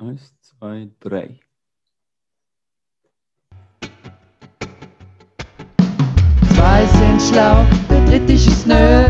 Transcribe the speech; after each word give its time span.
Eins, 0.00 0.32
zwei, 0.42 0.88
drei. 1.00 1.40
Zwei 6.54 6.86
sind 6.86 7.20
schlau, 7.20 7.66
der 7.90 8.04
dritte 8.06 8.32
ist 8.34 8.64
nö. 8.64 9.08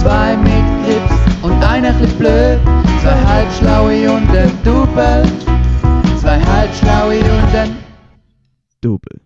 Zwei 0.00 0.36
mit 0.36 0.86
Grips 0.86 1.42
und 1.42 1.60
einer 1.64 1.92
chli 1.98 2.06
blöd. 2.18 2.60
Zwei 3.02 3.18
halbschlaue 3.26 4.12
und 4.12 4.30
ein 4.30 4.62
Double. 4.62 5.24
Zwei 6.20 6.38
halbschlaue 6.40 7.18
und 7.18 7.54
ein 7.56 7.76
Double. 8.80 9.20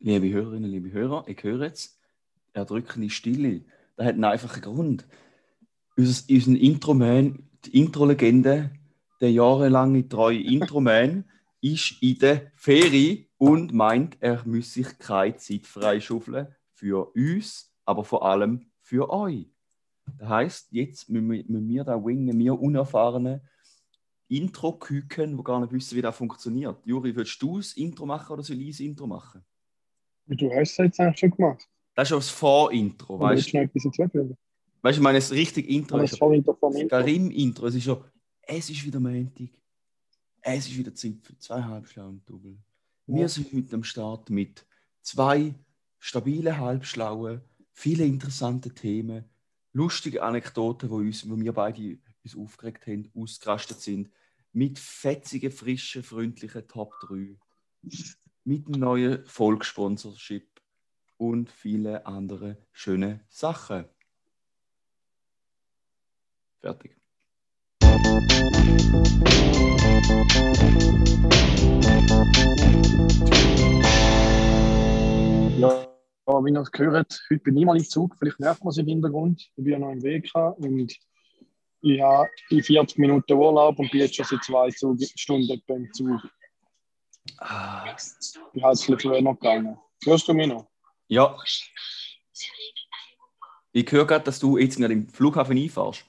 Liebe 0.00 0.30
Hörerinnen, 0.30 0.70
liebe 0.70 0.92
Hörer, 0.92 1.24
ich 1.26 1.42
höre 1.42 1.62
jetzt 1.62 1.98
erdrückende 2.52 3.08
Stille. 3.08 3.64
Das 3.96 4.08
hat 4.08 4.14
einen 4.16 4.24
einfachen 4.24 4.60
Grund. 4.60 5.08
Unser, 5.96 6.22
unser 6.30 6.50
Intro-Man, 6.50 7.45
die 7.66 7.78
Intro-Legende, 7.78 8.70
der 9.20 9.30
jahrelange 9.30 10.08
treue 10.08 10.40
Intro-Man, 10.40 11.24
ist 11.60 12.00
in 12.00 12.18
der 12.18 12.52
Ferie 12.54 13.26
und 13.38 13.72
meint, 13.72 14.16
er 14.20 14.46
müsse 14.46 14.84
sich 14.84 14.98
keine 14.98 15.36
Zeit 15.36 15.66
freischaufeln 15.66 16.48
für 16.74 17.12
uns, 17.14 17.72
aber 17.84 18.04
vor 18.04 18.24
allem 18.24 18.66
für 18.80 19.10
euch. 19.10 19.48
Das 20.18 20.28
heisst, 20.28 20.68
jetzt 20.70 21.08
müssen 21.08 21.68
wir, 21.68 21.84
da 21.84 21.96
wingen, 22.04 22.38
wir 22.38 22.58
unerfahrene 22.58 23.42
Intro-Küken, 24.28 25.36
die 25.36 25.42
gar 25.42 25.60
nicht 25.60 25.72
wissen, 25.72 25.96
wie 25.96 26.02
das 26.02 26.16
funktioniert. 26.16 26.78
Juri, 26.84 27.14
willst 27.14 27.40
du 27.42 27.58
das 27.58 27.72
Intro 27.74 28.06
machen 28.06 28.32
oder 28.32 28.42
soll 28.42 28.60
ich 28.60 28.70
das 28.70 28.80
Intro 28.80 29.06
machen? 29.06 29.44
Du 30.26 30.50
hast 30.50 30.72
es 30.72 30.76
jetzt 30.76 31.00
eigentlich 31.00 31.18
schon 31.18 31.30
gemacht. 31.30 31.68
Das 31.94 32.08
ist 32.08 32.10
ja 32.10 32.16
das 32.16 32.30
Vorintro, 32.30 33.18
weißt 33.18 33.52
du? 33.52 33.68
Weißt 34.82 34.96
du, 34.96 35.00
ich 35.00 35.02
meine, 35.02 35.18
das 35.18 35.32
richtige 35.32 35.68
Intro 35.68 35.98
ist 35.98 36.12
das 36.12 36.18
vom 36.18 36.32
das 36.42 37.06
Intro. 37.06 37.66
Es 37.66 37.74
ist 37.74 37.86
ja, 37.86 38.00
es 38.42 38.70
ist 38.70 38.84
wieder 38.84 39.00
Montag. 39.00 39.48
Es 40.42 40.68
ist 40.68 40.76
wieder 40.76 40.94
Zeit 40.94 41.16
für 41.22 41.36
zwei 41.38 41.62
Halbschlauen 41.62 42.22
Double. 42.24 42.56
Wir 43.06 43.22
Ja. 43.22 43.28
sind 43.28 43.52
heute 43.52 43.74
am 43.74 43.84
Start 43.84 44.30
mit 44.30 44.64
zwei 45.02 45.54
stabilen 45.98 46.56
Halbschlauen, 46.58 47.40
viele 47.72 48.04
interessante 48.04 48.72
Themen, 48.72 49.24
lustige 49.72 50.22
Anekdoten, 50.22 50.88
wo, 50.90 50.96
uns, 50.96 51.28
wo 51.28 51.38
wir 51.38 51.52
beide 51.52 51.98
uns 52.22 52.36
aufgeregt 52.36 52.86
haben, 52.86 53.10
ausgerastet 53.14 53.80
sind, 53.80 54.10
mit 54.52 54.78
fetzigen, 54.78 55.50
frischen, 55.50 56.02
freundlichen 56.02 56.66
Top 56.68 56.94
3, 57.00 57.36
mit 58.44 58.66
einem 58.68 58.80
neuen 58.80 59.26
Volkssponsorship 59.26 60.48
und 61.16 61.50
viele 61.50 62.06
andere 62.06 62.56
schöne 62.72 63.20
Sachen. 63.28 63.84
Fertig. 66.62 66.96
Ja, 75.58 75.86
wie 76.44 76.52
ihr 76.52 76.60
es 76.60 76.70
gehört, 76.70 77.22
heute 77.30 77.40
bin 77.42 77.56
ich 77.56 77.64
mal 77.64 77.76
im 77.76 77.84
Zug. 77.88 78.16
Vielleicht 78.18 78.40
merkt 78.40 78.62
man 78.64 78.70
es 78.70 78.78
im 78.78 78.86
Hintergrund. 78.86 79.40
Ich 79.40 79.54
bin 79.64 79.72
ja 79.72 79.78
noch 79.78 79.92
im 79.92 80.02
Weg 80.02 80.30
und 80.34 80.92
ich 81.82 82.00
habe 82.00 82.28
in 82.50 82.62
40 82.62 82.98
Minuten 82.98 83.32
Urlaub 83.32 83.78
und 83.78 83.90
bin 83.90 84.00
jetzt 84.00 84.16
schon 84.16 84.26
seit 84.26 84.42
zwei 84.44 84.70
Zug 84.70 84.98
Stunden 85.14 85.62
beim 85.66 85.92
Zug. 85.92 86.20
Ah, 87.38 87.84
Ich 87.96 88.34
bin 88.52 88.62
halt 88.62 88.74
ein 88.76 88.76
bisschen 88.76 88.98
früher 88.98 89.22
noch 89.22 89.34
gegangen. 89.38 89.78
Hörst 90.04 90.28
du 90.28 90.34
mich 90.34 90.48
noch? 90.48 90.68
ja. 91.08 91.36
Ich 93.72 93.92
höre 93.92 94.06
gerade, 94.06 94.24
dass 94.24 94.38
du 94.38 94.56
jetzt 94.56 94.78
gerade 94.78 94.94
im 94.94 95.06
Flughafen 95.08 95.58
einfahrst. 95.58 96.04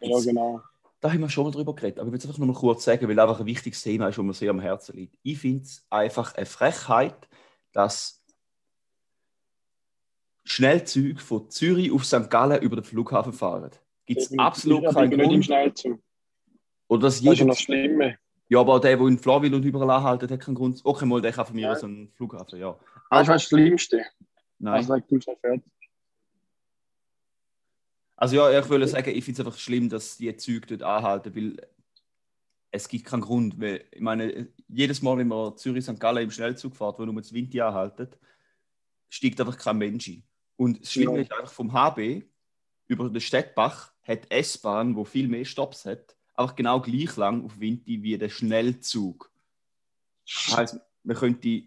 Ja, 0.00 0.18
genau. 0.20 0.62
Da 1.00 1.12
haben 1.12 1.20
wir 1.20 1.28
schon 1.28 1.44
mal 1.44 1.50
drüber 1.50 1.74
geredet, 1.74 1.98
aber 1.98 2.08
ich 2.08 2.12
will 2.12 2.18
es 2.18 2.26
einfach 2.26 2.38
noch 2.38 2.46
mal 2.46 2.54
kurz 2.54 2.84
sagen, 2.84 3.08
weil 3.08 3.18
einfach 3.20 3.40
ein 3.40 3.46
wichtiges 3.46 3.82
Thema 3.82 4.08
ist, 4.08 4.16
das 4.18 4.24
mir 4.24 4.32
sehr 4.32 4.50
am 4.50 4.60
Herzen 4.60 4.96
liegt. 4.96 5.18
Ich 5.22 5.38
finde 5.38 5.62
es 5.62 5.84
einfach 5.90 6.34
eine 6.34 6.46
Frechheit, 6.46 7.28
dass 7.72 8.24
Schnellzüge 10.44 11.20
von 11.20 11.50
Zürich 11.50 11.92
auf 11.92 12.04
St. 12.04 12.30
Gallen 12.30 12.62
über 12.62 12.76
den 12.76 12.84
Flughafen 12.84 13.32
fahren. 13.32 13.70
Gibt 14.06 14.20
es 14.20 14.38
absolut 14.38 14.84
ich 14.84 14.94
keinen 14.94 15.10
bin 15.10 15.18
nicht 15.18 15.26
im 15.26 15.30
Grund. 15.32 15.44
Schnellzug. 15.44 16.00
Oder 16.88 17.02
dass 17.02 17.20
Das 17.20 17.32
ist 17.32 17.38
ja 17.40 17.46
noch 17.46 17.56
schlimmer. 17.56 18.14
ja, 18.48 18.60
aber 18.60 18.80
der, 18.80 18.96
der 18.96 19.06
in 19.06 19.18
Florville 19.18 19.56
und 19.56 19.64
überall 19.64 19.90
anhaltet, 19.90 20.30
hat 20.30 20.40
keinen 20.40 20.54
Grund. 20.54 20.80
Okay, 20.84 21.04
mal, 21.04 21.20
der 21.20 21.32
kann 21.32 21.46
von 21.46 21.56
mir 21.56 21.72
aus 21.72 21.82
einen 21.82 22.10
Flughafen, 22.12 22.58
ja. 22.58 22.78
Was 23.10 23.22
ist 23.22 23.28
das 23.28 23.42
Schlimmste? 23.42 24.02
Nein. 24.58 24.74
Also, 24.74 24.96
du 25.08 25.20
fertig. 25.20 25.62
Also 28.16 28.36
ja, 28.36 28.58
ich 28.58 28.68
würde 28.68 28.88
sagen, 28.88 29.10
ich 29.10 29.24
finde 29.24 29.40
es 29.42 29.46
einfach 29.46 29.58
schlimm, 29.58 29.88
dass 29.88 30.16
die 30.16 30.34
Züge 30.36 30.66
dort 30.66 30.82
anhalten, 30.82 31.34
weil 31.36 31.56
es 32.70 32.88
gibt 32.88 33.04
keinen 33.04 33.20
Grund. 33.20 33.60
Weil, 33.60 33.84
ich 33.90 34.00
meine, 34.00 34.48
jedes 34.68 35.02
Mal, 35.02 35.18
wenn 35.18 35.28
man 35.28 35.56
Zürich-St. 35.56 36.00
Gallen 36.00 36.24
im 36.24 36.30
Schnellzug 36.30 36.76
fährt, 36.76 36.98
wo 36.98 37.04
nur 37.04 37.14
das 37.14 37.32
Winter 37.32 37.66
anhaltet, 37.66 38.18
steigt 39.08 39.40
einfach 39.40 39.58
kein 39.58 39.78
Mensch 39.78 40.08
ein. 40.08 40.22
Und 40.56 40.80
das 40.82 40.92
Schlimme 40.92 41.16
Ja. 41.16 41.22
ist 41.22 41.32
einfach 41.32 41.52
vom 41.52 41.72
HB 41.72 42.24
über 42.88 43.08
den 43.08 43.20
Städtbach 43.20 43.92
hat 44.02 44.24
die 44.24 44.30
S-Bahn, 44.30 44.94
wo 44.94 45.04
viel 45.04 45.28
mehr 45.28 45.44
Stops 45.44 45.84
hat, 45.84 46.16
einfach 46.34 46.54
genau 46.54 46.80
gleich 46.80 47.16
lang 47.16 47.44
auf 47.44 47.58
Winter 47.58 47.86
wie 47.86 48.16
der 48.16 48.28
Schnellzug. 48.28 49.30
Das 50.24 50.56
heisst, 50.56 50.80
man 51.02 51.16
könnte 51.16 51.62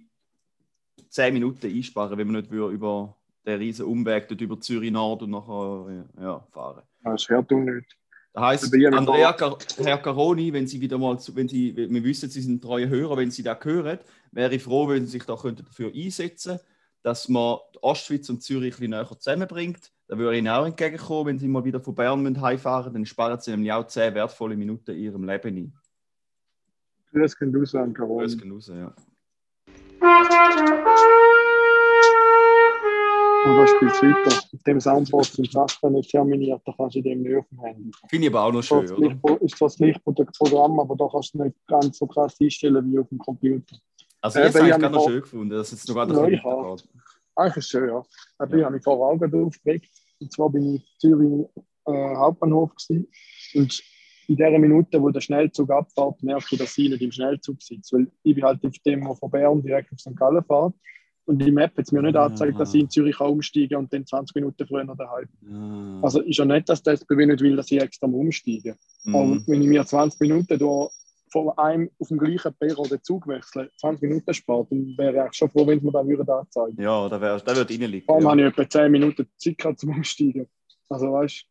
10 1.10 1.34
Minuten 1.34 1.68
einsparen, 1.68 2.18
wenn 2.18 2.32
man 2.32 2.42
nicht 2.42 2.52
über 2.52 3.19
den 3.46 3.60
riesen 3.60 3.86
Umweg 3.86 4.28
dort 4.28 4.42
über 4.42 4.60
Zürich 4.60 4.92
Nord 4.92 5.24
und 5.24 5.32
nachher 5.32 6.06
ja, 6.20 6.48
fahren. 6.52 6.84
Das 7.04 7.28
hört 7.30 7.50
du 7.52 7.60
nicht. 7.60 7.96
Das 8.34 8.44
heisst, 8.44 8.74
habe 8.74 8.98
Andrea, 8.98 9.34
Car 9.34 9.58
Herr 9.78 9.98
Caroni, 9.98 10.54
wenn 10.54 10.68
Sie 10.68 10.80
wieder 10.80 10.98
mal, 10.98 11.20
zu, 11.20 11.36
wenn 11.36 11.48
Sie, 11.48 11.76
wir 11.76 12.04
wissen, 12.04 12.30
Sie 12.30 12.42
sind 12.42 12.64
treue 12.64 12.88
Hörer, 12.88 13.18
wenn 13.18 13.32
Sie 13.32 13.42
das 13.42 13.58
hören, 13.64 13.98
wäre 14.32 14.54
ich 14.54 14.64
froh, 14.64 14.88
wenn 14.88 15.06
Sie 15.06 15.14
sich 15.14 15.26
da 15.26 15.36
könnten 15.36 15.66
dafür 15.66 15.92
einsetzen 15.94 16.58
könnten, 16.58 16.66
dass 17.02 17.28
man 17.28 17.58
die 17.74 17.84
Ostschweiz 17.84 18.30
und 18.30 18.44
Zürich 18.44 18.76
ein 18.76 18.80
bisschen 18.80 18.92
näher 18.92 19.20
zusammenbringt. 19.20 19.92
Da 20.08 20.18
würde 20.18 20.34
ich 20.34 20.40
Ihnen 20.40 20.50
auch 20.50 20.66
entgegenkommen, 20.66 21.28
wenn 21.28 21.40
Sie 21.40 21.48
mal 21.48 21.66
wieder 21.66 21.80
von 21.80 21.96
Bern 21.96 22.22
müssen 22.22 22.42
heimfahren 22.42 22.94
dann 22.94 23.06
sparen 23.06 23.40
Sie 23.40 23.52
nämlich 23.52 23.72
auch 23.72 23.88
10 23.88 24.14
wertvolle 24.14 24.56
Minuten 24.56 24.92
in 24.92 25.00
Ihrem 25.00 25.24
Leben 25.24 25.58
ein. 25.58 25.74
Das 27.12 27.36
könnt 27.36 27.56
du 27.56 27.66
sagen, 27.66 27.94
Das 27.94 27.98
Caron. 27.98 28.28
geht 28.28 28.52
raus, 28.52 28.68
ja. 28.68 28.94
Und 33.46 33.56
da 33.56 33.68
spielst 33.68 34.02
du 34.02 34.08
weiter. 34.08 34.42
Mit 34.52 34.68
dem 34.68 34.80
Soundboard 34.82 35.26
sind 35.26 35.52
Sachen 35.52 35.94
nicht 35.94 36.12
terminiert, 36.12 36.62
da 36.66 36.74
kannst 36.76 36.96
du 36.96 37.02
dem 37.02 37.22
nicht 37.22 37.38
auf 37.38 37.46
dem 37.50 37.60
Handy. 37.62 37.92
Finde 38.10 38.28
ich 38.28 38.34
aber 38.34 38.44
auch 38.46 38.52
noch 38.52 38.64
schön, 38.64 38.82
Das 38.82 38.92
oder? 38.92 39.42
ist 39.42 39.58
zwar 39.58 39.68
das 39.70 39.80
Lichtprogramm, 39.80 40.80
aber 40.80 40.96
da 40.96 41.08
kannst 41.10 41.34
du 41.34 41.44
nicht 41.44 41.56
ganz 41.68 41.98
so 41.98 42.06
krass 42.08 42.36
einstellen 42.42 42.92
wie 42.92 43.00
auf 43.00 43.08
dem 43.10 43.18
Computer. 43.18 43.78
Also 44.22 44.40
Äh, 44.40 44.46
jetzt 44.46 44.60
habe 44.60 44.70
ich 44.70 44.78
noch 44.92 45.08
schön 45.08 45.22
gefunden, 45.22 45.50
dass 45.52 45.72
es 45.72 45.88
noch 45.88 45.96
Ja, 45.96 46.06
bisschen 46.06 46.40
auch. 46.44 46.64
weitergeht. 46.74 46.90
Eigentlich 47.36 47.58
ist 47.58 47.66
es 47.66 47.70
schön, 47.70 47.88
ja. 47.90 48.04
Aber 48.38 48.58
ich 48.58 48.64
habe 48.64 48.76
mich 48.76 48.84
vor 48.84 49.08
Augen 49.08 49.46
aufgeregt. 49.46 49.90
Und 50.20 50.32
zwar 50.34 50.50
bin 50.50 50.76
ich 50.76 50.82
in 50.82 50.88
Zürich 51.00 51.46
äh, 51.86 52.16
Hauptbahnhof 52.16 52.72
gewesen. 52.76 53.08
Und 53.56 53.82
in 54.28 54.36
der 54.36 54.60
Minute, 54.60 55.02
wo 55.02 55.10
der 55.10 55.22
Schnellzug 55.22 55.72
abfährt, 55.72 56.22
merke 56.22 56.46
ich, 56.52 56.60
dass 56.60 56.78
ich 56.78 56.90
nicht 56.90 57.02
im 57.02 57.12
Schnellzug 57.12 57.62
sitze. 57.64 57.96
Weil 57.96 58.12
ich 58.24 58.36
bin 58.36 58.44
halt 58.44 58.64
auf 58.66 58.78
dem, 58.86 59.06
der 59.06 59.16
von 59.16 59.32
Bern 59.32 59.62
direkt 59.62 59.94
auf 59.94 60.00
St. 60.00 60.16
Gallen 60.18 60.44
fährt. 60.44 60.74
Und 61.30 61.38
die 61.46 61.52
Map 61.52 61.78
hat 61.78 61.86
es 61.86 61.92
mir 61.92 62.02
nicht 62.02 62.16
Ah. 62.16 62.26
angezeigt, 62.26 62.60
dass 62.60 62.74
ich 62.74 62.82
in 62.82 62.90
Zürich 62.90 63.18
kann 63.18 63.30
umsteigen 63.30 63.78
und 63.78 63.94
dann 63.94 64.04
20 64.04 64.34
Minuten 64.34 64.66
früher 64.66 64.84
daheim. 64.84 65.28
Ja. 65.48 66.00
Also 66.02 66.22
ist 66.22 66.38
ja 66.40 66.46
nicht, 66.46 66.68
dass 66.68 66.82
der 66.82 66.94
SBB 66.94 67.28
nicht 67.28 67.42
will, 67.42 67.56
dass 67.56 67.70
ich 67.72 67.80
extra 67.80 68.08
umsteige. 68.08 68.76
Aber 69.06 69.26
Mhm. 69.26 69.44
wenn 69.46 69.62
ich 69.62 69.68
mir 69.68 69.86
20 69.86 70.20
Minuten 70.22 70.58
da 70.58 70.88
von 71.32 71.50
einem 71.60 71.92
auf 72.00 72.08
dem 72.08 72.18
gleichen 72.18 72.52
Perro 72.60 72.82
den 72.88 73.04
Zug 73.04 73.28
wechsle, 73.28 73.70
20 73.78 74.02
Minuten 74.10 74.34
spart, 74.34 74.72
dann 74.72 74.96
wäre 74.98 75.28
ich 75.28 75.34
schon 75.38 75.52
froh, 75.52 75.68
wenn 75.68 75.84
mir 75.84 75.92
das 75.92 76.08
würden 76.08 76.28
anzeigen 76.30 76.82
Ja, 76.82 77.08
da, 77.08 77.22
wär, 77.22 77.38
da 77.40 77.56
wird 77.56 77.70
reinliegen. 77.70 78.02
Vor 78.08 78.16
allem 78.16 78.24
Ja. 78.24 78.30
habe 78.32 78.42
ich 78.42 78.48
etwa 78.48 78.68
10 78.68 78.92
Minuten 78.92 79.28
Zeit 79.38 79.58
gehabt 79.60 79.80
zum 79.80 79.90
Umsteigen. 79.92 80.48
Also 80.90 81.12
weißt 81.12 81.46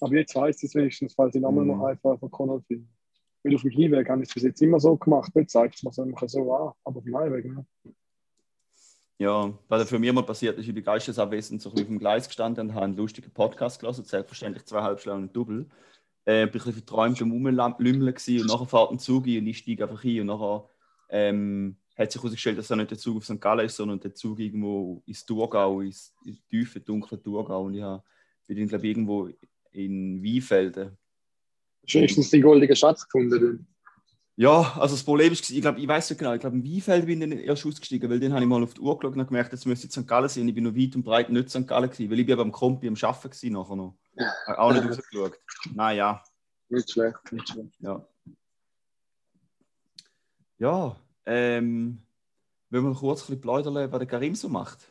du, 0.00 0.04
aber 0.06 0.16
jetzt 0.16 0.34
weiß 0.34 0.56
ich 0.64 0.70
es 0.70 0.74
wenigstens, 0.74 1.14
falls 1.14 1.36
ich 1.36 1.40
nochmal 1.40 1.62
Mhm. 1.64 1.70
noch 1.76 1.84
einfach 1.84 2.18
von 2.18 2.28
Conor 2.28 2.60
finde. 2.66 2.88
Weil 3.44 3.54
auf 3.54 3.62
dem 3.62 3.70
Hinweg 3.70 4.08
habe 4.08 4.22
ich 4.24 4.28
es 4.30 4.34
bis 4.34 4.42
jetzt 4.42 4.60
immer 4.62 4.80
so 4.80 4.96
gemacht, 4.96 5.32
nicht 5.36 5.50
zeigt 5.50 5.76
es 5.76 5.84
mir 5.84 5.92
so 5.92 6.04
so 6.26 6.52
an, 6.54 6.72
aber 6.84 6.96
auf 6.98 7.04
dem 7.04 7.16
Heimweg, 7.16 7.44
ne? 7.44 7.64
Ja, 9.18 9.52
was 9.68 9.88
für 9.88 9.98
mich 9.98 10.12
mal 10.12 10.22
passiert 10.22 10.58
ist, 10.58 10.66
ich 10.66 10.74
bin 10.74 10.82
geistesabwesend 10.82 11.62
so 11.62 11.70
ein 11.70 11.78
auf 11.78 11.86
dem 11.86 11.98
Gleis 11.98 12.26
gestanden 12.26 12.68
und 12.68 12.74
habe 12.74 12.86
einen 12.86 12.96
lustigen 12.96 13.30
Podcast 13.30 13.80
gelesen, 13.80 14.04
selbstverständlich 14.04 14.64
zwei 14.64 14.82
Halbschlauen 14.82 15.24
und 15.24 15.36
Double. 15.36 15.66
Äh, 16.24 16.46
bin 16.46 16.48
ein 16.48 16.50
bisschen 16.50 16.72
verträumt 16.72 17.20
am 17.20 17.30
Rumlümmeln 17.30 17.74
und 17.74 18.46
nachher 18.46 18.66
fährt 18.66 18.90
ein 18.90 18.98
Zug 18.98 19.26
ein 19.26 19.38
und 19.38 19.46
ich 19.46 19.58
steige 19.58 19.84
einfach 19.84 20.04
ein 20.04 20.20
und 20.20 20.26
nachher 20.26 20.68
ähm, 21.10 21.76
hat 21.96 22.10
sich 22.10 22.20
herausgestellt, 22.22 22.58
dass 22.58 22.68
das 22.68 22.76
nicht 22.76 22.90
der 22.90 22.98
Zug 22.98 23.18
auf 23.18 23.24
St. 23.24 23.40
Gallen 23.40 23.66
ist, 23.66 23.76
sondern 23.76 24.00
der 24.00 24.14
Zug 24.14 24.38
irgendwo 24.38 25.02
ins 25.06 25.24
Thurgau, 25.24 25.80
ins, 25.80 26.14
tiefe, 26.48 26.80
dunkle 26.80 27.22
Thurgau 27.22 27.64
und 27.64 27.74
ich 27.74 27.84
bin 28.46 28.56
dann, 28.56 28.68
glaube 28.68 28.86
ich, 28.86 28.90
irgendwo 28.90 29.28
in 29.72 30.22
Weinfelden. 30.22 30.96
Wenigstens 31.86 32.30
den 32.30 32.42
goldenen 32.42 32.76
Schatz 32.76 33.06
gefunden? 33.06 33.66
Ja, 34.36 34.72
also 34.78 34.94
das 34.94 35.04
Problem 35.04 35.30
ist, 35.32 35.50
ich 35.50 35.60
glaube, 35.60 35.78
ich 35.78 35.86
weiß 35.86 36.08
nicht 36.08 36.18
genau, 36.18 36.32
ich 36.32 36.40
glaube, 36.40 36.56
im 36.56 36.64
Weinfeld 36.64 37.04
bin 37.04 37.20
ich 37.20 37.28
dann 37.28 37.38
erst 37.38 37.66
ausgestiegen, 37.66 38.08
weil 38.08 38.18
dann 38.18 38.32
habe 38.32 38.42
ich 38.42 38.48
mal 38.48 38.62
auf 38.62 38.72
die 38.72 38.80
Uhr 38.80 38.98
geschaut 38.98 39.14
und 39.16 39.26
gemerkt, 39.26 39.52
jetzt 39.52 39.66
müsste 39.66 39.86
ich 39.86 39.92
St. 39.92 40.06
Gallen 40.06 40.28
sein. 40.28 40.48
Ich 40.48 40.54
bin 40.54 40.64
noch 40.64 40.74
weit 40.74 40.96
und 40.96 41.02
breit 41.02 41.28
nicht 41.28 41.50
St. 41.50 41.66
Gallen 41.66 41.90
gewesen, 41.90 42.10
weil 42.10 42.20
ich 42.20 42.26
bin 42.26 42.36
beim 42.36 42.50
Kompi 42.50 42.88
am 42.88 42.94
Arbeiten 42.94 43.30
gewesen 43.30 43.52
nachher 43.52 43.76
noch. 43.76 43.94
Habe 44.46 44.58
Auch 44.58 44.72
nicht 44.72 44.84
rausgeschaut. 44.86 45.38
Naja, 45.74 46.24
Nicht 46.70 46.90
schlecht, 46.90 47.32
nicht 47.32 47.48
schlecht. 47.48 47.74
Ja. 47.80 48.06
Ja, 50.58 50.96
ähm, 51.26 52.02
wollen 52.70 52.84
wir 52.84 52.94
kurz 52.94 53.22
ein 53.22 53.26
bisschen 53.26 53.40
plaudern, 53.40 53.92
was 53.92 53.98
der 53.98 54.06
Karim 54.06 54.34
so 54.34 54.48
macht? 54.48 54.90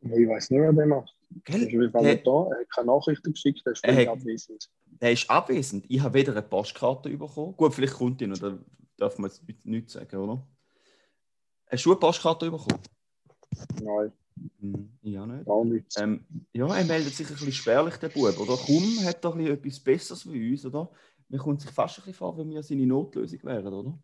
Ich 0.00 0.28
weiß 0.28 0.50
nicht, 0.50 0.60
wer 0.60 0.72
der 0.72 0.86
macht. 0.86 1.15
Er 1.44 1.54
ist 1.56 1.68
Gell? 1.68 1.90
Der, 1.90 2.02
nicht 2.02 2.26
da. 2.26 2.48
Er 2.50 2.60
hat 2.60 2.70
keine 2.70 2.86
Nachrichten 2.86 3.32
geschickt, 3.32 3.62
er 3.66 3.72
ist 3.72 3.84
Er 3.84 3.96
hat- 3.96 4.08
abwesend. 4.08 4.70
der 5.00 5.12
ist 5.12 5.28
abwesend. 5.30 5.84
Ich 5.88 6.00
habe 6.00 6.14
weder 6.14 6.32
eine 6.32 6.42
Postkarte 6.42 7.10
bekommen. 7.10 7.56
Gut, 7.56 7.74
vielleicht 7.74 7.94
kommt 7.94 8.20
die 8.20 8.26
noch, 8.26 8.38
da 8.38 8.58
darf 8.96 9.18
man 9.18 9.30
jetzt 9.30 9.42
nichts 9.64 9.92
sagen, 9.94 10.16
oder? 10.16 10.46
Hast 11.68 11.84
du 11.84 11.90
eine 11.90 12.00
Postkarte 12.00 12.50
bekommen? 12.50 12.80
Nein, 13.82 14.12
Hm, 14.60 14.90
auch 15.22 15.26
nicht. 15.26 15.46
gar 15.46 15.64
nichts. 15.64 15.98
Ähm, 15.98 16.24
ja, 16.52 16.66
er 16.76 16.84
meldet 16.84 17.14
sich 17.14 17.26
ein 17.26 17.32
bisschen 17.34 17.52
spärlich, 17.52 17.96
der 17.96 18.10
Bub, 18.10 18.38
oder? 18.38 18.56
Kaum 18.56 19.04
hat 19.04 19.24
er 19.24 19.32
bisschen 19.32 19.52
etwas 19.54 19.80
Besseres 19.80 20.30
wie 20.30 20.50
uns, 20.52 20.64
oder? 20.66 20.90
Mir 21.28 21.38
kommt 21.38 21.60
sich 21.60 21.70
fast 21.70 21.98
ein 21.98 22.02
bisschen 22.04 22.14
vor, 22.14 22.36
wenn 22.38 22.50
wir 22.50 22.62
seine 22.62 22.86
Notlösung 22.86 23.42
wären, 23.44 23.72
oder? 23.72 23.98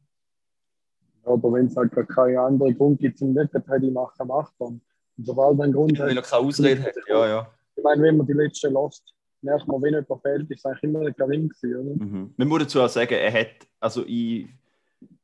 Aber 1.25 1.52
wenn 1.52 1.66
es 1.66 1.76
halt 1.76 1.92
gar 1.92 2.04
keinen 2.06 2.38
anderen 2.38 2.76
Grund 2.76 2.98
gibt 2.98 3.18
zum 3.18 3.34
hätte 3.68 3.86
ich 3.86 3.92
machen, 3.92 4.26
macht 4.26 4.54
dann. 4.58 4.80
Und 5.19 5.26
sobald 5.26 5.59
er 5.59 5.64
einen 5.64 5.73
Grund 5.73 5.99
Wenn 5.99 6.11
hat, 6.11 6.17
er 6.17 6.23
keine 6.23 6.47
Ausrede 6.47 6.82
hat. 6.82 6.94
Ja, 7.09 7.26
ja. 7.26 7.50
ich 7.76 7.82
meine, 7.82 8.03
wenn 8.03 8.17
man 8.17 8.26
die 8.26 8.32
letzte 8.32 8.69
lässt, 8.69 9.14
merkt 9.43 9.67
man, 9.67 9.82
wenn 9.82 9.94
jemand 9.94 10.23
fehlt, 10.23 10.50
ist 10.50 10.59
es 10.59 10.64
eigentlich 10.64 10.82
immer 10.85 11.00
der 11.00 11.14
Karim 11.14 11.49
gewesen? 11.49 11.99
Mhm. 11.99 12.35
Man 12.37 12.49
muss 12.49 12.61
dazu 12.61 12.81
auch 12.81 12.88
sagen, 12.88 13.14
er 13.14 13.32
hat, 13.32 13.67
also 13.81 14.05
ich, 14.06 14.49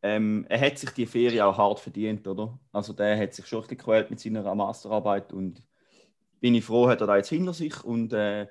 ähm, 0.02 0.44
er 0.48 0.60
hat 0.60 0.78
sich 0.78 0.90
die 0.90 1.06
Ferien 1.06 1.42
auch 1.42 1.56
hart 1.56 1.80
verdient, 1.80 2.26
oder? 2.26 2.58
Also 2.72 2.92
der 2.92 3.18
hat 3.18 3.34
sich 3.34 3.46
schon 3.46 3.60
ein 3.60 3.62
bisschen 3.62 3.78
gequält 3.78 4.10
mit 4.10 4.20
seiner 4.20 4.54
Masterarbeit 4.54 5.32
und 5.32 5.62
bin 6.40 6.54
ich 6.54 6.64
froh, 6.64 6.88
hat 6.88 7.00
er 7.00 7.06
da 7.06 7.16
jetzt 7.16 7.28
hinter 7.28 7.52
sich 7.52 7.82
und 7.84 8.12
äh, 8.12 8.46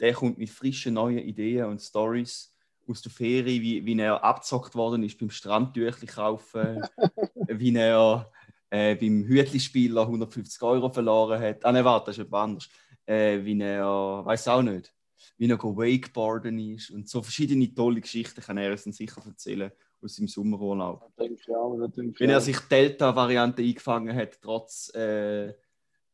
der 0.00 0.14
kommt 0.14 0.38
mit 0.38 0.50
frischen 0.50 0.94
neuen 0.94 1.18
Ideen 1.18 1.66
und 1.66 1.80
Stories 1.80 2.52
aus 2.88 3.02
der 3.02 3.12
Ferie, 3.12 3.60
wie, 3.60 3.84
wie 3.84 3.98
er 3.98 4.24
abzockt 4.24 4.74
worden 4.74 5.04
ist 5.04 5.18
beim 5.18 5.30
Strandtüchli 5.30 6.06
kaufen, 6.06 6.82
wie 7.48 7.74
er 7.76 8.31
äh, 8.72 8.96
beim 8.96 9.24
Hütli-Spieler 9.26 10.02
150 10.02 10.62
Euro 10.62 10.88
verloren 10.88 11.40
hat. 11.40 11.62
Ah, 11.64 11.72
nein, 11.72 11.84
warte, 11.84 12.06
das 12.06 12.16
ist 12.16 12.24
etwas 12.24 12.40
anderes. 12.40 12.68
Äh, 13.04 13.44
wie 13.44 13.60
er, 13.60 13.84
weiß 14.24 14.48
auch 14.48 14.62
nicht, 14.62 14.94
wie 15.36 15.50
er 15.50 15.62
Wakeboarden 15.62 16.58
ist 16.58 16.90
und 16.90 17.06
so 17.06 17.20
verschiedene 17.20 17.74
tolle 17.74 18.00
Geschichten 18.00 18.40
kann 18.40 18.56
er 18.56 18.70
uns 18.72 18.84
dann 18.84 18.94
sicher 18.94 19.20
erzählen 19.26 19.70
aus 20.00 20.16
seinem 20.16 20.28
Sommerurlaub. 20.28 21.00
Da 21.16 21.24
denke 21.24 21.42
ich 21.42 21.54
auch, 21.54 21.76
da 21.78 21.86
denke 21.86 22.12
ich 22.12 22.20
Wenn 22.20 22.30
er 22.30 22.40
sich 22.40 22.58
Delta-Variante 22.60 23.60
eingefangen 23.60 24.16
hat, 24.16 24.40
trotz 24.40 24.90
äh, 24.94 25.50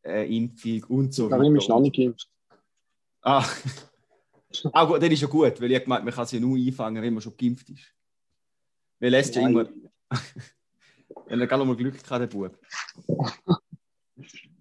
äh, 0.02 0.36
Impfung 0.36 0.82
und 0.88 1.14
so 1.14 1.28
Karim 1.28 1.54
ist 1.54 1.68
noch 1.68 1.80
nicht 1.80 1.94
geimpft. 1.94 2.28
Ah. 3.22 3.46
ah, 4.72 4.84
gut, 4.84 5.00
dann 5.00 5.12
ist 5.12 5.22
ja 5.22 5.28
gut, 5.28 5.60
weil 5.60 5.70
ich 5.70 5.82
gemeint, 5.84 6.04
man 6.04 6.14
kann 6.14 6.26
sie 6.26 6.40
nur 6.40 6.56
einfangen, 6.56 7.00
wenn 7.00 7.14
man 7.14 7.22
schon 7.22 7.36
geimpft 7.36 7.70
ist. 7.70 7.94
Weil 8.98 9.14
ist 9.14 9.36
ja 9.36 9.48
Nein. 9.48 9.90
er 11.40 11.46
gar 11.46 11.58
noch 11.58 11.66
mal 11.66 11.76
Glück 11.76 12.02
gehabt, 12.02 12.20
der 12.20 12.26
Bub. 12.38 12.58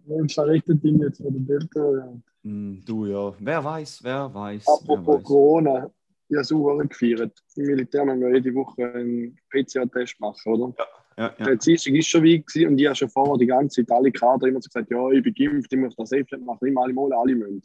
Und 0.08 0.32
verrichtet 0.32 0.84
ihn 0.84 1.02
jetzt 1.02 1.22
von 1.22 1.34
der 1.34 1.60
Delta. 1.60 2.14
Du 2.44 3.06
ja. 3.06 3.34
Wer 3.40 3.64
weiß, 3.64 4.04
wer 4.04 4.34
weiß. 4.34 4.68
Apropos 4.68 5.08
wer 5.08 5.16
weiß. 5.16 5.24
Corona, 5.24 5.92
ich 6.30 6.36
habe 6.36 6.42
es 6.42 6.52
auch 6.54 6.78
gefeiert. 6.88 7.44
Im 7.56 7.66
Militär 7.66 8.06
müssen 8.06 8.22
wir 8.22 8.34
jede 8.34 8.54
Woche 8.56 8.94
einen 8.94 9.38
PCR-Test 9.50 10.20
machen, 10.20 10.54
oder? 10.54 10.74
Ja, 11.18 11.34
ja. 11.40 11.46
Der 11.46 11.56
Dienstag 11.58 11.94
war 11.94 12.02
schon 12.02 12.24
weit 12.24 12.46
gewesen 12.48 12.68
und 12.70 12.80
ich 12.80 12.86
habe 12.86 12.96
schon 12.96 13.10
vorher 13.10 13.38
die 13.38 13.48
ganze 13.48 13.84
Zeit 13.84 13.92
alle 13.98 14.12
Kader 14.12 14.48
immer 14.48 14.62
so 14.62 14.68
gesagt, 14.68 14.92
ja, 14.92 15.10
ich 15.10 15.24
bin 15.24 15.34
geimpft, 15.34 15.74
ich 15.74 15.80
muss 15.80 15.96
das 15.96 16.10
safe 16.10 16.38
machen, 16.38 16.68
immer 16.68 16.84
alle 16.84 16.94
Mal, 16.94 17.12
alle 17.14 17.36
müssen. 17.36 17.64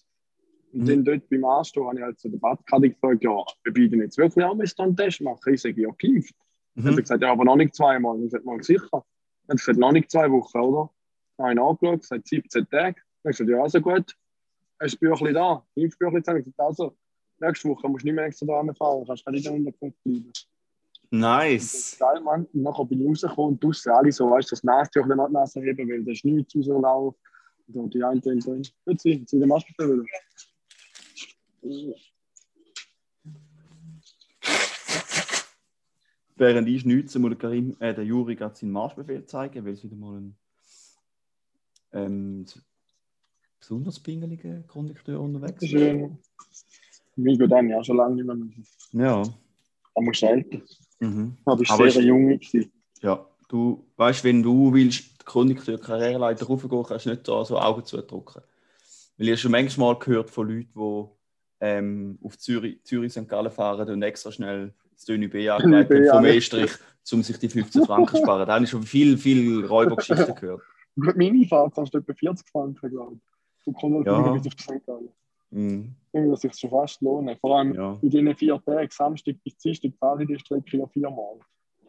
Und 0.72 0.80
Mhm. 0.80 0.86
dann 0.86 1.04
dort 1.04 1.28
beim 1.28 1.44
Arzt 1.44 1.76
habe 1.76 1.96
ich 1.96 2.02
halt 2.02 2.18
so 2.18 2.30
den 2.30 2.40
Badkarte 2.40 2.88
gefragt, 2.88 3.22
ja, 3.22 3.44
wir 3.62 3.72
bieten 3.72 4.00
jetzt 4.00 4.16
wirklich 4.16 4.44
müssen 4.54 4.80
einen 4.80 4.96
Test 4.96 5.20
machen. 5.20 5.52
Ich 5.52 5.60
sage, 5.60 5.82
ja, 5.82 5.90
geimpft. 5.98 6.34
Dann 6.74 6.84
hat 6.84 6.90
er 6.90 6.92
Mhm. 6.92 6.96
gesagt, 6.96 7.22
ja, 7.22 7.32
aber 7.32 7.44
noch 7.44 7.56
nicht 7.56 7.74
zweimal. 7.74 8.18
Ich 8.24 8.30
sage, 8.30 8.44
mal 8.44 8.62
sicher. 8.62 8.88
Dann 8.92 9.02
hat 9.48 9.56
gesagt, 9.58 9.78
noch 9.78 9.92
nicht 9.92 10.10
zwei 10.10 10.30
Wochen, 10.30 10.58
oder? 10.58 10.90
Dann 11.36 11.44
habe 11.46 11.52
ich 11.52 11.58
ihn 11.58 11.62
angeschaut, 11.68 12.00
gesagt, 12.00 12.28
17 12.28 12.68
Tage. 12.68 12.70
Dann 12.72 12.84
habe 12.84 12.96
ich 13.24 13.36
gesagt, 13.36 13.50
ja, 13.50 13.62
also 13.62 13.80
gut. 13.80 14.16
Hast 14.80 14.94
du 15.00 15.06
das 15.08 15.18
Büchlein 15.18 15.34
da? 15.34 15.66
Impfbüchlein 15.74 16.24
zusammen. 16.24 16.38
Ich 16.40 16.44
gesagt, 16.46 16.60
also, 16.60 16.96
nächste 17.38 17.68
Woche 17.68 17.88
musst 17.88 18.02
du 18.02 18.06
nicht 18.08 18.14
mehr 18.16 18.24
extra 18.24 18.46
da 18.46 18.74
fahren, 18.74 19.04
kannst 19.06 19.26
nicht 19.28 19.46
in 19.46 19.52
der 19.52 19.52
Unterkunft 19.72 20.02
bleiben. 20.02 20.32
Nice. 21.10 21.96
geil, 21.98 22.20
Mann. 22.22 22.46
Und 22.54 22.62
nachher 22.62 22.84
bin 22.86 23.02
ich 23.02 23.08
rausgekommen 23.08 23.52
und 23.52 23.62
draussen 23.62 23.92
alle 23.92 24.10
so, 24.10 24.30
weißt 24.30 24.50
du, 24.50 24.54
das 24.54 24.64
Nasentüchlein 24.64 25.20
an 25.20 25.26
die 25.28 25.34
Nase 25.34 25.60
heben, 25.60 25.88
weil 25.88 26.02
da 26.04 26.10
ist 26.12 26.24
nichts 26.24 26.56
rauslaufen. 26.56 27.18
Und 27.74 27.94
die 27.94 28.02
einen 28.02 28.20
drin 28.20 28.40
drin. 28.40 28.66
Jetzt 28.86 29.02
sind 29.02 29.30
der 29.32 29.46
Maske 29.46 29.72
wieder. 29.78 30.04
Während 36.36 36.68
ich 36.68 36.80
schnitzen, 36.82 37.20
muss 37.22 37.30
der, 37.30 37.38
Karim, 37.38 37.76
äh, 37.80 37.94
der 37.94 38.04
Juri 38.04 38.34
gerade 38.36 38.54
seinen 38.56 38.72
Marschbefehl 38.72 39.24
zeigen, 39.26 39.64
weil 39.64 39.74
es 39.74 39.84
wieder 39.84 39.96
mal 39.96 40.18
ein 40.18 40.36
ähm, 41.92 42.46
besonders 43.60 44.00
pingeliger 44.00 44.62
Kondukteur 44.62 45.20
unterwegs 45.20 45.62
ist. 45.62 45.70
Schön. 45.70 46.18
Dann 47.16 47.68
ja 47.68 47.84
schon 47.84 47.96
lange 47.98 48.14
nicht 48.16 48.24
mehr. 48.24 48.34
müssen. 48.34 48.66
Ja. 48.92 49.22
Da 49.94 50.00
musst 50.00 50.22
du 50.22 50.26
älter. 50.26 50.58
Mhm. 51.00 51.36
Da 51.44 51.52
Aber 51.52 51.64
du 51.64 51.84
ist- 51.84 51.94
sehr 51.94 52.02
jung. 52.02 52.40
Ja, 53.02 53.26
du 53.48 53.84
weißt, 53.96 54.24
wenn 54.24 54.42
du 54.42 54.72
willst, 54.72 55.20
die 55.20 55.24
Kondukteur 55.24 55.78
Karriereleiter 55.78 56.46
raufgehen, 56.46 56.82
kannst 56.84 57.06
du 57.06 57.10
nicht 57.10 57.26
so, 57.26 57.44
so 57.44 57.58
Augen 57.58 57.84
zudrücken. 57.84 58.42
Weil 59.18 59.26
ich 59.26 59.30
habe 59.32 59.36
schon 59.38 59.50
manchmal 59.52 59.98
gehört 59.98 60.30
von 60.30 60.48
Leuten, 60.48 60.70
die 60.74 61.08
ähm, 61.60 62.18
auf 62.22 62.38
Zürich, 62.38 62.82
Zürich 62.84 63.12
St. 63.12 63.28
Gallen 63.28 63.52
fahren 63.52 63.88
und 63.88 64.02
extra 64.02 64.32
schnell 64.32 64.72
das 65.02 65.06
Dünne 65.06 65.28
B 65.28 65.48
angelegt 65.50 65.90
haben 65.90 66.22
B, 66.22 66.30
vom. 66.30 66.36
Estrich, 66.36 66.72
um 67.12 67.22
sich 67.22 67.38
die 67.38 67.48
15 67.48 67.84
Franken 67.84 68.16
zu 68.16 68.22
sparen. 68.22 68.46
Da 68.46 68.54
habe 68.54 68.64
ich 68.64 68.70
schon 68.70 68.82
viel, 68.82 69.18
viel 69.18 69.64
Räubergeschichten 69.66 70.34
gehört. 70.34 70.62
Gut, 70.98 71.16
Minifahrt 71.16 71.74
kannst 71.74 71.92
du 71.94 71.98
etwa 71.98 72.12
40 72.14 72.48
Franken, 72.50 72.90
glaube 72.90 73.14
ich. 73.16 73.64
Du 73.64 73.72
kommst 73.72 74.06
Ja. 74.06 74.32
bis 74.32 74.46
auf 74.46 74.52
St. 74.60 74.86
Gallen. 74.86 75.08
Mhm. 75.50 75.94
Dass 76.12 76.40
sich 76.40 76.54
schon 76.58 76.70
fast 76.70 77.00
lohnen. 77.02 77.36
Vor 77.40 77.58
allem 77.58 77.74
Ja. 77.74 77.98
in 78.02 78.10
diesen 78.10 78.34
vier 78.36 78.60
Tagen, 78.64 78.88
Samstag 78.90 79.36
bis 79.44 79.56
Dienstag, 79.58 79.92
fahre 79.98 80.22
ich 80.22 80.28
die 80.28 80.38
Strecke 80.38 80.78
ja 80.78 80.86
viermal. 80.86 81.38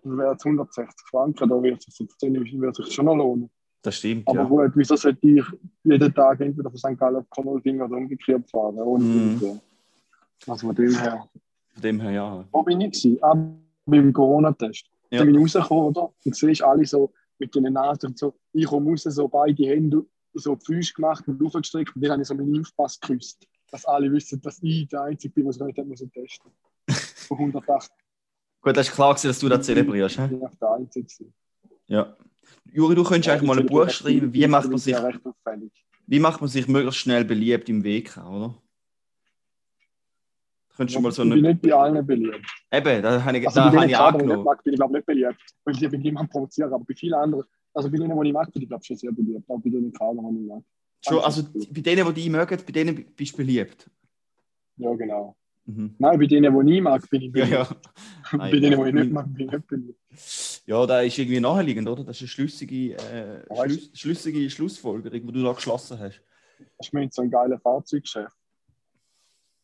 Das 0.03 0.17
wären 0.17 0.31
jetzt 0.31 0.45
160 0.45 1.07
Franken, 1.09 1.49
da 1.49 1.61
wird 1.63 1.85
es 1.87 1.95
sich, 1.95 1.99
jetzt- 1.99 2.21
wird 2.21 2.75
sich 2.75 2.93
schon 2.93 3.05
noch 3.05 3.15
lohnen. 3.15 3.49
Das 3.81 3.95
stimmt, 3.97 4.27
Aber 4.27 4.39
ja. 4.39 4.43
gut, 4.45 4.71
wieso 4.75 4.95
sollte 4.95 5.27
ich 5.27 5.43
jeden 5.83 6.13
Tag 6.13 6.39
entweder 6.39 6.69
von 6.69 6.77
St. 6.77 6.97
Gallen 6.97 7.17
auf 7.17 7.29
Konolfing 7.29 7.81
oder 7.81 7.97
umgekehrt 7.97 8.49
fahren? 8.49 8.75
Ohne. 8.79 9.03
Militär. 9.03 9.59
Also 10.47 10.67
von 10.67 10.75
dem 10.75 10.95
her. 10.97 11.27
Von 11.73 11.81
dem 11.81 11.99
her, 11.99 12.11
ja. 12.11 12.45
Wo 12.51 12.63
bin 12.63 12.81
ich 12.81 13.01
gewesen? 13.01 13.17
Ah, 13.21 13.35
beim 13.85 14.13
Corona-Test. 14.13 14.85
Ja. 15.11 15.19
Dann 15.19 15.27
bin 15.27 15.35
ich 15.35 15.41
rausgekommen, 15.41 15.85
oder? 15.85 16.13
Und 16.25 16.35
siehst 16.35 16.63
alle 16.63 16.85
so 16.85 17.11
mit 17.39 17.53
den 17.53 17.73
Nasen 17.73 18.09
und 18.09 18.17
so. 18.17 18.33
Ich 18.53 18.65
komme 18.65 18.91
raus, 18.91 19.03
so 19.03 19.27
beide 19.27 19.65
Hände 19.65 20.05
so 20.33 20.55
die 20.55 20.65
Füße 20.65 20.93
gemacht 20.93 21.27
und 21.27 21.43
aufgestreckt. 21.43 21.95
Und 21.95 22.03
dann 22.03 22.13
habe 22.13 22.21
ich 22.21 22.27
so 22.27 22.35
meinen 22.35 22.55
Impfpass 22.55 22.99
geküsst. 22.99 23.47
Dass 23.71 23.85
alle 23.85 24.11
wissen, 24.11 24.41
dass 24.41 24.61
ich 24.61 24.87
der 24.87 25.03
Einzige 25.03 25.33
bin, 25.33 25.45
der 25.45 25.53
sich 25.53 25.63
nicht 25.63 25.77
hat 25.77 25.85
müssen 25.85 26.11
testen 26.11 26.51
Von 27.27 27.37
108 27.37 27.91
Gut, 28.61 28.77
das 28.77 28.87
ist 28.87 28.95
klar, 28.95 29.13
gewesen, 29.13 29.27
dass 29.27 29.39
du 29.39 29.49
das 29.49 29.65
zelebrierst. 29.65 30.19
He? 30.19 30.27
bin 30.27 30.41
ich 30.41 30.57
der 30.57 30.71
Einzige. 30.71 31.33
Ja. 31.87 32.15
Juri, 32.71 32.95
du 32.95 33.03
könntest 33.03 33.29
eigentlich 33.29 33.47
mal 33.47 33.59
ein 33.59 33.65
Buch 33.65 33.89
schreiben. 33.89 34.33
Wie 34.33 34.47
macht 34.47 34.69
man 34.69 34.77
sich, 34.77 34.93
Ja, 34.93 35.11
wie 36.07 36.19
macht 36.19 36.39
man 36.39 36.49
sich 36.49 36.67
möglichst 36.67 36.99
schnell 37.01 37.25
beliebt 37.25 37.67
im 37.67 37.83
Weg, 37.83 38.17
oder? 38.17 38.55
Könntest 40.75 40.97
du 40.97 41.01
mal 41.01 41.11
so 41.11 41.23
ich 41.23 41.29
bin 41.29 41.39
eine. 41.39 41.47
nicht 41.53 41.61
bei 41.61 41.73
allen 41.73 42.05
beliebt. 42.05 42.39
Eben, 42.71 43.01
da 43.03 43.23
habe 43.23 43.37
ich, 43.37 43.45
Also 43.47 43.59
da 43.59 43.65
habe 43.67 43.75
ich 43.77 43.81
ich 43.83 43.87
nicht 43.89 43.99
angenommen. 43.99 44.43
mag, 44.43 44.63
bin 44.63 44.73
ich 44.73 44.79
glaube 44.79 44.93
nicht 44.93 45.05
beliebt. 45.05 45.35
Weil 45.63 45.75
ich 45.75 45.89
bin 45.89 46.01
niemand 46.01 46.31
provozieren, 46.31 46.73
aber 46.73 46.83
bei 46.83 46.95
vielen 46.95 47.13
anderen, 47.13 47.45
also 47.73 47.89
bei 47.91 47.97
denen, 47.97 48.19
die 48.21 48.27
ich 48.27 48.33
mag, 48.33 48.51
bin 48.51 48.61
ich 48.63 48.67
glaube 48.69 48.83
schon 48.83 48.97
sehr 48.97 49.11
beliebt. 49.11 49.47
Auch 49.49 49.59
bei 49.59 49.69
denen 49.69 49.93
Kader, 49.93 50.21
die 50.31 50.39
ich 50.41 50.47
mag. 50.47 50.63
Schon, 51.07 51.19
also 51.19 51.43
bei 51.71 51.81
denen, 51.81 52.07
die 52.07 52.13
dich 52.13 52.29
mögen, 52.29 52.57
bei 52.65 52.71
denen 52.71 53.05
bist 53.15 53.33
du 53.33 53.37
beliebt. 53.37 53.89
Ja, 54.77 54.93
genau. 54.95 55.35
Mhm. 55.65 55.95
Nein, 55.99 56.19
bei 56.19 56.25
denen, 56.25 56.65
die 56.65 56.73
ich 56.75 56.81
mag, 56.81 57.09
bin 57.09 57.21
ich 57.21 57.35
Ja, 57.35 57.45
beliebt. 57.45 57.51
ja. 58.31 58.37
bei 58.37 58.51
denen, 58.51 58.81
die 58.83 58.87
ich 58.89 58.93
nicht 58.95 59.11
mag, 59.11 59.25
bin 59.33 59.45
ich 59.45 59.51
nicht 59.51 59.67
beliebt. 59.67 59.99
Ja, 60.65 60.85
da 60.85 61.01
ist 61.01 61.17
irgendwie 61.17 61.39
naheliegend, 61.39 61.87
oder? 61.87 62.03
Das 62.03 62.15
ist 62.17 62.21
eine 62.23 62.27
schlüssige, 62.29 62.95
äh, 62.97 63.45
schlüssige 63.93 64.49
Schlussfolgerung, 64.49 65.27
die 65.27 65.33
du 65.33 65.43
da 65.43 65.51
geschlossen 65.53 65.99
hast. 65.99 66.21
Das 66.77 66.87
ist 66.87 66.93
mir 66.93 67.03
jetzt 67.03 67.15
so 67.15 67.21
ein 67.21 67.29
geiler 67.31 67.59
Fahrzeugchef. 67.59 68.31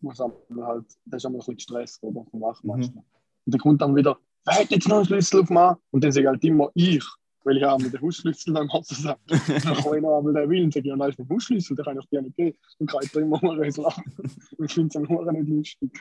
Muss 0.01 0.21
aber 0.21 0.35
halt, 0.65 0.85
das 1.05 1.23
ist 1.23 1.25
immer 1.25 1.35
ein 1.35 1.39
bisschen 1.39 1.55
gestresst, 1.55 2.03
oder? 2.03 2.25
Vom 2.31 2.41
Wachmeister. 2.41 2.93
Mhm. 2.93 3.03
Und 3.45 3.53
dann 3.53 3.59
kommt 3.59 3.81
dann 3.81 3.95
wieder, 3.95 4.17
wer 4.45 4.59
hat 4.59 4.71
jetzt 4.71 4.87
noch 4.87 4.97
einen 4.97 5.05
Schlüssel 5.05 5.41
auf 5.41 5.49
mich? 5.49 5.83
Und 5.91 6.03
dann 6.03 6.11
sage 6.11 6.25
ich 6.25 6.27
halt 6.27 6.43
immer 6.43 6.71
ich, 6.73 7.05
weil 7.43 7.57
ich 7.57 7.63
habe 7.63 7.83
mit 7.83 7.93
dem 7.93 8.01
Hausschlüssel 8.01 8.55
am 8.57 8.69
Auto 8.69 8.95
sage. 8.95 9.19
dann 9.27 9.39
kann 9.39 9.95
ich 9.95 10.01
noch 10.01 10.17
einmal 10.17 10.33
den 10.33 10.49
will 10.49 10.63
und 10.63 10.73
sage, 10.73 10.87
ja, 10.87 10.95
nein, 10.95 11.09
ist 11.09 11.19
nicht 11.19 11.29
Hausschlüssel, 11.29 11.75
den 11.75 11.85
kann 11.85 11.99
ich 11.99 12.09
dir 12.09 12.21
nicht 12.21 12.35
geben. 12.35 12.57
Dann 12.79 12.87
kann 12.87 12.99
ich 13.03 13.11
da 13.11 13.19
immer 13.19 13.39
mal 13.41 13.61
ein 13.61 13.73
lachen. 13.73 14.03
Ich 14.63 14.73
finde 14.73 14.87
es 14.89 14.95
am 14.95 15.09
Huren 15.09 15.35
nicht 15.35 15.49
lustig. 15.49 15.91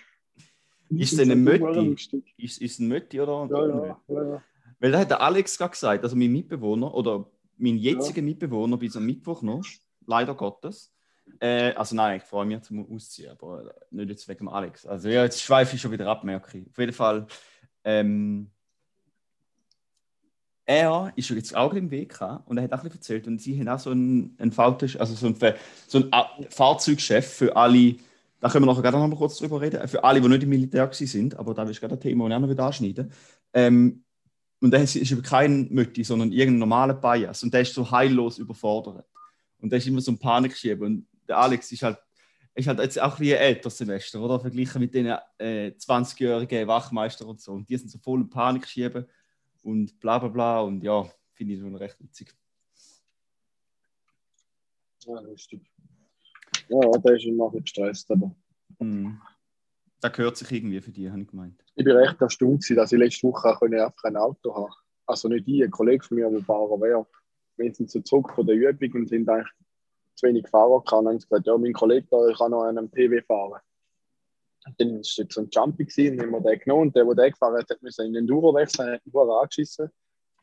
Ist 0.90 1.18
denn 1.18 1.30
ein 1.30 1.44
Mötti? 1.44 2.22
Ist, 2.38 2.60
ist 2.60 2.80
ein 2.80 2.88
Mötti, 2.88 3.20
oder? 3.20 3.46
Ja, 3.50 3.66
ja, 3.66 4.00
ja, 4.08 4.22
ja. 4.34 4.42
Weil 4.80 4.92
da 4.92 5.00
hat 5.00 5.10
der 5.10 5.20
Alex 5.20 5.58
gerade 5.58 5.72
gesagt, 5.72 6.04
also 6.04 6.16
mein 6.16 6.32
Mitbewohner 6.32 6.94
oder 6.94 7.30
mein 7.56 7.76
jetziger 7.76 8.22
Mitbewohner 8.22 8.76
bis 8.76 8.96
am 8.96 9.04
Mittwoch 9.04 9.42
noch, 9.42 9.66
leider 10.06 10.34
Gottes, 10.34 10.92
Äh, 11.40 11.72
also 11.74 11.94
nein, 11.94 12.18
ich 12.18 12.24
freue 12.24 12.46
mich 12.46 12.62
zum 12.62 12.90
Ausziehen, 12.90 13.30
aber 13.30 13.74
nicht 13.90 14.10
jetzt 14.10 14.28
wegen 14.28 14.48
Alex. 14.48 14.86
Also 14.86 15.08
ja, 15.08 15.24
jetzt 15.24 15.40
schweife 15.40 15.76
ich 15.76 15.82
schon 15.82 15.92
wieder 15.92 16.08
ab, 16.08 16.24
merke 16.24 16.58
ich. 16.58 16.68
Auf 16.68 16.78
jeden 16.78 16.92
Fall, 16.92 17.26
ähm, 17.84 18.50
er 20.68 21.12
ist 21.16 21.30
jetzt 21.30 21.56
auch 21.56 21.72
im 21.72 21.90
Weg 21.90 22.20
und 22.44 22.58
er 22.58 22.64
hat 22.64 22.72
auch 22.74 22.84
ein 22.84 22.90
erzählt 22.90 23.26
und 23.26 23.40
sie 23.40 23.58
haben 23.58 23.68
auch 23.68 23.78
so 23.78 23.90
einen, 23.90 24.36
einen 24.38 24.52
also 24.54 25.14
so 25.14 25.26
einen, 25.26 25.54
so 25.86 25.98
einen 25.98 26.12
A- 26.12 26.28
Fahrzeugchef 26.50 27.26
für 27.26 27.56
alle, 27.56 27.96
da 28.38 28.50
können 28.50 28.66
wir 28.66 28.70
nachher 28.72 28.82
gerade 28.82 28.98
noch 28.98 29.08
mal 29.08 29.16
kurz 29.16 29.38
drüber 29.38 29.62
reden, 29.62 29.88
für 29.88 30.04
alle, 30.04 30.20
die 30.20 30.28
nicht 30.28 30.42
im 30.42 30.50
Militär 30.50 30.90
sind, 30.92 31.34
aber 31.36 31.54
da 31.54 31.62
ist 31.62 31.80
gerade 31.80 31.94
ein 31.94 32.00
Thema, 32.00 32.28
das 32.28 32.38
ich 32.38 32.44
auch 32.44 32.54
noch 32.54 32.64
anschneiden 32.66 33.10
ähm, 33.54 34.04
und 34.60 34.70
der 34.70 34.82
ist 34.82 34.94
über 34.96 35.22
keinen 35.22 35.72
Mötti, 35.72 36.04
sondern 36.04 36.32
irgendeinen 36.32 36.58
normalen 36.58 37.00
Bias 37.00 37.42
und 37.42 37.54
der 37.54 37.62
ist 37.62 37.72
so 37.72 37.90
heillos 37.90 38.36
überfordert 38.36 39.06
und 39.60 39.70
der 39.72 39.78
ist 39.78 39.86
immer 39.86 40.02
so 40.02 40.12
ein 40.12 40.18
Panikschieber 40.18 40.84
und 40.84 41.06
der 41.28 41.38
Alex 41.38 41.70
ist 41.72 41.82
halt 41.82 41.98
ist 42.54 42.66
halt 42.66 42.80
jetzt 42.80 43.00
auch 43.00 43.20
wie 43.20 43.32
ein 43.32 43.40
älteres 43.40 43.78
Semester, 43.78 44.20
oder? 44.20 44.40
Verglichen 44.40 44.80
mit 44.80 44.92
den 44.92 45.06
äh, 45.38 45.72
20-jährigen 45.78 46.66
Wachmeister 46.66 47.24
und 47.24 47.40
so. 47.40 47.52
Und 47.52 47.68
die 47.68 47.76
sind 47.76 47.88
so 47.88 47.98
voll 47.98 48.20
in 48.20 48.28
Panik 48.28 48.66
schieben 48.66 49.06
und 49.62 50.00
bla 50.00 50.18
bla 50.18 50.28
bla. 50.28 50.60
Und 50.62 50.82
ja, 50.82 51.08
finde 51.34 51.54
ich 51.54 51.60
schon 51.60 51.76
recht 51.76 52.00
witzig. 52.00 52.34
Ja, 55.04 55.20
lustig. 55.20 55.70
Ja, 56.68 56.80
der 56.80 57.14
ist 57.14 57.26
immer 57.26 57.52
ein 57.52 57.62
gestresst, 57.62 58.10
aber 58.10 58.34
Mhm. 58.78 59.20
Das 60.00 60.12
gehört 60.12 60.36
sich 60.36 60.50
irgendwie 60.52 60.80
für 60.80 60.92
die, 60.92 61.10
habe 61.10 61.22
ich 61.22 61.28
gemeint. 61.28 61.64
ich 61.74 61.84
bin 61.84 61.96
recht 61.96 62.20
erstaunt, 62.20 62.64
dass 62.76 62.92
ich 62.92 62.98
letzte 62.98 63.26
Woche 63.26 63.48
auch 63.48 63.60
einfach 63.62 64.04
ein 64.04 64.16
Auto 64.16 64.54
haben 64.54 64.72
Also 65.06 65.28
nicht 65.28 65.48
ich, 65.48 65.64
ein 65.64 65.70
Kollege 65.70 66.04
von 66.04 66.16
mir, 66.16 66.30
der 66.30 66.42
Fahrer 66.42 66.80
wäre. 66.80 67.06
Wir 67.56 67.74
sind 67.74 67.90
so 67.90 68.00
zurück 68.00 68.32
von 68.34 68.46
der 68.46 68.54
Übung 68.54 68.92
und 68.92 69.08
sind 69.08 69.28
eigentlich 69.28 69.48
zu 70.18 70.26
wenig 70.26 70.48
Fahrer 70.48 70.82
gehabt. 70.82 70.92
Und 70.92 71.04
dann 71.04 71.12
haben 71.14 71.20
sie 71.20 71.28
gesagt, 71.28 71.46
ja, 71.46 71.56
mein 71.56 71.72
Kollege 71.72 72.06
da, 72.10 72.28
ich 72.28 72.38
kann 72.38 72.50
noch 72.50 72.62
an 72.62 72.78
einem 72.78 72.90
PW 72.90 73.22
fahren. 73.22 73.60
Und 74.66 74.80
dann 74.80 74.94
war 74.94 75.00
es 75.00 75.14
so 75.14 75.40
ein 75.40 75.48
Jumpy 75.50 75.84
gewesen, 75.84 76.18
dann 76.18 76.26
haben 76.26 76.44
wir 76.44 76.50
den 76.50 76.60
genommen 76.60 76.82
und 76.82 76.96
der, 76.96 77.04
der 77.04 77.14
den 77.14 77.30
gefahren 77.30 77.56
hat, 77.56 77.70
hat 77.70 77.82
müssen 77.82 78.06
in 78.06 78.12
den 78.12 78.22
Enduro 78.22 78.54
wechseln, 78.54 78.92
hat 78.92 79.04
den 79.04 79.14
Uhr 79.14 79.40
angeschissen. 79.40 79.88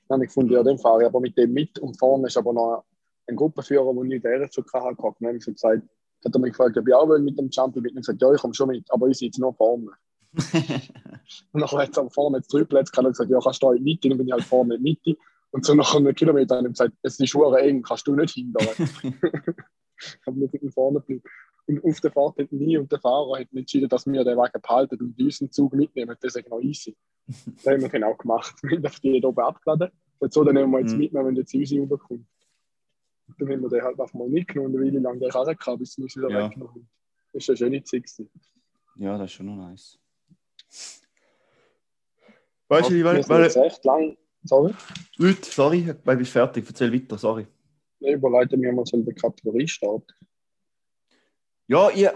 Dann 0.08 0.15
habe 0.15 0.25
ich 0.25 0.29
gefunden, 0.29 0.53
ja, 0.53 0.63
dann 0.63 0.77
fahre 0.77 1.01
ich 1.01 1.08
aber 1.08 1.20
mit 1.20 1.38
dem 1.38 1.53
mit 1.53 1.77
und 1.79 1.98
vorne 1.98 2.27
ist 2.27 2.38
aber 2.38 2.53
noch 2.53 2.86
ein 3.27 3.36
Gruppenführer, 3.36 3.94
der 3.94 4.03
nicht 4.03 4.24
der 4.24 4.50
schon 4.51 4.63
hatte. 4.74 4.96
Dann 5.20 5.27
habe 5.27 5.38
ich 5.38 5.44
so 5.44 5.51
gesagt, 5.51 5.82
hat 6.24 6.34
er 6.34 6.39
mich 6.39 6.51
gefragt, 6.51 6.77
ob 6.77 6.88
ich 6.88 6.94
auch 6.94 7.08
will 7.08 7.20
mit 7.20 7.38
dem 7.38 7.50
Jumpy 7.50 7.82
mit. 7.82 7.91
Und 7.91 8.00
ich 8.00 8.05
gesagt, 8.05 8.22
ja, 8.22 8.34
ich 8.34 8.41
komme 8.41 8.53
schon 8.53 8.70
mit, 8.70 8.91
aber 8.91 9.08
ich 9.08 9.17
sitze 9.17 9.41
nur 9.41 9.53
vorne. 9.53 9.91
Und 11.53 11.62
nachher 11.62 11.79
hat 11.79 11.98
es 11.98 12.13
vorne 12.13 12.38
jetzt 12.38 12.53
drei 12.53 12.63
Plätze 12.63 12.91
gehabt 12.91 13.08
und 13.08 13.13
gesagt, 13.13 13.32
ja, 13.32 13.39
kannst 13.41 13.63
du 13.63 13.67
da 13.67 13.74
in 13.74 13.84
die 13.84 13.91
Mitte, 13.91 14.10
dann 14.10 14.17
bin 14.17 14.27
ich 14.27 14.34
halt 14.34 14.44
vorne 14.44 14.75
in 14.75 14.84
die 14.84 14.91
Mitte. 14.91 15.20
Und 15.56 15.64
so 15.66 15.74
nach 15.74 15.96
einem 15.96 16.14
Kilometer 16.14 16.58
haben 16.58 16.66
sie 16.66 16.72
gesagt, 16.72 16.96
es 17.02 17.18
ist 17.18 17.30
Schuhe 17.30 17.58
eng, 17.62 17.82
kannst 17.82 18.06
du 18.08 18.14
nicht 18.14 18.34
hindern. 18.34 18.68
ich 18.78 20.28
habe 20.28 20.38
nur 20.38 20.50
hinten 20.50 20.70
vorne 20.70 21.00
geblieben. 21.00 21.24
Und 21.68 21.82
auf 21.86 22.02
der 22.02 22.12
Fahrt 22.12 22.38
hat 22.38 22.52
nie 22.52 22.78
und 22.78 22.92
der 22.92 23.00
Fahrer 23.00 23.40
hat 23.40 23.48
entschieden, 23.54 23.88
dass 23.88 24.06
wir 24.06 24.26
den 24.26 24.36
Wagen 24.38 24.62
behalten 24.62 25.00
und 25.02 25.18
unseren 25.18 25.50
Zug 25.50 25.74
mitnehmen. 25.74 26.14
Das 26.20 26.36
ist 26.36 26.50
noch 26.50 26.60
easy. 26.60 26.94
Das 27.56 27.68
haben 27.68 27.82
wir 27.82 27.88
dann 27.88 28.04
auch 28.04 28.18
gemacht. 28.18 28.54
Wir 28.64 28.80
haben 28.80 28.96
die 29.02 29.12
hier 29.14 29.24
oben 29.24 29.40
abgeladen. 29.46 29.92
Und 30.20 30.34
so, 30.34 30.44
dann 30.44 30.56
nehmen 30.56 30.72
wir 30.74 30.82
jetzt 30.82 30.92
Mhm. 30.92 31.00
mitnehmen, 31.00 31.28
wenn 31.28 31.36
jetzt 31.38 31.56
unsere 31.56 31.82
rüberkommt. 31.84 32.28
Und 33.30 33.40
Dann 33.42 33.50
haben 33.50 33.62
wir 33.62 33.70
den 33.70 33.82
halt 33.82 33.98
einfach 33.98 34.14
mal 34.14 34.28
mitgenommen 34.28 34.76
und 34.76 34.82
eine 34.82 34.92
Weile 34.92 35.00
lang 35.00 35.20
den 35.22 35.30
Karren 35.30 35.56
gehabt, 35.56 35.80
bis 35.80 35.98
wir 35.98 36.04
uns 36.04 36.18
wieder 36.18 36.30
Ja. 36.32 36.46
weggenommen. 36.50 36.90
Das 37.32 37.48
war 37.48 37.54
eine 37.54 37.58
schöne 37.58 37.84
Zeit. 37.84 38.28
ja, 38.98 39.18
das 39.18 39.32
ist 39.32 39.36
schon 39.38 39.46
noch 39.46 39.56
nice. 39.70 39.98
Weißt 42.68 42.90
du, 42.90 42.94
Wir 42.94 43.06
weil, 43.06 43.30
weil, 43.30 43.66
echt 43.66 43.86
lang. 43.86 44.18
Sorry. 44.46 44.74
Leute, 45.18 45.50
sorry, 45.50 45.94
weil 46.04 46.18
bist 46.18 46.32
fertig, 46.32 46.66
erzähl 46.68 46.94
weiter, 46.94 47.18
sorry. 47.18 47.48
Ich 48.00 48.14
überleite 48.14 48.58
mir 48.58 48.72
mal 48.72 48.86
so 48.86 48.98
eine 48.98 49.14
Kategorie 49.14 49.68
starten. 49.68 50.14
Ja, 51.68 51.90
ich, 51.90 52.06
äh, 52.06 52.12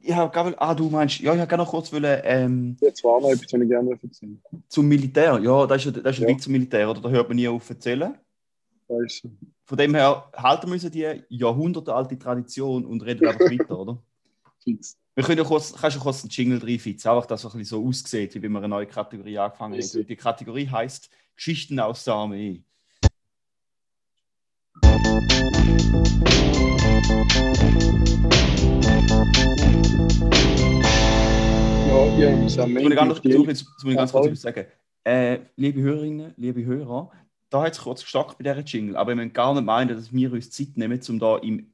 ich 0.00 0.14
habe 0.14 0.32
gerade, 0.32 0.58
ah, 0.60 0.74
du 0.74 0.88
meinst, 0.88 1.20
ja, 1.20 1.34
ich 1.34 1.38
habe 1.38 1.48
gerne 1.48 1.64
noch 1.64 1.70
kurz 1.70 1.92
wollen, 1.92 2.20
ähm, 2.24 2.76
Jetzt 2.80 3.04
war 3.04 3.20
noch 3.20 3.30
etwas, 3.30 3.52
was 3.52 3.60
ich 3.60 3.68
gerne 3.68 3.90
erzählen 3.90 4.42
zum 4.68 4.88
Militär. 4.88 5.38
Ja, 5.42 5.66
das 5.66 5.84
ist, 5.84 5.96
das 5.96 6.16
ist 6.16 6.22
ein 6.22 6.28
Ja. 6.28 6.34
Witz 6.34 6.44
zum 6.44 6.52
Militär, 6.52 6.90
oder? 6.90 7.00
Da 7.00 7.10
hört 7.10 7.28
man 7.28 7.36
nie 7.36 7.48
auf 7.48 7.68
erzählen. 7.68 8.14
So. 8.88 9.30
Von 9.64 9.78
dem 9.78 9.94
her 9.94 10.30
halten 10.34 10.72
an 10.72 10.90
die 10.90 11.22
jahrhundertealte 11.28 12.18
Tradition 12.18 12.86
und 12.86 13.02
reden 13.02 13.26
einfach 13.26 13.40
weiter, 13.50 13.78
oder? 13.78 14.02
fix. 14.66 14.98
Wir 15.14 15.24
können 15.24 15.38
ja 15.38 15.44
kurz, 15.44 15.72
kannst 15.72 15.96
du 15.96 16.00
kurz 16.00 16.22
einen 16.22 16.30
Jingle 16.30 16.58
reinfitzen, 16.58 17.10
einfach, 17.10 17.26
dass 17.26 17.44
es 17.44 17.54
ein 17.54 17.58
bisschen 17.58 17.82
so 17.82 17.88
aussieht, 17.88 18.34
wie 18.34 18.42
wenn 18.42 18.52
wir 18.52 18.58
eine 18.58 18.68
neue 18.68 18.86
Kategorie 18.86 19.38
angefangen 19.38 19.80
haben. 19.80 20.06
Die 20.06 20.16
Kategorie 20.16 20.68
heißt 20.68 21.08
Geschichten 21.36 21.78
aus 21.78 22.04
der 22.04 22.14
Armee. 22.14 22.62
Ja, 32.18 32.30
muss 32.36 32.54
ich 32.54 32.60
auf 32.60 33.20
die 33.20 33.28
jetzt 33.28 33.38
muss 33.46 33.84
ich- 33.84 33.90
ich 33.90 33.96
ganz 33.96 34.12
Ja, 34.12 34.20
kurz 34.20 34.40
sagen. 34.40 34.64
Äh, 35.04 35.38
liebe 35.56 35.80
Hörerinnen, 35.80 36.34
liebe 36.36 36.64
Hörer, 36.64 37.10
da 37.50 37.62
hat 37.62 37.72
es 37.72 37.78
kurz 37.80 38.02
gestockt 38.02 38.38
bei 38.38 38.42
dieser 38.44 38.60
Jingle, 38.64 38.96
aber 38.96 39.10
wir 39.10 39.16
müssen 39.16 39.32
gar 39.32 39.54
nicht 39.54 39.64
meinen, 39.64 39.88
dass 39.88 40.12
wir 40.12 40.32
uns 40.32 40.50
Zeit 40.50 40.76
nehmen, 40.76 41.00
um 41.08 41.18
da 41.18 41.36
im, 41.38 41.70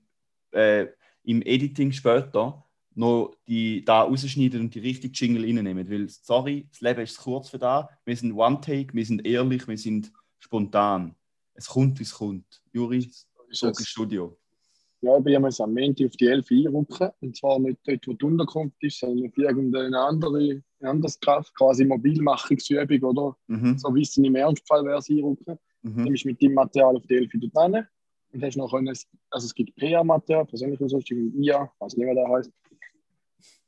äh, 0.52 0.86
im 1.24 1.40
Editing 1.42 1.92
später 1.92 2.61
noch 2.94 3.34
die 3.46 3.84
da 3.84 4.02
rausschneiden 4.02 4.60
und 4.60 4.74
die 4.74 4.80
richtige 4.80 5.12
Jingle 5.12 5.44
reinnehmen. 5.44 5.88
Weil, 5.90 6.08
sorry, 6.08 6.66
das 6.70 6.80
Leben 6.80 7.00
ist 7.00 7.18
kurz 7.18 7.48
für 7.48 7.58
da. 7.58 7.88
Wir 8.04 8.16
sind 8.16 8.32
One-Take, 8.32 8.94
wir 8.94 9.04
sind 9.04 9.26
ehrlich, 9.26 9.66
wir 9.66 9.78
sind 9.78 10.12
spontan. 10.38 11.14
Es 11.54 11.66
kommt, 11.66 11.98
wie 11.98 12.04
es 12.04 12.14
kommt. 12.14 12.62
Juri, 12.72 12.98
ist 12.98 13.28
zurück 13.52 13.70
ins 13.70 13.80
es. 13.80 13.88
Studio. 13.88 14.36
Ja, 15.00 15.18
ich 15.18 15.38
muss 15.40 15.60
am 15.60 15.76
Ende 15.76 16.06
auf 16.06 16.12
die 16.12 16.26
11 16.26 16.46
einrücken. 16.50 17.10
Und 17.20 17.36
zwar 17.36 17.58
nicht 17.58 17.78
dort, 17.84 18.06
wo 18.06 18.12
die 18.12 18.24
Unterkunft 18.24 18.76
ist, 18.84 19.00
sondern 19.00 19.28
auf 19.28 19.36
irgendeine 19.36 19.98
andere, 19.98 20.62
anderes 20.80 21.18
Kraft, 21.18 21.52
quasi 21.56 21.84
Mobilmachungsübung 21.84 23.02
oder 23.02 23.36
Mhm. 23.48 23.78
so 23.78 23.92
wie 23.94 24.02
es 24.02 24.16
im 24.16 24.34
Ernstfall 24.36 24.84
wäre, 24.84 25.02
einrücken. 25.08 25.58
Mhm. 25.82 26.04
Nimmst 26.04 26.24
mit 26.24 26.40
dem 26.40 26.54
Material 26.54 26.96
auf 26.96 27.06
die 27.06 27.14
11 27.16 27.32
dort 27.52 27.72
hin. 27.74 27.84
Und 28.32 28.42
hast 28.42 28.56
noch 28.56 28.72
ein, 28.72 28.88
also 28.88 29.46
es 29.46 29.54
gibt 29.54 29.74
PA-Material, 29.76 30.46
persönlich 30.46 30.80
Ausrüstung, 30.80 31.32
IA, 31.34 31.70
weiß 31.80 31.96
nicht, 31.96 32.06
wer 32.06 32.14
der 32.14 32.28
heißt. 32.28 32.50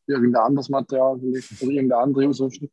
Irgendein 0.06 0.42
anderes 0.42 0.68
Material 0.68 1.16
oder 1.16 1.38
irgendeine 1.60 1.96
andere 1.96 2.28
Ausrüstung. 2.28 2.70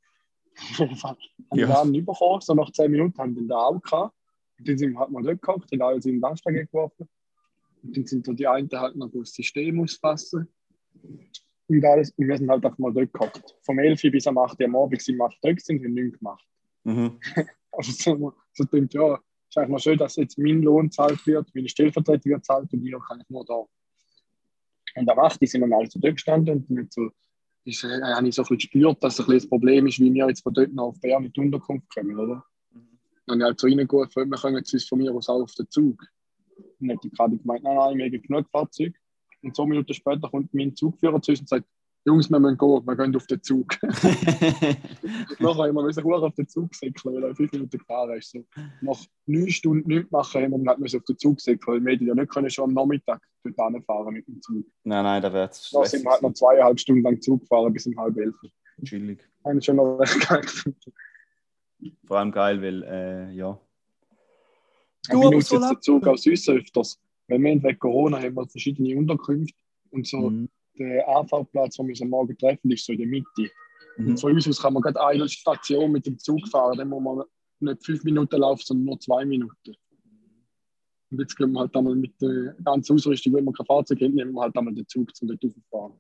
Auf 0.72 0.80
jeden 0.80 0.96
Fall 0.96 1.18
haben 1.50 1.60
Ja. 1.60 1.68
wir 1.68 1.82
einen 1.82 2.06
bekommen, 2.06 2.42
so 2.42 2.54
nach 2.54 2.72
10 2.72 2.92
Minuten 2.92 3.18
haben 3.18 3.36
wir 3.36 3.42
den 3.42 3.48
da 3.48 3.58
auch 3.58 3.82
gehabt. 3.82 4.16
Und 4.60 4.68
dann 4.68 4.78
sind, 4.78 4.98
hat 5.00 5.10
man 5.10 5.24
dort 5.24 5.42
gehockt, 5.42 5.72
haben 5.72 5.82
alles 5.82 6.06
in 6.06 6.14
den 6.14 6.22
Landstag 6.22 6.54
geworfen. 6.54 7.08
Und 7.84 7.98
dann 7.98 8.06
sind 8.06 8.28
da 8.28 8.34
die 8.34 8.48
einen 8.48 8.70
halt 8.72 8.96
noch 8.96 9.10
das 9.12 9.34
System 9.34 9.80
ausfassen. 9.82 10.48
Und 11.68 11.86
alles. 11.86 12.12
Und 12.12 12.28
wir 12.28 12.38
sind 12.38 12.50
halt 12.50 12.66
einfach 12.66 12.78
mal 12.78 12.94
dort 12.94 13.12
gehockt. 13.14 13.56
Vom 13.62 13.80
11 13.80 14.04
Uhr 14.04 14.12
bis 14.12 14.28
am 14.28 14.38
8 14.38 14.60
Uhr 14.60 14.66
am 14.66 14.76
Abend 14.76 15.02
sind 15.02 15.18
wir 15.18 15.30
dort 15.42 15.70
und 15.70 15.84
haben 15.84 15.94
nichts 15.94 16.20
gemacht. 16.20 16.46
Mhm. 16.84 17.20
Also 17.74 17.94
so, 17.94 18.34
so 18.54 18.66
denkt, 18.66 18.94
ja, 18.94 19.18
ist 19.48 19.58
eigentlich 19.58 19.70
mal 19.70 19.80
schön, 19.80 19.98
dass 19.98 20.18
jetzt 20.18 20.38
mein 20.38 20.62
Lohn 20.62 20.88
gezahlt 20.88 21.26
wird, 21.26 21.50
meine 21.56 21.70
Stellvertretung 21.70 22.34
gezahlt 22.34 22.72
und 22.74 22.86
ich 22.86 22.94
kann 23.08 23.22
ich 23.22 23.30
nur 23.30 23.46
da. 23.46 23.64
Und 24.96 25.10
8. 25.10 25.42
Uhr 25.42 25.48
sind 25.48 25.62
wir 25.62 25.68
mal 25.68 25.90
so 25.90 26.00
dort 26.00 26.16
gestanden 26.16 26.66
und 26.68 26.78
dann 26.78 26.88
so, 26.90 27.10
ist, 27.64 27.84
äh, 27.84 28.02
habe 28.02 28.28
ich 28.28 28.36
so 28.36 28.42
ein 28.42 28.48
bisschen 28.48 28.58
gespürt, 28.58 29.04
dass 29.04 29.14
es 29.14 29.20
ein 29.20 29.26
bisschen 29.26 29.40
das 29.40 29.50
Problem 29.50 29.88
ist, 29.88 30.00
wie 30.00 30.14
wir 30.14 30.28
jetzt 30.28 30.44
von 30.44 30.54
dort 30.54 30.74
nach 30.74 30.84
auf 30.84 31.00
Bern 31.00 31.24
mit 31.24 31.38
Unterkunft 31.38 31.94
kommen, 31.94 32.18
oder? 32.18 32.44
Dann 33.28 33.36
habe 33.36 33.38
ich 33.38 33.44
halt 33.44 33.60
so 33.60 33.68
reingerufen, 33.68 34.30
wir 34.30 34.38
können 34.38 34.58
jetzt 34.58 34.90
von 34.90 35.00
mir 35.00 35.14
aus 35.14 35.30
auch 35.30 35.42
auf 35.42 35.54
den 35.54 35.70
Zug. 35.70 36.04
Und 36.80 36.88
dann 36.88 36.98
hat 36.98 37.04
die 37.04 37.10
gerade 37.10 37.38
gemeint, 37.38 37.64
nein, 37.64 37.76
nein, 37.76 37.98
wir 37.98 38.06
haben 38.06 38.22
genug 38.22 38.50
Fahrzeug. 38.50 38.96
Und 39.44 39.56
zwei 39.56 39.66
Minuten 39.66 39.94
später 39.94 40.30
kommt 40.30 40.54
mein 40.54 40.76
Zugführer 40.76 41.22
zu 41.22 41.32
uns 41.32 41.42
und 41.42 41.50
sagt, 41.50 41.66
Jungs, 42.04 42.32
wir 42.32 42.40
müssen 42.40 42.58
gehen, 42.58 42.86
wir 42.86 42.96
gehen 42.96 43.16
auf 43.16 43.28
den 43.28 43.44
Zug. 43.44 43.78
Nachher 45.40 45.68
haben 45.68 45.76
wir 45.76 45.84
müssen 45.84 46.04
auf 46.04 46.34
den 46.34 46.48
Zug 46.48 46.74
säckeln, 46.74 47.16
weil 47.16 47.24
er 47.24 47.36
fünf 47.36 47.52
Minuten 47.52 47.78
gefahren 47.78 48.18
ist. 48.18 48.32
So. 48.32 48.44
Nach 48.82 48.98
neun 49.28 49.50
Stunden 49.52 49.88
nichts 49.88 50.10
machen, 50.12 50.42
haben 50.42 50.64
wir 50.64 50.78
müssen 50.80 51.00
auf 51.00 51.06
den 51.06 51.18
Zug 51.20 51.40
säckeln, 51.40 51.76
weil 51.78 51.86
wir 51.86 51.94
hätten 51.94 52.08
ja 52.08 52.16
nicht 52.16 52.32
können 52.32 52.50
schon 52.50 52.70
am 52.70 52.74
Nachmittag 52.74 53.22
dort 53.44 53.72
hinfahren 53.74 54.14
mit 54.14 54.28
dem 54.28 54.42
Zug. 54.42 54.66
nein, 54.84 55.04
nein, 55.04 55.22
da 55.22 55.32
wird 55.32 55.52
es 55.52 55.70
Dann 55.70 55.86
sind 55.86 56.04
wir 56.04 56.12
halt 56.12 56.24
noch 56.24 56.34
zweieinhalb 56.34 56.80
Stunden 56.80 57.04
lang 57.04 57.22
Zug 57.22 57.42
gefahren, 57.42 57.72
bis 57.72 57.86
um 57.86 57.96
halb 57.98 58.18
elf. 58.18 58.36
chillig. 58.84 59.20
Habe 59.46 59.60
ich 59.60 59.66
schon 59.66 59.76
noch 59.76 59.98
recht 60.00 60.28
geil. 60.28 60.46
Vor 62.06 62.18
allem 62.18 62.32
geil, 62.32 62.62
weil, 62.62 62.84
äh, 62.84 63.32
ja. 63.34 63.60
Ich 65.08 65.14
aber 65.14 65.30
benutze 65.30 65.50
so 65.50 65.56
jetzt 65.60 65.70
den 65.70 65.82
Zug 65.82 66.08
aus 66.08 66.26
uns 66.26 66.50
öfters. 66.50 67.00
Weil 67.28 67.40
wir 67.40 67.64
wegen 67.64 67.80
Corona 67.80 68.20
haben 68.20 68.36
wir 68.36 68.48
verschiedene 68.48 68.98
Unterkünfte 68.98 69.58
und 69.92 70.08
so 70.08 70.30
Mhm. 70.30 70.50
Der 70.90 71.08
Anfahrtplatz, 71.08 71.78
wo 71.80 71.84
wir 71.84 71.90
uns 71.90 72.02
am 72.02 72.10
Morgen 72.10 72.38
treffen, 72.38 72.72
ist 72.72 72.86
so 72.86 72.94
in 72.94 73.00
der 73.00 73.08
Mitte. 73.08 73.52
Mhm. 73.98 74.18
Von 74.18 74.34
uns 74.34 74.48
aus 74.48 74.62
kann 74.62 74.74
man 74.74 74.84
gerade 74.84 75.02
eine 75.04 75.28
Station 75.28 75.92
mit 75.92 76.06
dem 76.06 76.18
Zug 76.18 76.48
fahren, 76.48 76.78
dann 76.78 76.90
muss 76.90 77.04
man 77.04 77.24
nicht 77.60 77.86
fünf 77.86 78.04
Minuten 78.04 78.38
laufen, 78.38 78.64
sondern 78.66 78.86
nur 78.86 79.00
zwei 79.00 79.26
Minuten. 79.26 79.76
Und 81.12 81.20
jetzt 81.20 81.36
gehen 81.36 81.52
wir 81.52 81.60
halt 81.60 81.76
einmal 81.76 81.96
mit 81.96 82.20
der 82.22 82.56
ganzen 82.64 82.94
Ausrüstung, 82.94 83.34
wenn 83.34 83.44
man 83.44 83.54
kein 83.54 83.66
Fahrzeug 83.66 84.02
hat, 84.02 84.12
nehmen 84.12 84.32
wir 84.34 84.42
halt 84.42 84.56
einmal 84.56 84.74
den 84.74 84.88
Zug 84.88 85.14
zum 85.16 85.28
dort 85.28 85.44
rauffahren. 85.44 86.00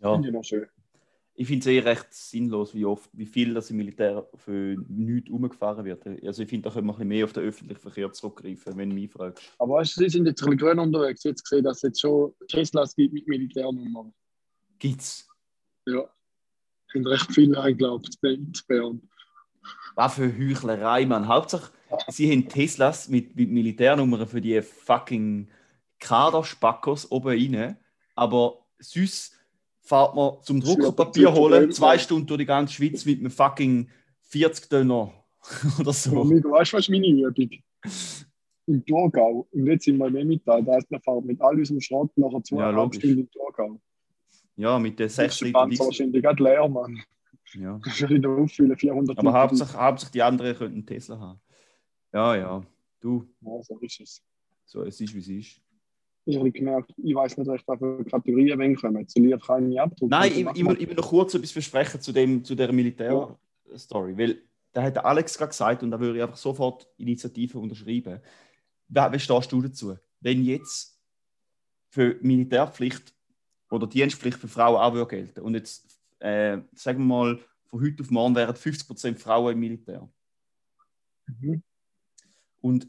Ja. 0.00 0.12
Finde 0.12 0.28
ich 0.28 0.34
noch 0.34 0.44
schön. 0.44 0.66
Ich 1.36 1.48
finde 1.48 1.60
es 1.60 1.66
eh 1.66 1.80
recht 1.80 2.14
sinnlos, 2.14 2.74
wie 2.74 2.84
oft, 2.84 3.10
wie 3.12 3.26
viel 3.26 3.54
das 3.54 3.70
im 3.70 3.78
Militär 3.78 4.28
für 4.36 4.76
nichts 4.88 5.30
umgefahren 5.30 5.84
wird. 5.84 6.06
Also 6.24 6.42
ich 6.42 6.48
finde, 6.48 6.68
da 6.68 6.74
können 6.74 6.86
wir 6.86 6.92
ein 6.92 6.96
bisschen 6.96 7.08
mehr 7.08 7.24
auf 7.24 7.32
den 7.32 7.42
öffentlichen 7.44 7.80
Verkehr 7.80 8.12
zurückgreifen, 8.12 8.76
wenn 8.76 8.90
du 8.90 8.94
mich 8.94 9.10
fragst. 9.10 9.42
Aber 9.58 9.74
weißt 9.74 9.96
du, 9.96 10.04
sie 10.04 10.10
sind 10.10 10.26
jetzt 10.26 10.42
ein 10.42 10.50
bisschen 10.50 10.58
grün 10.58 10.78
unterwegs. 10.78 11.24
Jetzt 11.24 11.42
gesehen, 11.42 11.64
dass 11.64 11.78
es 11.78 11.82
jetzt 11.82 12.00
schon 12.00 12.32
Teslas 12.46 12.94
gibt 12.94 13.14
mit 13.14 13.26
Militärnummern. 13.26 14.14
Gibt's? 14.78 15.28
Ja. 15.86 16.08
Sind 16.92 17.06
recht 17.06 17.32
viele 17.32 17.60
eingeglaubt 17.60 18.16
in 18.22 18.52
Bern. 18.68 19.02
Was 19.96 20.14
für 20.14 20.32
Heuchlerei, 20.38 21.04
Mann. 21.06 21.26
Hauptsache, 21.26 21.72
sie 22.08 22.30
haben 22.30 22.48
Teslas 22.48 23.08
mit, 23.08 23.34
mit 23.34 23.50
Militärnummern 23.50 24.28
für 24.28 24.40
die 24.40 24.62
fucking 24.62 25.48
Kaderspackos 25.98 27.10
oben 27.10 27.28
rein. 27.28 27.76
Aber 28.14 28.66
süß 28.78 29.32
fährt 29.84 30.14
man 30.14 30.42
zum 30.42 30.60
Druckerpapier 30.60 31.32
holen, 31.32 31.70
zwei 31.72 31.98
Stunden 31.98 32.26
durch 32.26 32.38
die 32.38 32.46
ganze 32.46 32.74
Schweiz 32.74 33.04
mit 33.04 33.20
einem 33.20 33.30
fucking 33.30 33.88
40 34.22 34.68
Döner 34.68 35.12
oder 35.78 35.92
so. 35.92 36.22
Amigo, 36.22 36.50
weißt 36.50 36.72
du, 36.72 36.76
was 36.78 36.88
meine 36.88 37.06
Übung? 37.06 37.50
Im 38.66 38.84
Thurgau. 38.86 39.46
Und 39.52 39.66
jetzt 39.66 39.84
sind 39.84 39.98
wir 39.98 40.06
im 40.06 40.16
Emmental. 40.16 40.64
Da 40.64 40.78
ist 40.78 40.90
eine 40.90 41.00
Fahrt 41.00 41.24
mit 41.26 41.40
all 41.42 41.58
unserem 41.58 41.80
Schrott 41.80 42.10
nachher 42.16 42.42
zweieinhalb 42.42 42.74
logisch. 42.76 42.98
Stunden 42.98 43.18
im 43.20 43.30
Thurgau. 43.30 43.80
Ja, 44.56 44.78
mit 44.78 44.98
den 44.98 45.06
Das 45.06 45.16
6 45.16 45.34
ist 45.34 45.40
der 45.40 45.46
Liter 45.48 45.58
Panzer 45.58 45.70
Diesel. 45.70 45.86
wahrscheinlich 45.86 46.22
gerade 46.22 46.42
leer, 46.42 46.68
Mann. 46.68 47.02
Ja. 47.54 47.78
Kannst 47.84 48.00
du 48.00 48.08
wieder 48.08 48.30
auffüllen, 48.30 48.76
400 48.76 49.18
Aber 49.18 49.32
Hauptsache, 49.34 49.78
Hauptsache 49.78 50.12
die 50.12 50.22
anderen 50.22 50.56
könnten 50.56 50.86
Tesla 50.86 51.18
haben. 51.20 51.40
Ja, 52.12 52.36
ja. 52.36 52.62
Du. 53.00 53.28
Ja, 53.42 53.62
so 53.62 53.78
ist 53.80 54.00
es. 54.00 54.22
so, 54.64 54.82
es 54.82 54.98
ist, 54.98 55.14
wie 55.14 55.18
es 55.18 55.28
ist. 55.28 55.60
Ich 56.26 56.38
habe 56.38 56.50
gemerkt, 56.50 56.92
ich 56.96 57.14
weiß 57.14 57.36
nicht 57.36 57.48
recht, 57.48 57.64
welche 57.68 58.04
Kategorien 58.04 58.58
wenn 58.58 58.76
kommen. 58.76 59.06
Zu 59.06 59.20
lieb 59.20 59.42
kann 59.42 59.64
ich 59.64 59.68
nicht 59.70 59.80
abdrucken. 59.80 60.08
Nein, 60.08 60.32
ich, 60.32 60.38
ich, 60.38 60.80
ich 60.80 60.88
will 60.88 60.96
noch 60.96 61.08
kurz 61.08 61.34
etwas 61.34 61.50
versprechen 61.50 62.00
zu, 62.00 62.12
dem, 62.12 62.42
zu 62.42 62.54
dieser 62.54 62.72
Militärstory. 62.72 64.16
Weil 64.16 64.38
da 64.72 64.82
hat 64.82 64.96
der 64.96 65.04
Alex 65.04 65.36
gerade 65.36 65.50
gesagt 65.50 65.82
und 65.82 65.90
da 65.90 66.00
würde 66.00 66.18
ich 66.18 66.22
einfach 66.22 66.36
sofort 66.36 66.88
Initiative 66.96 67.58
unterschreiben. 67.58 68.20
Wie 68.88 69.18
stehst 69.18 69.52
du 69.52 69.62
dazu? 69.62 69.96
Wenn 70.20 70.42
jetzt 70.44 71.00
für 71.90 72.16
Militärpflicht 72.22 73.14
oder 73.70 73.86
Dienstpflicht 73.86 74.38
für 74.38 74.48
Frauen 74.48 74.76
auch 74.76 74.94
würde 74.94 75.08
gelten 75.08 75.40
und 75.40 75.54
jetzt, 75.54 76.00
äh, 76.18 76.58
sagen 76.74 76.98
wir 77.00 77.04
mal, 77.04 77.40
von 77.66 77.82
heute 77.82 78.02
auf 78.02 78.10
morgen 78.10 78.34
wären 78.34 78.54
50% 78.54 79.18
Frauen 79.18 79.52
im 79.52 79.60
Militär. 79.60 80.08
Mhm. 81.26 81.62
Und 82.60 82.88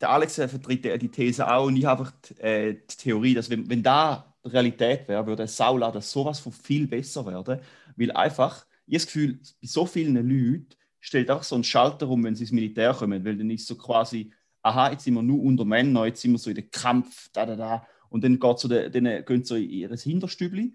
der 0.00 0.10
Alex 0.10 0.34
vertritt 0.34 0.84
ja 0.84 0.96
die 0.96 1.08
These 1.08 1.50
auch 1.50 1.66
und 1.66 1.76
ich 1.76 1.84
habe 1.84 2.02
einfach 2.02 2.14
die, 2.28 2.40
äh, 2.40 2.74
die 2.74 2.96
Theorie, 2.96 3.34
dass 3.34 3.50
wenn, 3.50 3.68
wenn 3.68 3.82
da 3.82 4.34
Realität 4.44 5.08
wäre, 5.08 5.26
würde 5.26 5.46
Sauladen 5.46 6.02
sowas 6.02 6.38
von 6.38 6.52
viel 6.52 6.86
besser 6.86 7.26
werden, 7.26 7.60
weil 7.96 8.12
einfach, 8.12 8.66
ich 8.86 8.94
habe 8.94 8.98
das 8.98 9.06
Gefühl, 9.06 9.40
bei 9.60 9.66
so 9.66 9.86
vielen 9.86 10.14
Leuten 10.14 10.68
stellt 11.00 11.30
auch 11.30 11.42
so 11.42 11.56
ein 11.56 11.64
Schalter 11.64 12.08
um, 12.08 12.22
wenn 12.24 12.34
sie 12.34 12.44
ins 12.44 12.52
Militär 12.52 12.94
kommen, 12.94 13.24
weil 13.24 13.36
dann 13.36 13.50
ist 13.50 13.66
so 13.66 13.76
quasi, 13.76 14.32
aha, 14.62 14.90
jetzt 14.90 15.04
sind 15.04 15.14
wir 15.14 15.22
nur 15.22 15.42
unter 15.42 15.64
Männern, 15.64 16.06
jetzt 16.06 16.20
sind 16.20 16.32
wir 16.32 16.38
so 16.38 16.50
in 16.50 16.56
den 16.56 16.70
Kampf, 16.70 17.28
da, 17.32 17.46
da, 17.46 17.56
da, 17.56 17.86
und 18.08 18.24
dann, 18.24 18.38
geht 18.38 18.58
so 18.58 18.68
der, 18.68 18.90
dann 18.90 19.24
gehen 19.24 19.44
sie 19.44 19.48
so 19.48 19.54
in 19.56 19.70
ihr 19.70 19.96
Hinterstübli 19.96 20.74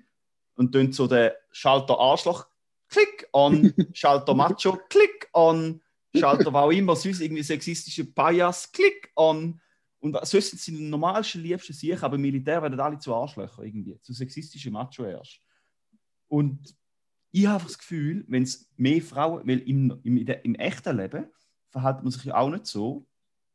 und 0.55 0.75
dann 0.75 0.91
so 0.91 1.07
den 1.07 1.31
Schalter 1.51 1.99
Arschloch, 1.99 2.47
klick 2.89 3.27
on, 3.33 3.73
Schalter 3.93 4.33
Macho, 4.33 4.77
klick 4.89 5.29
on, 5.33 5.80
Schalter 6.15 6.51
war 6.51 6.63
auch 6.63 6.71
immer 6.71 6.95
süß, 6.95 7.21
irgendwie 7.21 7.43
sexistische 7.43 8.03
Bias, 8.05 8.71
klick 8.71 9.11
on. 9.15 9.59
Und 9.99 10.17
sonst 10.25 10.49
sind 10.49 10.59
sie 10.59 10.75
die 10.75 10.89
normalsten, 10.89 11.41
liebsten 11.41 11.73
sich, 11.73 12.01
aber 12.01 12.15
im 12.15 12.21
Militär 12.21 12.61
werden 12.61 12.79
alle 12.79 12.97
zu 12.97 13.13
Arschlöcher 13.13 13.63
irgendwie, 13.63 13.99
zu 14.01 14.13
sexistische 14.13 14.71
Macho 14.71 15.05
erst. 15.05 15.39
Und 16.27 16.75
ich 17.31 17.47
habe 17.47 17.63
das 17.63 17.77
Gefühl, 17.77 18.25
wenn 18.27 18.43
es 18.43 18.69
mehr 18.77 19.01
Frauen, 19.01 19.47
weil 19.47 19.59
im, 19.59 19.99
im, 20.03 20.17
im 20.17 20.55
echten 20.55 20.97
Leben 20.97 21.27
verhält 21.69 22.03
man 22.03 22.11
sich 22.11 22.25
ja 22.25 22.35
auch 22.35 22.49
nicht 22.49 22.65
so, 22.65 23.05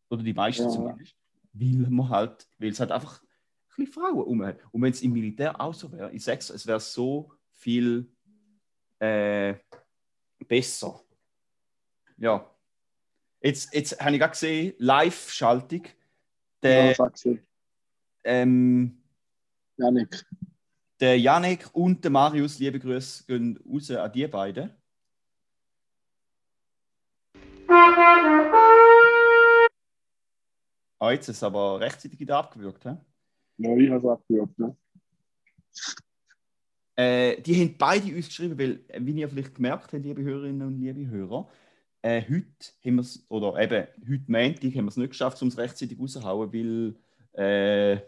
oder 0.08 0.22
die 0.22 0.34
meisten 0.34 0.64
Ja. 0.64 0.70
zumindest, 0.70 1.16
weil 1.52 1.90
man 1.90 2.08
halt, 2.08 2.48
weil 2.58 2.70
es 2.70 2.80
halt 2.80 2.92
einfach 2.92 3.22
ein 3.22 3.84
bisschen 3.84 3.92
Frauen 3.92 4.22
um 4.24 4.44
hat. 4.44 4.58
Und 4.72 4.82
wenn 4.82 4.92
es 4.92 5.02
im 5.02 5.12
Militär 5.12 5.60
auch 5.60 5.74
so 5.74 5.90
wäre, 5.92 6.12
ich 6.12 6.24
sag's, 6.24 6.48
es 6.50 6.66
wäre 6.66 6.80
so 6.80 7.32
viel 7.50 8.10
äh, 9.00 9.54
besser. 10.46 11.02
Ja. 12.18 12.50
Jetzt, 13.40 13.72
jetzt 13.74 14.00
habe 14.00 14.12
ich 14.12 14.18
gerade 14.20 14.32
gesehen, 14.32 14.74
Live-Schaltung. 14.78 15.84
Ja, 15.84 15.90
Der, 16.62 17.10
dir. 17.10 17.38
ähm, 18.24 18.98
Janik. 19.76 20.26
der 20.98 21.18
Janik 21.20 21.68
und 21.74 22.02
der 22.02 22.10
Marius, 22.10 22.58
liebe 22.58 22.80
Grüße, 22.80 23.24
gehen 23.26 23.60
raus 23.70 23.90
an 23.90 24.10
die 24.12 24.26
beiden. 24.26 24.70
Ah, 30.98 31.10
jetzt 31.12 31.28
ist 31.28 31.36
es 31.36 31.42
aber 31.42 31.78
rechtzeitig 31.80 32.18
wieder 32.18 32.38
abgewürgt. 32.38 32.84
He? 32.84 32.96
Ja, 33.58 33.76
ich 33.76 33.90
habe 33.90 33.98
es 33.98 34.06
abgehört. 34.06 34.58
Ne? 34.58 34.76
Äh, 36.96 37.42
die 37.42 37.60
haben 37.60 37.76
beide 37.76 38.14
uns 38.14 38.28
geschrieben, 38.28 38.58
weil, 38.58 38.80
äh, 38.88 38.98
wie 39.02 39.12
ihr 39.20 39.28
vielleicht 39.28 39.54
gemerkt 39.54 39.92
habt, 39.92 40.04
liebe 40.04 40.22
Hörerinnen 40.22 40.66
und 40.66 40.80
liebe 40.80 41.06
Hörer, 41.06 41.48
äh, 42.06 42.22
heute 42.22 42.46
haben 42.84 42.94
wir 42.94 43.00
es, 43.00 43.24
oder 43.28 43.60
eben 43.60 43.86
heute 44.08 44.24
Montag 44.28 44.74
haben 44.76 44.84
wir 44.84 44.88
es 44.88 44.96
nicht 44.96 45.10
geschafft, 45.10 45.42
um 45.42 45.48
es 45.48 45.58
rechtzeitig 45.58 45.98
rauszuhauen, 45.98 46.52
weil, 46.52 46.94
äh, 47.32 48.00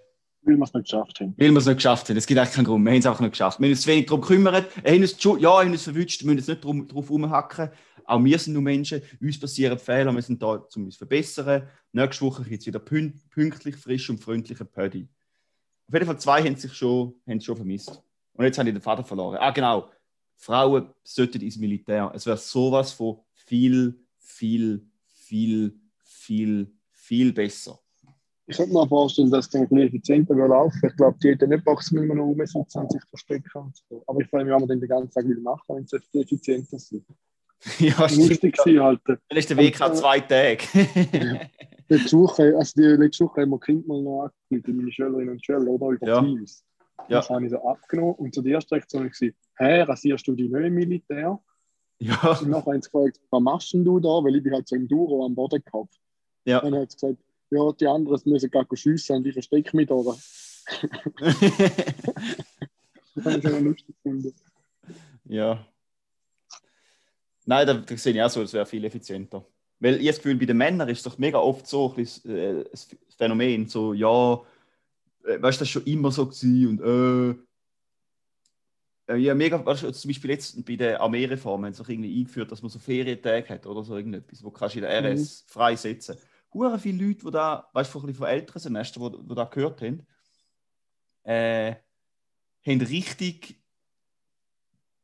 Weil 0.43 0.57
wir 0.57 0.63
es 0.63 0.73
nicht 0.73 0.85
geschafft 0.85 1.21
haben. 1.21 1.35
weil 1.37 1.51
wir 1.51 1.59
es 1.59 1.67
nicht 1.67 1.77
geschafft 1.77 2.09
haben. 2.09 2.17
Es 2.17 2.27
gibt 2.27 2.39
eigentlich 2.39 2.55
keinen 2.55 2.65
Grund, 2.67 2.85
wir 2.85 2.93
haben 2.93 2.99
es 2.99 3.07
einfach 3.07 3.21
nicht 3.21 3.33
geschafft. 3.33 3.59
Wir 3.59 3.67
haben 3.67 3.73
uns 3.73 3.83
zu 3.83 3.89
wenig 3.89 4.07
darum 4.07 4.21
gekümmert, 4.21 4.69
äh, 4.85 4.95
haben 4.95 5.03
uns, 5.03 5.25
ja, 5.41 5.59
haben 5.59 5.73
uns 5.73 5.83
verwünscht, 5.83 6.21
wir 6.21 6.27
müssen 6.27 6.39
jetzt 6.39 6.49
nicht 6.49 6.65
drum, 6.65 6.87
drauf 6.87 7.11
rumhacken. 7.11 7.71
Auch 8.05 8.25
wir 8.25 8.39
sind 8.39 8.55
nur 8.55 8.63
Menschen, 8.63 9.03
uns 9.21 9.39
passieren 9.39 9.79
Fehler, 9.79 10.13
wir 10.13 10.23
sind 10.23 10.41
da, 10.41 10.47
um 10.77 10.85
uns 10.85 10.95
zu 10.95 10.99
verbessern. 10.99 11.69
Nächste 11.93 12.25
Woche 12.25 12.45
gibt 12.45 12.61
es 12.61 12.67
wieder 12.67 12.79
pün 12.79 13.21
pünktlich, 13.31 13.77
frisch 13.77 14.09
und 14.09 14.19
freundliche 14.19 14.65
Pödi. 14.65 15.09
Auf 15.89 15.95
jeden 15.95 16.07
Fall 16.07 16.19
zwei 16.19 16.43
haben 16.43 16.57
sich 16.57 16.73
schon, 16.73 17.15
haben 17.27 17.41
schon 17.41 17.57
vermisst. 17.57 18.03
Und 18.35 18.45
jetzt 18.45 18.59
habe 18.59 18.69
ich 18.69 18.75
den 18.75 18.81
Vater 18.81 19.03
verloren. 19.03 19.39
Ah, 19.41 19.51
genau. 19.51 19.91
Frauen 20.37 20.89
sollten 21.03 21.43
ins 21.43 21.57
Militär. 21.59 22.13
Es 22.15 22.25
wäre 22.25 22.37
sowas 22.37 22.93
von 22.93 23.19
viel, 23.49 23.99
viel, 24.19 24.87
viel, 25.09 25.81
viel, 26.05 26.71
viel 26.93 27.33
besser. 27.33 27.79
Ich 28.47 28.57
könnte 28.57 28.73
mir 28.73 28.89
vorstellen, 28.89 29.31
dass 29.31 29.47
es 29.47 29.51
dann 29.51 29.79
effizienter 29.79 30.35
wird 30.37 30.49
laufen. 30.49 30.81
Ich 30.83 30.97
glaube, 30.97 31.19
die 31.23 31.31
hätten 31.31 31.51
nicht 31.51 31.65
Box, 31.65 31.93
wenn 31.95 32.07
man 32.07 32.17
noch 32.17 32.25
rumsitzen 32.25 32.83
und 32.83 32.93
sich 32.93 33.03
verstecken. 33.09 33.51
Und 33.55 33.77
so. 33.77 34.03
Aber 34.07 34.21
ich 34.21 34.29
frage 34.29 34.45
mich, 34.45 34.55
was 34.55 34.67
man 34.67 34.81
den 34.81 34.89
ganzen 34.89 35.11
Tag 35.11 35.29
will 35.29 35.41
machen, 35.41 35.63
wenn 35.69 35.85
es 35.85 35.91
jetzt 35.93 36.15
effizienter 36.15 36.77
ist. 36.77 36.95
ja. 37.79 38.01
Lustig 38.01 38.57
sein 38.57 38.81
halt. 38.81 39.01
Dann 39.05 39.19
ist 39.31 39.51
der 39.51 39.57
Weg 39.57 39.81
auch 39.81 39.93
zwei 39.93 40.21
Tage. 40.21 40.65
Letzte 41.89 42.19
Woche, 42.19 42.55
also 42.57 42.73
die 42.77 42.83
letzte 42.83 43.25
Woche 43.25 43.43
haben 43.43 43.51
wir 43.51 43.61
Kind 43.61 43.87
mal 43.87 44.03
noch 44.03 44.31
angerufen, 44.51 44.77
meine 44.77 44.93
Schülerinnen 44.93 45.31
und 45.31 45.45
Schüler, 45.45 45.67
oder? 45.67 45.89
Über 45.89 46.07
Ja. 46.07 46.21
Teams. 46.21 46.65
Ja. 47.09 47.19
Das 47.19 47.31
habe 47.31 47.45
ich 47.45 47.51
so 47.51 47.63
abgenommen. 47.63 48.15
Und 48.15 48.35
zu 48.35 48.43
der 48.43 48.55
ersten 48.55 48.75
Reaktion 48.75 49.05
war 49.05 49.11
ich, 49.11 49.35
hä, 49.57 49.83
rasierst 49.83 50.27
du 50.27 50.35
dich 50.35 50.51
nicht 50.51 50.65
im 50.65 50.75
Militär? 50.75 51.39
Ja, 51.99 52.41
nachher 52.47 52.73
haben 52.73 52.83
sie 52.83 52.91
gefragt, 52.91 53.21
was 53.31 53.43
machst 53.43 53.73
denn 53.73 53.85
du 53.85 53.99
da? 54.01 54.09
Weil 54.09 54.37
ich 54.37 54.43
bin 54.43 54.53
halt 54.53 54.69
so 54.69 54.77
im 54.77 54.87
Duro 54.89 55.25
am 55.25 55.35
Boden 55.35 55.63
gehabt. 55.65 55.99
ja. 56.45 56.61
Und 56.61 56.73
dann 56.73 56.83
hat 56.83 56.91
sie 56.91 56.97
gesagt, 56.97 57.23
ja, 57.51 57.73
die 57.73 57.87
anderen 57.87 58.21
müssen 58.25 58.51
gar 58.51 58.67
schiessen 58.75 59.17
und 59.17 59.27
ich 59.27 59.33
verstecke 59.33 59.77
mich 59.77 59.89
da. 59.89 59.95
Das 63.15 63.25
habe 63.25 63.39
ich 63.39 63.49
schon 63.49 63.65
lustig 63.65 63.97
gefunden. 63.97 64.33
ja. 65.25 65.67
Nein, 67.47 67.67
da, 67.67 67.75
da 67.75 67.97
sehe 67.97 68.13
ich 68.13 68.23
auch 68.23 68.31
so, 68.31 68.43
es 68.43 68.53
wäre 68.53 68.67
viel 68.67 68.85
effizienter. 68.85 69.45
Weil 69.81 70.01
ich 70.01 70.07
das 70.07 70.17
Gefühl, 70.17 70.37
bei 70.37 70.45
den 70.45 70.57
Männern 70.57 70.89
ist 70.89 70.99
es 70.99 71.05
doch 71.05 71.19
mega 71.19 71.39
oft 71.39 71.67
so 71.67 71.89
ein 71.89 71.97
bisschen, 71.97 72.31
äh, 72.37 72.65
das 72.71 72.89
Phänomen, 73.17 73.67
so, 73.67 73.93
ja, 73.93 74.35
äh, 75.25 75.41
weißt 75.41 75.59
du, 75.59 75.63
das 75.63 75.63
ist 75.63 75.71
schon 75.71 75.85
immer 75.85 76.13
so 76.13 76.27
gewesen 76.27 76.69
und 76.69 76.81
äh, 76.81 77.48
ja, 79.17 79.35
mega, 79.35 79.65
weißt 79.65 79.85
du, 79.85 79.93
zum 79.93 80.09
Beispiel 80.09 80.31
jetzt 80.31 80.65
bei 80.67 80.77
der 80.77 81.01
Armeereform 81.01 81.65
haben 81.65 81.73
sie 81.73 81.83
doch 81.83 81.89
irgendwie 81.89 82.19
eingeführt, 82.19 82.53
dass 82.53 82.63
man 82.63 82.71
so 82.71 82.79
Ferientage 82.79 83.49
hat 83.49 83.67
oder 83.67 83.83
so 83.83 83.97
irgendetwas, 83.97 84.43
wo 84.45 84.51
kannst 84.51 84.75
du 84.75 84.81
in 84.81 84.85
der 84.85 85.13
RS 85.15 85.45
freisetzen. 85.47 86.17
Hure 86.53 86.79
viele 86.79 87.07
Leute, 87.07 87.25
die 87.25 87.31
da, 87.31 87.69
weißt 87.73 87.95
du, 87.95 88.01
von, 88.01 88.15
von 88.15 88.27
älteren 88.27 88.61
Semestern, 88.61 89.13
die, 89.13 89.29
die 89.29 89.35
da 89.35 89.45
gehört 89.45 89.81
haben, 89.81 90.07
äh, 91.23 91.75
haben 92.67 92.81
richtig 92.83 93.59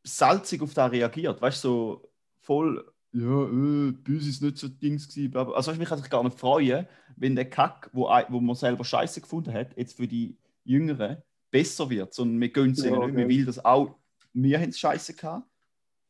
salzig 0.03 0.61
auf 0.61 0.75
da 0.75 0.87
reagiert. 0.87 1.41
Weißt 1.41 1.65
du, 1.65 1.69
so 1.69 2.13
voll, 2.41 2.93
ja, 3.13 3.45
äh, 3.45 3.93
bei 3.93 4.13
uns 4.13 4.27
ist 4.27 4.43
nicht 4.43 4.59
so 4.59 4.69
Dings 4.69 5.09
gewesen. 5.09 5.37
Also, 5.37 5.71
weißt, 5.71 5.79
mich 5.79 5.89
kann 5.89 5.99
sich 5.99 6.11
gar 6.11 6.25
nicht 6.25 6.39
freuen, 6.39 6.87
wenn 7.17 7.37
der 7.37 7.49
Kack, 7.49 7.89
wo, 7.93 8.09
wo 8.29 8.41
man 8.41 8.57
selber 8.57 8.85
Scheiße 8.85 9.21
gefunden 9.21 9.53
hat, 9.53 9.77
jetzt 9.77 9.97
für 9.97 10.09
die 10.09 10.37
Jüngeren 10.65 11.23
besser 11.55 11.89
wird. 11.89 12.13
Sondern 12.13 12.41
wir 12.41 12.49
gönnen 12.49 12.73
es 12.73 12.85
Ja, 12.85 12.91
ihnen 12.91 13.07
nicht. 13.07 13.17
Wir 13.17 13.29
will 13.29 13.45
das 13.47 13.65
auch, 13.65 13.95
wir 14.33 14.59
haben 14.59 14.71
es 14.71 14.79
Scheiße 14.79 15.15
gehabt. 15.15 15.47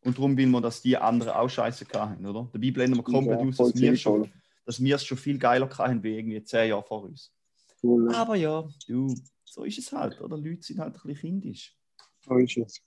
Und 0.02 0.16
darum 0.16 0.36
will 0.36 0.46
man, 0.46 0.62
dass 0.62 0.80
die 0.82 0.96
anderen 0.96 1.32
auch 1.34 1.48
Scheiße 1.48 1.84
gehabt 1.84 2.10
haben, 2.12 2.26
oder? 2.26 2.48
Dabei 2.52 2.70
blenden 2.70 2.96
wir 2.96 3.02
komplett 3.02 3.40
Ja, 3.40 3.46
aus, 3.46 3.56
dass 3.56 3.74
wir, 3.74 3.96
schon, 3.96 4.30
dass 4.64 4.82
wir 4.82 4.96
es 4.96 5.04
schon 5.04 5.18
viel 5.18 5.38
geiler 5.38 5.66
gehabt 5.66 5.88
haben, 5.88 6.02
wie 6.02 6.16
irgendwie 6.16 6.42
zehn 6.42 6.70
Jahre 6.70 6.82
vor 6.82 7.04
uns. 7.04 7.32
Cool, 7.82 8.10
ja. 8.10 8.18
Aber 8.18 8.36
ja, 8.36 8.64
du, 8.86 9.14
so 9.44 9.64
ist 9.64 9.78
es 9.78 9.92
halt, 9.92 10.20
oder? 10.20 10.36
Leute 10.36 10.62
sind 10.62 10.78
halt 10.78 10.94
ein 10.94 11.00
bisschen 11.04 11.40
kindisch. 11.40 11.76
So 12.20 12.36
ist 12.36 12.56
es. 12.56 12.80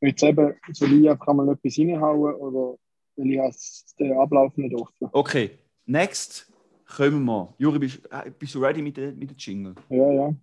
Jetzt 0.00 0.22
eben, 0.22 0.54
soll 0.72 0.92
ich 0.92 1.10
einfach 1.10 1.34
mal 1.34 1.48
etwas 1.50 1.78
reinhauen 1.78 2.34
oder 2.34 2.78
will 3.16 3.32
ich 3.32 3.40
als 3.40 3.94
den 3.98 4.12
Ablauf 4.18 4.56
nicht 4.56 4.74
offen? 4.74 5.08
Okay, 5.12 5.58
next 5.86 6.52
kommen 6.86 7.24
wir. 7.24 7.54
Juri, 7.58 7.78
bist, 7.78 8.00
äh, 8.10 8.30
bist 8.38 8.54
du 8.54 8.60
ready 8.60 8.80
mit 8.80 8.96
der, 8.96 9.12
mit 9.12 9.30
der 9.30 9.36
Jingle? 9.36 9.74
Ja, 9.90 10.12
ja. 10.12 10.34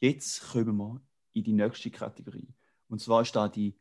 Jetzt 0.00 0.52
kommen 0.52 0.76
wir 0.76 1.00
in 1.32 1.44
die 1.44 1.52
nächste 1.52 1.90
Kategorie. 1.90 2.48
Und 2.88 3.00
zwar 3.00 3.22
ist 3.22 3.34
da 3.34 3.48
die 3.48 3.74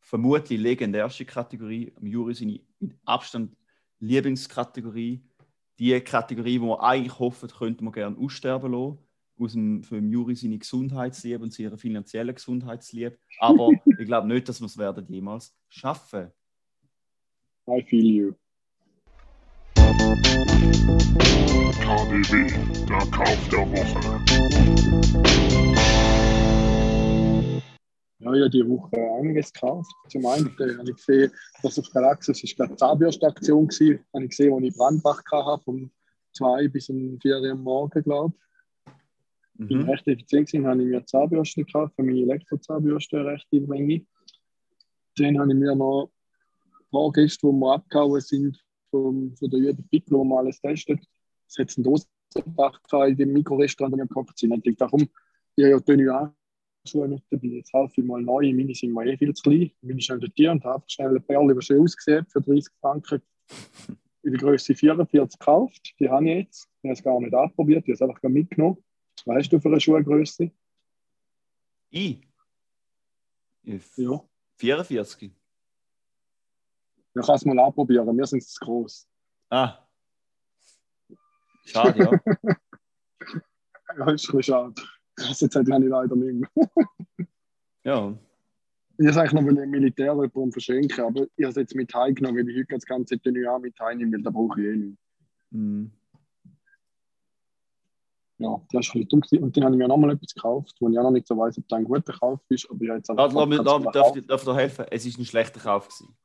vermutlich 0.00 0.58
legendärste 0.58 1.26
Kategorie, 1.26 1.92
am 1.96 2.06
Juri 2.06 2.34
seine 2.34 2.60
mit 2.80 2.96
Abstand 3.04 3.54
Lieblingskategorie. 4.00 5.22
Die 5.78 6.00
Kategorie, 6.00 6.60
wo 6.60 6.68
wir 6.68 6.82
eigentlich 6.82 7.18
hoffen, 7.18 7.48
könnte 7.48 7.84
man 7.84 7.92
gerne 7.92 8.16
aussterben 8.16 8.72
lassen. 8.72 8.98
Aus 9.36 9.52
dem, 9.52 9.82
für 9.82 9.96
den 9.96 10.10
Juri 10.10 10.34
seine 10.36 10.58
Gesundheitsliebe 10.58 11.42
und 11.42 11.52
seine 11.52 11.76
finanzielle 11.76 12.32
Gesundheitsliebe. 12.32 13.18
Aber 13.38 13.70
ich 13.98 14.06
glaube 14.06 14.28
nicht, 14.28 14.48
dass 14.48 14.60
wir 14.60 14.66
es 14.66 14.78
werden 14.78 15.06
jemals 15.08 15.54
schaffen. 15.68 16.30
I 17.68 17.82
feel 17.82 18.04
you. 18.04 18.32
KDW, 21.84 22.86
der 22.86 23.06
Kauf 23.10 23.48
der 23.48 23.72
Woche. 23.72 24.33
Ja, 28.20 28.32
ich 28.32 28.40
habe 28.40 28.50
diese 28.50 28.68
Woche 28.68 28.96
einiges 29.18 29.52
gekauft. 29.52 29.92
Zum 30.08 30.24
einen 30.26 30.46
habe 30.58 30.90
ich 30.90 30.96
gesehen, 30.96 31.30
dass 31.62 31.78
auf 31.78 31.90
gerade 31.90 32.18
die 32.24 32.76
Zahnbürstaktion 32.76 33.68
war. 33.68 33.98
Habe 34.14 34.24
ich 34.24 34.30
gesehen, 34.30 34.54
als 34.54 34.64
ich 34.64 34.76
Brandbach 34.76 35.22
hatte, 35.30 35.64
vom 35.64 35.90
2 36.32 36.68
bis 36.68 36.88
um 36.88 37.18
4 37.20 37.40
Uhr 37.40 37.50
am 37.50 37.62
Morgen, 37.62 38.02
glaube 38.02 38.34
ich. 38.34 38.40
Bin 39.68 39.82
Mhm. 39.82 39.88
recht 39.90 40.08
effizient 40.08 40.48
gewesen, 40.48 40.66
habe 40.66 40.82
ich 40.82 40.88
mir 40.88 41.04
Zahnbürsten 41.06 41.64
gekauft, 41.64 41.94
für 41.94 42.02
meine 42.02 42.20
Elektrozahnbürste 42.22 43.20
eine 43.20 43.28
rechte 43.30 43.60
Menge. 43.60 44.04
Dann 45.16 45.38
habe 45.38 45.52
ich 45.52 45.58
mir 45.58 45.74
noch 45.76 46.10
ein 46.64 46.90
paar 46.90 47.12
Gäste, 47.12 47.46
die 47.46 47.52
wir 47.52 47.72
abgehauen 47.74 48.20
sind, 48.20 48.58
von 48.90 49.34
der 49.40 49.60
Jürgen 49.60 49.86
Picklo, 49.88 50.20
wo 50.20 50.24
wir 50.24 50.38
alles 50.38 50.60
testet. 50.60 51.00
Es 51.46 51.58
hat 51.58 51.76
einen 51.76 51.84
Dosendach 52.34 52.80
in 53.08 53.16
dem 53.16 53.32
Mikrorestaurant, 53.32 53.92
wo 53.92 53.96
wir 53.98 54.06
gekauft 54.06 54.38
sind. 54.38 54.66
Ich 54.66 54.76
dachte, 54.76 54.90
komm, 54.96 55.08
ich 55.56 55.64
habe 55.64 56.02
ja 56.02 56.34
Schuhe 56.86 57.08
nicht 57.08 57.24
dabei. 57.30 57.46
Jetzt 57.48 57.72
kaufe 57.72 58.00
ich 58.00 58.06
mal 58.06 58.20
neue. 58.20 58.52
Meine 58.52 58.74
sind 58.74 58.92
mir 58.92 59.06
eh 59.06 59.16
viel 59.16 59.32
zu 59.34 59.42
klein. 59.42 59.70
Meine 59.80 60.00
schnell 60.00 60.20
dort 60.20 60.38
und 60.38 60.64
habe 60.64 60.84
schnell 60.86 61.08
eine 61.10 61.20
Perle, 61.20 61.54
die 61.54 61.62
schön 61.62 61.82
aussieht, 61.82 62.26
für 62.30 62.40
30 62.42 62.66
Franken 62.80 63.22
in 64.22 64.32
der 64.32 64.40
Größe 64.40 64.74
44 64.74 65.38
gekauft. 65.38 65.94
Die 65.98 66.08
habe 66.10 66.24
ich 66.28 66.36
jetzt. 66.36 66.68
Ich 66.82 66.88
habe 66.88 66.92
es 66.92 67.02
gar 67.02 67.20
nicht 67.20 67.34
ausprobiert, 67.34 67.84
ich 67.86 67.94
habe 68.00 68.04
es 68.10 68.16
einfach 68.16 68.22
mitgenommen. 68.28 68.78
Was 69.24 69.36
hast 69.36 69.50
du 69.52 69.60
für 69.60 69.68
eine 69.68 69.80
Schuhgröße? 69.80 70.50
Ich? 71.90 72.20
Ich- 73.62 73.96
Ja. 73.96 74.22
44. 74.56 75.30
Ich 77.16 77.26
kann 77.26 77.34
es 77.36 77.44
mal 77.44 77.58
ausprobieren. 77.60 78.16
Wir 78.16 78.26
sind 78.26 78.42
zu 78.42 78.62
groß. 78.64 79.06
Ah. 79.50 79.83
Schade, 81.64 81.98
ja. 81.98 82.10
Ja, 83.96 84.10
ist 84.10 84.28
ein 84.28 84.36
bisschen 84.38 84.42
schade. 84.42 84.74
Das 85.16 85.40
halt 85.40 85.54
habe 85.70 85.84
ich 85.84 85.88
leider 85.90 86.16
nicht 86.16 86.50
mehr. 86.56 86.66
ja. 87.84 88.18
Ich 88.98 89.06
habe 89.08 89.20
eigentlich 89.20 89.32
noch 89.32 89.44
will 89.44 89.58
im 89.58 89.70
Militär 89.70 90.12
jemandem 90.12 90.52
verschenken, 90.52 91.04
aber 91.04 91.22
ich 91.36 91.44
habe 91.44 91.50
es 91.50 91.56
jetzt 91.56 91.74
mit 91.76 91.94
heimgenommen, 91.94 92.38
weil 92.38 92.48
ich 92.48 92.56
heute 92.58 92.74
das 92.74 92.84
ganze 92.84 93.18
Tenue 93.20 93.48
an 93.50 93.62
mit 93.62 93.78
heimnehme, 93.78 94.16
weil 94.16 94.22
da 94.22 94.30
brauche 94.30 94.60
ich 94.60 94.66
eh 94.66 94.76
nicht. 94.76 94.98
Mhm. 95.50 95.92
Ja, 98.38 98.60
das 98.72 98.88
war 98.88 98.96
ein 98.96 99.06
bisschen 99.06 99.08
dumm. 99.08 99.42
Und 99.44 99.56
dann 99.56 99.64
habe 99.64 99.74
ich 99.74 99.78
mir 99.78 99.88
nochmal 99.88 100.10
etwas 100.10 100.34
gekauft, 100.34 100.74
wo 100.80 100.88
ich 100.88 100.98
auch 100.98 101.04
noch 101.04 101.10
nicht 101.12 101.26
so 101.28 101.36
weiß, 101.36 101.56
ob 101.58 101.68
das 101.68 101.78
ein 101.78 101.84
guter 101.84 102.12
Kauf 102.12 102.40
ist, 102.48 102.68
aber 102.68 102.80
ich 102.82 102.88
jetzt 102.88 103.08
Lass, 103.08 103.32
lass, 103.32 103.46
mich- 103.48 103.58
lass, 103.58 103.64
darf, 103.92 104.16
ich- 104.16 104.26
darf 104.26 104.40
ich 104.42 104.48
dir 104.48 104.54
helfen? 104.56 104.84
Es 104.90 105.06
ist 105.06 105.18
ein 105.18 105.24
schlechter 105.24 105.60
Kauf. 105.60 105.86
Gewesen. 105.88 106.16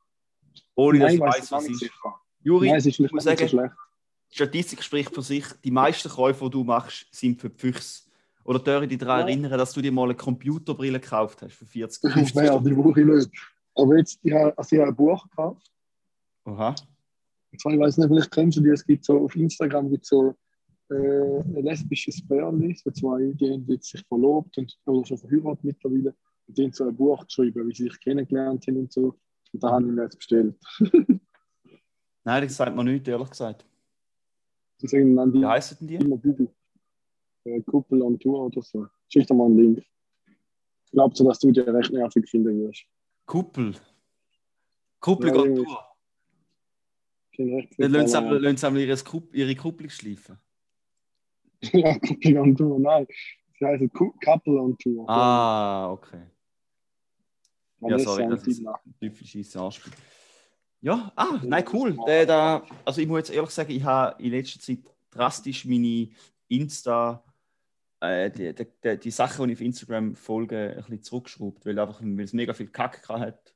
Ohne 0.76 1.00
dass 1.00 1.08
Nein, 1.08 1.14
ich 1.14 1.20
ich 1.20 1.22
weiß 1.22 1.52
was 1.52 1.54
auch 1.54 1.58
es 1.60 1.64
nicht 1.68 1.74
ist. 1.74 1.80
sicher. 1.82 2.16
Juri, 2.42 2.68
Nein, 2.70 2.78
es 2.78 2.86
ist 2.86 2.90
ich 2.92 2.96
vielleicht 2.98 3.14
muss 3.14 3.26
nicht 3.26 3.38
so 3.40 3.46
sagen, 3.46 3.50
schlecht. 3.50 3.76
Die 4.32 4.36
Statistik 4.36 4.84
spricht 4.84 5.14
für 5.14 5.22
sich. 5.22 5.46
Die 5.64 5.72
meisten 5.72 6.10
Käufe, 6.10 6.46
die 6.46 6.52
du 6.52 6.64
machst, 6.64 7.08
sind 7.12 7.40
für 7.40 7.50
die 7.50 7.58
Füchse. 7.58 8.04
Oder 8.44 8.60
darf 8.60 8.84
ich 8.84 8.90
dich 8.90 8.98
daran 8.98 9.22
Ja. 9.22 9.28
erinnern, 9.28 9.58
dass 9.58 9.74
du 9.74 9.82
dir 9.82 9.92
mal 9.92 10.06
eine 10.06 10.16
Computerbrille 10.16 11.00
gekauft 11.00 11.42
hast 11.42 11.54
für 11.54 11.66
40 11.66 12.02
Das 12.02 12.14
50 12.14 12.36
wäre 12.36 12.64
die 12.64 12.76
Woche 12.76 13.02
nicht. 13.02 13.30
Aber 13.76 13.98
jetzt, 13.98 14.20
ich 14.24 14.34
habe, 14.34 14.58
also 14.58 14.76
ich 14.76 14.82
habe 14.82 14.92
ein 14.92 14.96
Buch 14.96 15.24
gekauft. 15.30 15.72
Aha. 16.46 16.76
Und 17.52 17.62
zwar, 17.62 17.74
ich 17.74 17.80
weiß 17.80 17.98
nicht, 17.98 18.08
vielleicht 18.08 18.32
kennst 18.32 18.58
du 18.58 18.62
die, 18.62 18.70
es 18.70 18.86
gibt 18.86 19.06
so 19.06 19.20
auf 19.26 19.36
Instagram 19.36 19.90
gibt 19.90 20.06
so 20.06 20.36
äh, 20.90 20.96
ein 20.96 21.64
lesbisches 21.64 22.26
Pärchen, 22.28 22.76
so 22.76 22.92
zwei, 22.92 23.32
die 23.36 23.52
haben 23.52 23.66
jetzt 23.68 23.90
sich 23.90 24.04
verlobt 24.08 24.58
und 24.58 24.78
oder 24.86 25.06
schon 25.06 25.18
verheiratet 25.18 25.64
mittlerweile. 25.64 26.16
Und 26.48 26.58
die 26.58 26.64
haben 26.64 26.74
so 26.74 26.88
ein 26.88 26.96
Buch 26.96 27.26
geschrieben, 27.26 27.68
wie 27.68 27.74
sie 27.76 27.84
sich 27.84 28.00
kennengelernt 28.00 28.66
haben 28.68 28.78
und 28.78 28.92
so. 28.92 29.16
Und 29.52 29.64
da 29.64 29.72
habe 29.72 29.86
ich 29.86 29.92
mir 29.92 30.04
jetzt 30.04 30.18
bestellt. 30.18 30.56
Nein, 32.24 32.44
das 32.44 32.56
sagt 32.56 32.76
man 32.76 32.86
nicht, 32.86 33.08
ehrlich 33.08 33.30
gesagt. 33.30 33.66
Sind 34.82 35.16
dann 35.16 35.32
die 35.32 35.42
Wie 35.42 35.46
heißen 35.46 35.78
denn 35.80 35.88
die? 35.88 35.98
Google. 35.98 36.50
Äh, 37.46 37.62
Kuppel 37.62 38.02
on 38.02 38.18
Tour 38.20 38.46
oder 38.46 38.62
so. 38.62 38.88
Schick 39.08 39.28
dir 39.28 39.34
mal 39.34 39.46
einen 39.46 39.58
Link. 39.58 39.86
Ich 40.86 40.92
glaube 40.92 41.16
so, 41.16 41.24
dass 41.28 41.40
du 41.40 41.52
die 41.52 41.60
recht 41.60 41.92
nervig 41.92 42.28
finden 42.30 42.62
wirst. 42.62 42.84
Kuppel. 43.26 43.76
Kuppel 45.00 45.30
Ja, 45.30 45.46
sind 47.36 47.54
recht 47.54 47.74
Dann 47.78 47.92
lassen 47.92 48.08
sie 48.08 48.18
einmal- 48.68 48.82
ihre 48.82 48.98
Kupp- 48.98 49.36
ihre 49.36 49.56
Kupplung 49.56 49.90
schleifen. 49.90 50.38
Ja, 51.74 51.98
Kuppel 52.00 52.38
on 52.40 52.56
Tour, 52.56 52.80
nein. 52.80 53.06
Sie 53.60 53.66
heißen 53.66 53.92
Ku- 53.92 54.14
Couple 54.24 54.54
on 54.62 54.78
Tour. 54.78 55.10
Ah, 55.10 55.92
okay. 55.92 56.22
Ja, 57.82 58.00
sorry, 58.00 58.24
und 58.24 58.30
das 58.32 58.48
ist 58.48 58.66
ein 58.66 58.74
typisches 59.00 59.56
Anspiel. 59.56 59.94
Ja, 60.82 61.12
ah, 61.16 61.40
nein, 61.44 61.66
cool. 61.74 61.98
Der, 62.08 62.26
der, 62.26 62.64
also 62.86 63.02
ich 63.02 63.08
muss 63.08 63.20
jetzt 63.20 63.32
ehrlich 63.32 63.50
sagen, 63.50 63.72
ich 63.72 63.84
habe 63.84 64.22
in 64.24 64.32
letzter 64.32 64.60
Zeit 64.60 64.80
drastisch 65.12 65.66
meine 65.66 66.10
Insta, 66.48 67.24
äh, 68.00 68.32
die, 68.32 68.54
die, 68.54 68.98
die, 68.98 69.12
Sachen, 69.12 69.48
die 69.48 69.54
ich 69.54 69.60
auf 69.60 69.66
Instagram 69.66 70.16
folge, 70.16 70.70
ein 70.70 70.76
bisschen 70.78 71.04
zurückgeschraubt, 71.04 71.66
weil, 71.66 71.78
einfach, 71.78 72.02
weil 72.02 72.22
es 72.22 72.34
mega 72.34 72.54
viel 72.54 72.68
Kack 72.68 73.08
hat. 73.10 73.54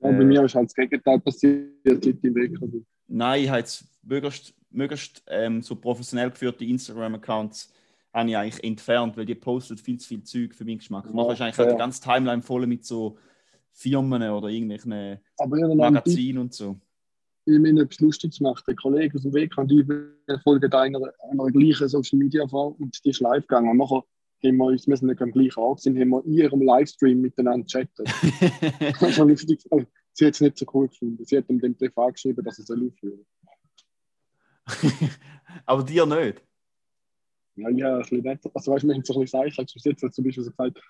Ja, 0.00 0.10
bei 0.10 0.18
Äh, 0.18 0.24
mir 0.24 0.44
ist 0.44 0.54
halt 0.54 0.66
das 0.66 0.74
Gegenteil 0.74 1.18
passiert, 1.20 1.68
seit 1.84 2.06
ich 2.06 2.22
weg 2.22 2.58
bin. 2.60 2.86
Nein, 3.08 3.42
ich 3.42 3.48
habe 3.48 3.58
jetzt 3.58 3.84
möglichst, 4.02 4.54
möglichst 4.70 5.24
ähm, 5.26 5.62
so 5.62 5.74
professionell 5.74 6.30
geführte 6.30 6.64
Instagram-Accounts 6.64 7.72
habe 8.12 8.28
ich 8.28 8.36
eigentlich 8.36 8.64
entfernt, 8.64 9.16
weil 9.16 9.26
die 9.26 9.34
postet 9.34 9.80
viel 9.80 9.98
zu 9.98 10.08
viel 10.08 10.22
Zeug 10.22 10.54
für 10.54 10.64
meinen 10.64 10.78
Geschmack. 10.78 11.06
Ja, 11.06 11.12
Nachher 11.12 11.32
ist 11.32 11.40
eigentlich 11.40 11.54
fair. 11.56 11.66
halt 11.66 11.74
die 11.74 11.78
ganze 11.78 12.02
Timeline 12.02 12.42
voll 12.42 12.66
mit 12.66 12.84
so 12.84 13.18
Firmen 13.72 14.22
oder 14.22 14.48
irgendwelchen 14.48 15.18
Tipp, 15.36 15.74
Magazinen 15.74 16.38
und 16.38 16.54
so. 16.54 16.76
ich 17.46 17.58
mir 17.58 17.80
etwas 17.80 18.00
Lustiges 18.00 18.38
gemacht. 18.38 18.64
Der 18.66 18.74
Kollege 18.74 19.16
aus 19.16 19.22
dem 19.22 19.32
Weg 19.32 19.52
ich 19.52 19.88
wir 19.88 20.40
folgen 20.44 20.72
einer, 20.72 21.12
einer 21.30 21.46
gleichen 21.50 21.88
Social 21.88 22.18
Media 22.18 22.46
Frau 22.46 22.76
und 22.78 23.04
die 23.04 23.10
ist 23.10 23.20
live 23.20 23.46
gegangen. 23.46 23.70
Und 23.70 23.78
nachher 23.78 24.04
haben 24.44 24.56
wir 24.56 24.66
uns, 24.66 24.86
wir 24.86 24.96
sind 24.96 25.08
nicht 25.08 25.22
am 25.22 25.32
gleichen 25.32 25.60
Ort, 25.60 25.80
sind, 25.80 25.98
haben 25.98 26.10
wir 26.10 26.24
in 26.24 26.32
ihrem 26.32 26.62
Livestream 26.62 27.20
miteinander 27.20 27.66
chattet. 27.66 28.08
Das 29.00 29.18
war 29.18 29.26
lustig. 29.26 29.60
Sie 30.12 30.26
hat 30.26 30.34
es 30.34 30.40
nicht 30.40 30.58
so 30.58 30.66
cool 30.74 30.88
gefunden. 30.88 31.24
Sie 31.24 31.36
hat 31.36 31.48
ihm 31.48 31.60
den 31.60 31.74
Brief 31.74 31.96
angeschrieben, 31.96 32.44
dass 32.44 32.58
er 32.58 32.64
soll 32.64 32.86
aufhören 32.86 33.26
Aber 35.66 35.82
dir 35.82 36.06
nicht. 36.06 36.42
Ja, 37.56 37.68
ja, 37.70 37.94
ein 37.96 38.02
bisschen 38.02 38.22
nett. 38.22 38.40
Also, 38.54 38.72
weißt 38.72 38.84
du, 38.84 38.88
wir 38.88 38.94
haben 38.94 39.04
so 39.04 39.14
ein 39.14 39.20
bisschen 39.20 39.42
gesagt, 39.42 39.74
bis 39.74 39.84
jetzt 39.84 40.02
hat 40.02 40.14
zum 40.14 40.24
Beispiel 40.24 40.44
so 40.44 40.50
gesagt, 40.50 40.80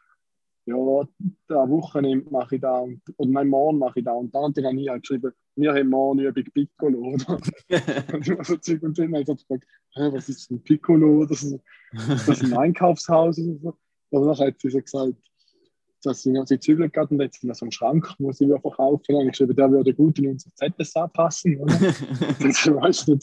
ja, 0.71 1.09
da 1.49 1.69
Wochenende 1.69 2.31
mache 2.31 2.57
ich 2.57 2.61
da 2.61 2.79
und, 2.79 3.01
oder 3.17 3.31
nein, 3.31 3.49
morgen 3.49 3.79
mache 3.79 4.01
ich 4.01 4.05
da 4.05 4.13
und 4.13 4.35
da. 4.35 4.41
Und 4.41 4.57
dann 4.57 4.67
habe 4.67 4.81
ich 4.81 4.89
halt 4.89 5.03
geschrieben, 5.03 5.33
wir 5.57 5.75
haben 5.75 5.89
morgen 5.89 6.21
Übung 6.21 6.45
Piccolo, 6.53 6.99
oder? 6.99 7.41
und 8.15 8.27
ich 8.27 8.37
war 8.37 8.45
so 8.45 8.57
Zeug 8.57 8.83
und 8.83 8.99
dann 8.99 9.13
habe 9.15 9.23
ich 9.23 9.27
gefragt, 9.27 9.65
was 9.95 10.29
ist 10.29 10.51
ein 10.51 10.63
Piccolo? 10.63 11.27
Das 11.27 11.43
ist, 11.43 11.61
das 11.93 12.43
ein 12.43 12.57
Einkaufshaus 12.57 13.39
oder 13.39 13.59
so? 13.59 13.75
Aber 14.13 14.35
dann 14.35 14.47
hat 14.47 14.61
sie 14.61 14.71
so 14.71 14.81
gesagt, 14.81 15.15
dass 16.03 16.23
sie, 16.23 16.35
sie 16.45 16.59
zügelt 16.59 16.93
gerade 16.93 17.15
und 17.15 17.21
jetzt 17.21 17.43
in 17.45 17.53
so 17.53 17.65
einem 17.65 17.73
Schrank, 17.73 18.15
muss 18.19 18.39
sie 18.39 18.47
wieder 18.47 18.61
verkaufen. 18.61 19.15
Und 19.15 19.27
ich 19.27 19.33
geschrieben, 19.33 19.57
der 19.57 19.71
würde 19.71 19.95
gut 19.95 20.19
in 20.19 20.31
unser 20.31 20.51
ZSA 20.55 21.07
passen. 21.09 21.61
Oder? 21.61 21.75
Weißt 21.81 23.09
du, 23.09 23.19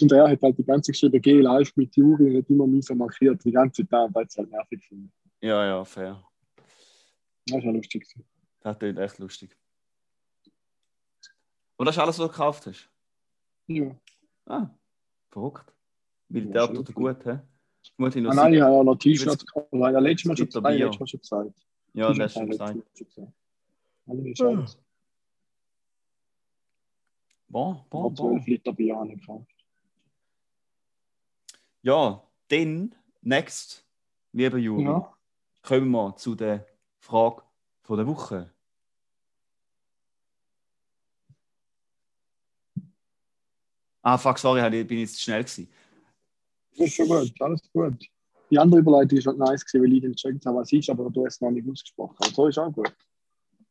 und 0.00 0.12
er 0.12 0.28
hat 0.28 0.42
halt 0.42 0.58
die 0.58 0.64
ganze 0.64 0.92
geschrieben, 0.92 1.20
geh 1.22 1.40
live 1.40 1.74
mit 1.76 1.94
Juri 1.96 2.30
und 2.30 2.38
hat 2.38 2.50
immer 2.50 2.66
mich 2.66 2.86
so 2.86 2.94
markiert, 2.94 3.44
die 3.44 3.52
ganze 3.52 3.86
Zeit, 3.86 4.10
weil 4.12 4.26
es 4.26 4.36
halt 4.36 4.50
nervig 4.50 4.84
finde. 4.88 5.08
ja, 5.40 5.64
ja, 5.66 5.84
fair. 5.84 6.22
Das 7.50 7.64
war 7.64 7.72
lustig. 7.72 8.02
gewesen. 8.02 8.24
Das 8.60 8.78
klingt 8.78 8.98
echt 8.98 9.18
lustig. 9.18 9.56
Und 11.76 11.86
das 11.86 11.96
ist 11.96 12.02
alles, 12.02 12.18
was 12.18 12.26
du 12.26 12.30
gekauft 12.32 12.66
hast? 12.66 12.90
Ja. 13.66 13.94
Ah, 14.46 14.68
verrückt. 15.30 15.72
Militär 16.28 16.62
Ja, 16.62 16.66
tut 16.66 16.92
gut, 16.94 17.24
hä? 17.24 17.38
Muss 17.96 18.16
ich 18.16 18.22
noch 18.22 18.32
Ah, 18.32 18.34
nein, 18.34 18.54
ich 18.54 18.60
habe 18.60 18.74
auch 18.74 18.84
noch 18.84 18.96
T-Shirts 18.96 19.46
gekauft. 19.46 19.68
Ja, 19.72 19.88
letztes 19.98 20.24
Mal 20.28 20.36
schon. 20.36 20.62
Bier? 20.62 20.86
Letztes 20.86 21.00
Mal 21.00 21.06
schon 21.08 21.20
gesagt. 21.20 21.54
Ja, 21.94 22.08
letztes 22.10 22.36
Mal 22.36 22.46
schon 22.46 22.50
gesagt. 22.50 23.32
Alles 24.06 24.26
ist 24.26 24.40
alles. 24.40 24.78
Bon, 27.48 27.76
Ich 27.76 27.88
bon, 27.88 28.14
bon. 28.14 28.16
12 28.16 28.46
Liter 28.46 28.72
Bier 28.72 28.96
habe 28.96 29.12
ich 29.12 29.20
gekauft. 29.20 29.46
Ja, 31.82 32.22
dann, 32.48 32.94
next, 33.22 33.86
lieber 34.32 34.58
Juri, 34.58 34.84
Ja. 34.84 35.16
kommen 35.62 35.90
wir 35.90 36.16
zu 36.16 36.34
der 36.34 36.66
Frage 37.00 37.42
Von 37.82 37.96
der 37.96 38.06
Woche. 38.06 38.52
Ah, 44.02 44.16
fuck, 44.16 44.38
sorry, 44.38 44.60
ich 44.80 44.86
bin 44.86 44.98
jetzt 45.00 45.16
zu 45.16 45.22
schnell 45.22 45.42
gewesen. 45.42 45.68
Das 46.76 46.86
ist 46.86 46.94
schon 46.94 47.08
gut, 47.08 47.32
alles 47.40 47.60
gut. 47.72 48.06
Die 48.50 48.58
andere 48.58 48.80
Überleitung 48.80 49.18
war 49.18 49.32
halt 49.32 49.38
nice, 49.38 49.64
gewesen, 49.64 49.82
weil 49.84 49.92
ich 49.92 50.00
den 50.00 50.12
gecheckt 50.12 50.46
habe, 50.46 50.58
was 50.58 50.72
ist, 50.72 50.88
aber 50.88 51.10
du 51.10 51.26
hast 51.26 51.34
es 51.34 51.40
noch 51.40 51.50
nicht 51.50 51.68
ausgesprochen. 51.68 52.16
Aber 52.18 52.30
so 52.30 52.46
ist 52.46 52.58
auch 52.58 52.72
gut. 52.72 52.94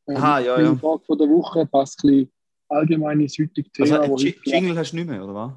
Ähm, 0.07 0.17
Aha, 0.17 0.39
ja, 0.39 0.59
ja. 0.61 0.75
Frage 0.75 1.03
von 1.05 1.17
der 1.17 1.29
Woche 1.29 1.65
passt 1.65 2.03
ein 2.03 2.07
bisschen 2.09 2.31
allgemein 2.69 3.19
ins 3.21 3.37
heutige 3.39 3.71
Thema. 3.71 3.99
Also, 4.01 4.11
wo 4.11 4.17
Ji- 4.17 4.35
heute 4.35 4.49
Jingle 4.49 4.77
hast 4.77 4.91
du 4.91 4.97
nicht 4.97 5.07
mehr, 5.07 5.23
oder 5.23 5.33
was? 5.33 5.53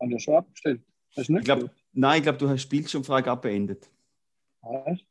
Haben 0.00 0.10
wir 0.10 0.20
schon 0.20 0.34
abgestellt. 0.34 0.82
Hast 1.16 1.28
du 1.28 1.32
nicht 1.32 1.48
Ich 1.48 1.54
gehört? 1.54 1.70
nein, 1.92 2.18
ich 2.18 2.22
glaube, 2.24 2.38
du 2.38 2.48
hast 2.48 2.64
die 2.64 2.76
Bildschirmfrage 2.76 3.36
beendet. 3.36 3.90
Ah, 4.62 4.82
echt? 4.86 5.06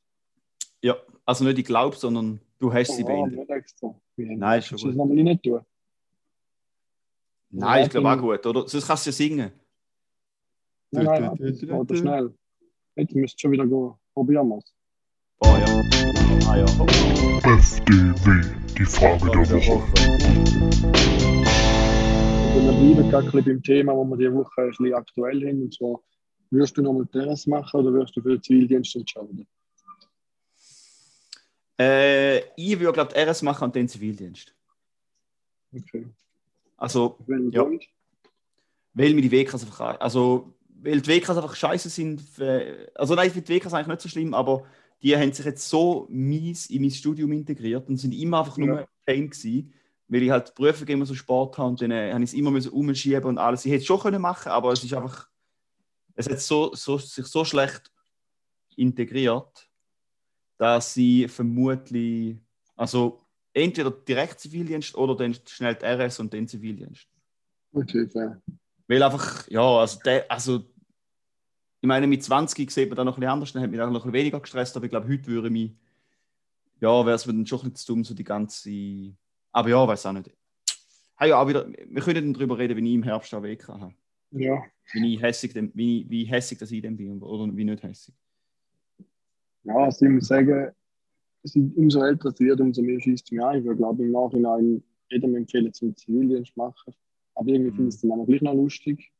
Ja, 0.81 0.95
also 1.29 1.45
nicht 1.45 1.59
ich 1.59 1.65
glaube, 1.65 1.95
sondern 1.95 2.41
du 2.57 2.73
hast 2.73 2.95
sie 2.95 3.03
beendet. 3.03 3.47
Nein, 4.17 4.59
ist 4.59 4.65
schon 4.65 4.79
du 4.79 4.85
das 4.85 4.95
gut. 4.95 4.95
nochmal 4.95 5.23
nicht 5.23 5.43
tun? 5.43 5.61
Nein, 7.51 7.83
ich 7.83 7.91
glaube 7.91 8.09
auch 8.09 8.19
gut, 8.19 8.43
oder? 8.47 8.67
Sonst 8.67 8.87
kannst 8.87 9.05
du 9.05 9.09
ja 9.09 9.13
singen. 9.13 9.51
Nein, 10.89 11.05
nein, 11.05 11.37
das 11.37 11.59
doch 11.59 11.95
schnell. 11.95 12.33
Jetzt 12.95 13.13
müsst 13.13 13.39
schon 13.39 13.51
wieder 13.51 13.67
gehen. 13.67 13.93
Probieren 14.15 14.47
wir 14.47 14.57
es. 14.57 14.73
Oh 15.41 15.55
ja. 15.55 15.65
Ah 16.47 16.57
ja. 16.57 16.65
FDW, 17.45 18.49
die 18.75 18.85
Frage 18.85 19.29
der 19.29 19.51
Woche. 19.51 19.87
Wir 22.55 22.71
bleiben 22.71 23.09
gerade 23.11 23.27
ein 23.27 23.31
bisschen 23.31 23.45
beim 23.45 23.61
Thema, 23.61 23.95
wo 23.95 24.03
wir 24.03 24.17
diese 24.17 24.33
Woche 24.33 24.61
ein 24.61 24.69
bisschen 24.69 24.93
aktuell 24.95 25.47
haben. 25.47 25.61
Und 25.61 25.75
zwar, 25.75 25.99
würdest 26.49 26.75
du 26.75 26.81
nochmal 26.81 27.05
Terrasse 27.05 27.47
machen 27.51 27.81
oder 27.81 27.93
wirst 27.93 28.17
du 28.17 28.21
für 28.23 28.29
den 28.29 28.41
Zivildienst 28.41 28.95
entscheiden? 28.95 29.47
Äh, 31.79 32.39
ich 32.55 32.79
würde, 32.79 32.93
glaube 32.93 33.13
ich, 33.15 33.27
RS 33.27 33.41
machen 33.41 33.65
und 33.65 33.75
den 33.75 33.87
Zivildienst. 33.87 34.53
Okay. 35.73 36.07
Also, 36.77 37.17
Wenn 37.25 37.51
Ja. 37.51 37.63
Grund? 37.63 37.85
weil 38.93 39.13
mir 39.13 39.21
die 39.21 39.31
WKs 39.31 39.63
einfach. 39.63 39.99
Also, 39.99 40.53
weil 40.81 40.99
die 41.01 41.09
WKs 41.09 41.29
einfach 41.37 41.55
scheiße 41.55 41.89
sind. 41.89 42.21
Für, 42.21 42.89
also, 42.95 43.15
nein, 43.15 43.27
ich 43.27 43.33
finde 43.33 43.47
die 43.47 43.53
WKs 43.55 43.73
eigentlich 43.73 43.87
nicht 43.87 44.01
so 44.01 44.09
schlimm, 44.09 44.33
aber 44.33 44.65
die 45.01 45.15
haben 45.15 45.31
sich 45.31 45.45
jetzt 45.45 45.69
so 45.69 46.07
mies 46.09 46.65
in 46.69 46.81
mein 46.81 46.91
Studium 46.91 47.31
integriert 47.31 47.87
und 47.87 47.97
sind 47.97 48.13
immer 48.13 48.39
einfach 48.39 48.57
nur 48.57 48.79
Ja. 48.81 48.87
Pain 49.05 49.29
gewesen, 49.29 49.73
weil 50.09 50.23
ich 50.23 50.29
halt 50.31 50.49
die 50.49 50.53
Prüfungen 50.53 50.89
immer 50.89 51.05
so 51.05 51.15
Sport 51.15 51.57
habe 51.57 51.69
und 51.69 51.81
dann 51.81 51.91
äh, 51.91 52.11
habe 52.11 52.23
ich 52.23 52.31
es 52.31 52.33
immer 52.33 52.51
müssen 52.51 52.71
umschieben 52.71 53.23
und 53.25 53.37
alles. 53.37 53.63
Ich 53.65 53.71
hätte 53.71 53.81
es 53.81 53.85
schon 53.87 53.99
können 53.99 54.21
machen, 54.21 54.49
aber 54.49 54.71
es 54.73 54.83
ist 54.83 54.93
einfach. 54.93 55.29
Es 56.15 56.29
hat 56.29 56.41
so, 56.41 56.75
so, 56.75 56.97
sich 56.97 57.25
so 57.27 57.45
schlecht 57.45 57.89
integriert, 58.75 59.68
dass 60.59 60.93
sie 60.93 61.27
vermutlich. 61.27 62.37
Also, 62.75 63.25
entweder 63.53 63.89
direkt 63.89 64.39
Zivildienst 64.39 64.93
oder 64.95 65.15
dann 65.15 65.35
schnell 65.47 65.75
die 65.75 65.85
RS 65.85 66.19
und 66.19 66.31
den 66.31 66.47
Zivildienst. 66.47 67.07
Okay, 67.73 68.07
fair. 68.07 68.41
Weil 68.87 69.01
einfach, 69.01 69.47
ja, 69.47 69.61
also, 69.61 69.99
der, 70.05 70.29
also 70.29 70.65
ich 71.81 71.87
meine, 71.87 72.07
mit 72.07 72.23
20 72.23 72.69
sieht 72.69 72.89
man 72.89 72.97
dann 72.97 73.05
noch 73.05 73.17
ein 73.17 73.21
bisschen 73.21 73.31
anders, 73.31 73.53
dann 73.53 73.63
hat 73.63 73.71
mich 73.71 73.79
auch 73.79 73.85
noch 73.85 73.91
ein 73.91 74.11
bisschen 74.11 74.13
weniger 74.13 74.39
gestresst, 74.41 74.75
aber 74.75 74.85
ich 74.85 74.91
glaube, 74.91 75.07
heute 75.07 75.27
würde 75.27 75.49
mich, 75.49 75.71
ja, 76.81 77.05
wäre 77.05 77.15
es 77.15 77.25
mir 77.25 77.33
dann 77.33 77.45
schon 77.45 77.59
ein 77.59 77.71
bisschen 77.71 77.75
zu 77.75 77.93
dumm, 77.93 78.03
so 78.03 78.13
die 78.13 78.23
ganze, 78.23 79.13
aber 79.51 79.69
ja, 79.69 79.87
weiß 79.87 80.05
auch 80.07 80.13
nicht. 80.13 80.29
Hey, 81.15 81.29
ja, 81.29 81.41
auch 81.41 81.47
wieder, 81.47 81.67
wir 81.69 82.01
können 82.01 82.25
dann 82.25 82.33
darüber 82.33 82.57
reden, 82.57 82.77
wie 82.77 82.89
ich 82.89 82.95
im 82.95 83.03
Herbst 83.03 83.33
auch 83.33 83.43
Weg 83.43 83.65
habe. 83.67 83.93
Ja, 84.31 84.61
Wie, 84.91 85.17
hässig, 85.19 85.53
wie, 85.73 86.05
wie 86.09 86.25
hässig 86.25 86.57
dass 86.57 86.71
ich 86.71 86.81
dann 86.81 86.97
bin 86.97 87.21
oder 87.21 87.55
wie 87.55 87.63
nicht 87.63 87.81
hässig. 87.81 88.13
Ja 89.63 89.75
also 89.75 90.05
ich 90.05 90.11
muss 90.11 90.27
sagen, 90.27 90.71
es 91.43 91.53
sind 91.53 91.75
umso 91.77 92.01
älter 92.03 92.29
es 92.29 92.39
wird, 92.39 92.59
umso 92.59 92.81
mehr 92.81 92.99
schießt 92.99 93.25
es 93.25 93.31
mir 93.31 93.45
an. 93.45 93.59
Ich 93.59 93.63
würde, 93.65 93.77
glaube 93.77 94.03
im 94.03 94.11
Nachhinein 94.11 94.83
jedem 95.09 95.35
empfehlen, 95.35 95.73
zum 95.73 95.95
Zivildienst 95.95 96.53
zu 96.53 96.59
machen. 96.59 96.93
Aber 97.35 97.47
irgendwie 97.47 97.71
finde 97.71 97.89
ich 97.89 97.95
es 97.95 98.01
dann 98.01 98.11
auch 98.11 98.25
gleich 98.25 98.41
noch 98.41 98.53
lustig. 98.53 99.11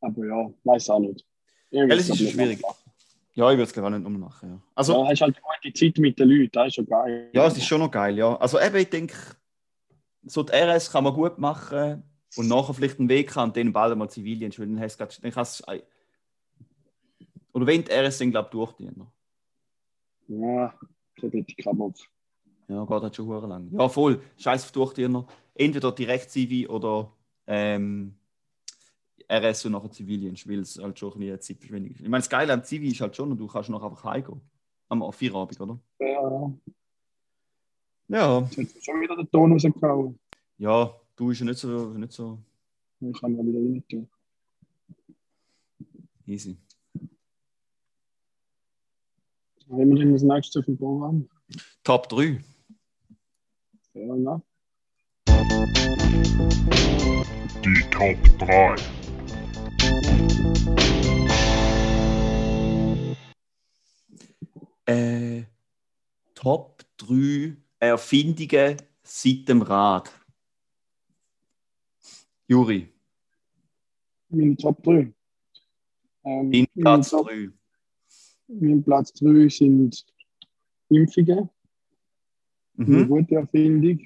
Aber 0.00 0.26
ja, 0.26 0.50
weiß 0.64 0.90
auch 0.90 1.00
nicht. 1.00 1.24
Irgendwie 1.70 1.94
Ja, 1.96 2.00
ist 2.00 2.20
ich, 2.20 2.30
schwierig. 2.32 2.60
machen. 2.62 2.90
Ja, 3.34 3.50
ich 3.50 3.56
würde 3.56 3.62
es 3.64 3.72
glaube 3.72 3.86
auch 3.88 3.90
nicht 3.90 4.02
nochmal 4.02 4.20
machen. 4.20 4.50
Ja. 4.50 4.60
Also, 4.74 4.92
Ja, 4.94 5.08
hast 5.08 5.20
halt 5.20 5.36
gute 5.40 5.72
Zeit 5.72 5.98
mit 5.98 6.18
den 6.18 6.28
Leuten, 6.28 6.50
das 6.52 6.68
ist 6.68 6.74
schon 6.74 6.86
geil. 6.86 7.30
Ja, 7.32 7.46
es 7.46 7.56
ist 7.56 7.66
schon 7.66 7.80
noch 7.80 7.90
geil, 7.90 8.16
ja. 8.18 8.36
Also 8.36 8.60
eben, 8.60 8.76
ich 8.76 8.90
denke, 8.90 9.14
so 10.24 10.42
die 10.42 10.52
RS 10.52 10.90
kann 10.92 11.04
man 11.04 11.14
gut 11.14 11.38
machen 11.38 12.02
und 12.36 12.48
nachher 12.48 12.74
vielleicht 12.74 12.98
einen 12.98 13.08
Weg 13.08 13.34
haben 13.36 13.50
und 13.50 13.56
dann 13.56 13.72
bald 13.72 13.96
mal 13.96 14.08
du 14.08 14.22
grad- 14.98 15.22
dann 15.22 15.30
kannst 15.32 15.60
du- 15.66 15.72
oder 17.58 17.66
wenn 17.66 17.82
die 17.82 17.90
RS 17.90 18.18
dann, 18.18 18.30
glaube 18.30 18.46
ich, 18.46 18.52
durchziehen. 18.52 19.06
Ja, 20.28 20.72
so 21.20 21.28
bitte 21.28 21.52
ich 21.56 21.66
auf. 21.66 21.94
Ja, 22.68 22.84
geht 22.84 23.02
halt 23.02 23.16
schon 23.16 23.26
hure 23.26 23.46
lang. 23.48 23.68
Ja, 23.72 23.88
voll. 23.88 24.22
Scheiß 24.36 24.64
auf 24.64 24.72
Durchdiener. 24.72 25.26
Entweder 25.54 25.90
direkt 25.90 26.30
Zivi 26.30 26.68
oder 26.68 27.12
ähm, 27.48 28.14
RS 29.28 29.64
und 29.64 29.72
nachher 29.72 29.90
Zivildienst, 29.90 30.48
weil 30.48 30.60
es 30.60 30.78
halt 30.78 30.96
schon 30.98 31.14
ein 31.14 31.18
bisschen 31.18 31.40
Zeitverschwendung 31.40 31.90
ist. 31.92 32.00
Ich 32.00 32.08
meine, 32.08 32.20
das 32.20 32.30
Geile 32.30 32.52
am 32.52 32.62
Zivi 32.62 32.88
ist 32.88 33.00
halt 33.00 33.16
schon, 33.16 33.36
du 33.36 33.46
kannst 33.48 33.70
noch 33.70 33.82
einfach 33.82 34.04
heimgehen. 34.04 34.40
Am 34.88 35.12
Feierabend, 35.12 35.60
oder? 35.60 35.78
Ja, 35.98 36.06
ja. 36.06 36.52
Ja. 38.08 38.48
Jetzt 38.56 38.76
hat 38.76 38.84
schon 38.84 39.00
wieder 39.00 39.16
den 39.16 39.28
Ton 39.30 39.52
rausgehauen. 39.52 40.18
Ja, 40.58 40.94
du 41.16 41.26
bist 41.26 41.40
ja 41.40 41.46
nicht 41.46 41.58
so, 41.58 41.88
nicht 41.90 42.12
so 42.12 42.38
Ich 43.00 43.20
kann 43.20 43.34
mal 43.36 43.44
wieder 43.44 43.58
rein 43.58 43.84
tun. 43.88 44.08
easy. 46.26 46.56
Haben 49.70 49.90
wir 49.90 49.96
denn 49.96 50.12
das 50.12 50.22
nächste 50.22 50.60
auf 50.60 50.64
dem 50.64 50.78
Programm? 50.78 51.28
Top 51.84 52.08
3. 52.08 52.40
Ja, 53.94 54.16
na? 54.16 54.42
Die 57.64 57.90
Top 57.90 58.16
3. 58.38 58.76
Äh, 64.86 65.44
Top 66.34 66.82
3 66.98 67.56
Erfindungen 67.78 68.76
seit 69.02 69.48
dem 69.48 69.62
Rad. 69.62 70.10
Juri, 72.46 72.88
Meine 74.30 74.56
Top 74.56 74.82
3. 74.82 75.12
Ähm, 76.24 76.52
in 76.52 76.66
Platz 76.74 77.10
Top- 77.10 77.28
3. 77.28 77.50
Mein 78.48 78.82
Platz 78.82 79.12
3 79.14 79.48
sind 79.48 80.04
Impfungen. 80.88 81.48
Eine 82.78 82.86
Mhm. 82.86 83.08
gute 83.08 83.34
Erfindung. 83.36 84.00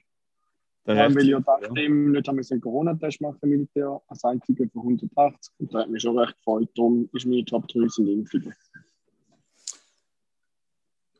Der 0.84 0.96
Ja, 0.96 1.14
weil 1.14 1.22
ich 1.22 1.28
ja 1.28 1.36
Rechte- 1.38 1.68
nachdem 1.68 2.10
nicht 2.10 2.26
haben 2.26 2.40
einen 2.50 2.60
Corona-Test 2.60 3.20
machen 3.20 3.38
im 3.42 3.50
Militär, 3.50 4.02
als 4.08 4.24
einzige 4.24 4.68
von 4.70 4.82
180. 4.82 5.52
Und 5.58 5.72
da 5.72 5.80
hat 5.80 5.90
mich 5.90 6.02
schon 6.02 6.18
recht 6.18 6.36
gefreut. 6.38 6.68
Darum 6.74 7.08
ist 7.12 7.24
meine 7.24 7.44
Top 7.44 7.68
3 7.68 7.86
sind 7.88 8.08
Impfungen. 8.08 8.52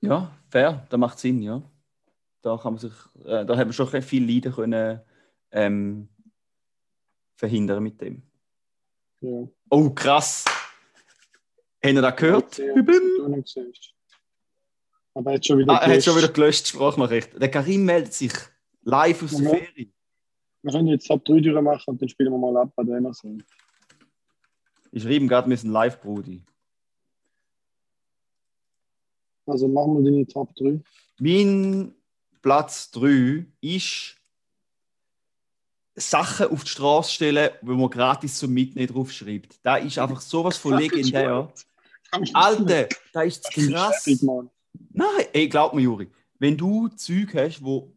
Ja, 0.01 0.33
fair, 0.51 0.85
das 0.91 0.99
macht 0.99 1.19
Sinn, 1.21 1.43
ja. 1.43 1.63
Da 2.41 2.57
kann 2.57 2.73
man 2.73 2.81
sich, 2.81 2.93
äh, 3.25 3.45
da 3.47 3.57
haben 3.57 3.69
wir 3.69 3.73
schon 3.73 3.87
viel 4.03 4.29
Leiden 4.29 4.53
können 4.53 5.01
ähm, 5.53 6.09
verhindern 7.37 7.85
mit 7.85 8.01
dem. 8.01 8.23
Ja. 9.21 9.47
Oh, 9.71 9.91
krass! 9.91 10.45
Habt 11.85 11.95
ihr 11.95 12.03
das 12.03 12.17
gehört? 12.17 12.61
Aber 15.15 15.33
jetzt 15.33 15.47
schon 15.47 15.59
wieder. 15.59 15.73
Ah, 15.73 15.85
er 15.87 15.97
hat 15.97 16.05
schon 16.05 16.17
wieder 16.17 16.29
gelöscht. 16.29 16.35
gelöscht, 16.35 16.69
Sprachnachricht. 16.69 17.41
Der 17.41 17.51
Karim 17.51 17.85
meldet 17.85 18.15
sich 18.15 18.33
live 18.83 19.23
aus 19.23 19.31
der 19.37 19.41
Ja. 19.43 19.51
Ferie. 19.51 19.93
Wir 20.63 20.73
können 20.73 20.89
jetzt 20.89 21.07
Top 21.09 21.25
3 21.25 21.41
durchmachen 21.41 21.83
und 21.87 22.01
dann 22.01 22.09
spielen 22.09 22.31
wir 22.33 22.39
mal 22.39 22.57
ab 22.57 22.73
bei 22.77 22.85
dem. 22.85 23.05
Also. 23.05 23.37
Ich 24.93 25.03
schreibe 25.03 25.27
gerade, 25.27 25.51
wir 25.51 25.57
sind 25.57 25.71
live, 25.73 26.01
Brudi. 26.01 26.45
also 29.47 29.67
machen 29.69 30.03
wir 30.05 30.11
deine 30.11 30.27
Top 30.27 30.55
3. 30.55 30.81
Mein 31.19 31.95
Platz 32.43 32.91
3 32.93 33.45
ist 33.61 34.17
Sachen 35.97 36.47
auf 36.47 36.63
die 36.65 36.71
Straße 36.71 37.11
stellen, 37.13 37.51
wo 37.61 37.73
man 37.75 37.91
gratis 37.91 38.39
zum 38.39 38.55
Mitnehmen 38.55 38.87
draufschreibt. 38.87 39.59
Da 39.63 39.77
ist 39.77 39.99
einfach 39.99 40.21
sowas 40.21 40.57
von 40.57 40.75
legendär. 40.79 41.53
Alter, 42.35 42.89
da 43.13 43.23
ist 43.23 43.45
krass. 43.51 44.07
Mann. 44.23 44.51
Nein, 44.93 45.27
ey, 45.33 45.49
glaub 45.49 45.73
mir, 45.73 45.83
Juri, 45.83 46.11
wenn 46.39 46.57
du 46.57 46.89
Zeug 46.89 47.35
hast, 47.35 47.63
wo, 47.63 47.97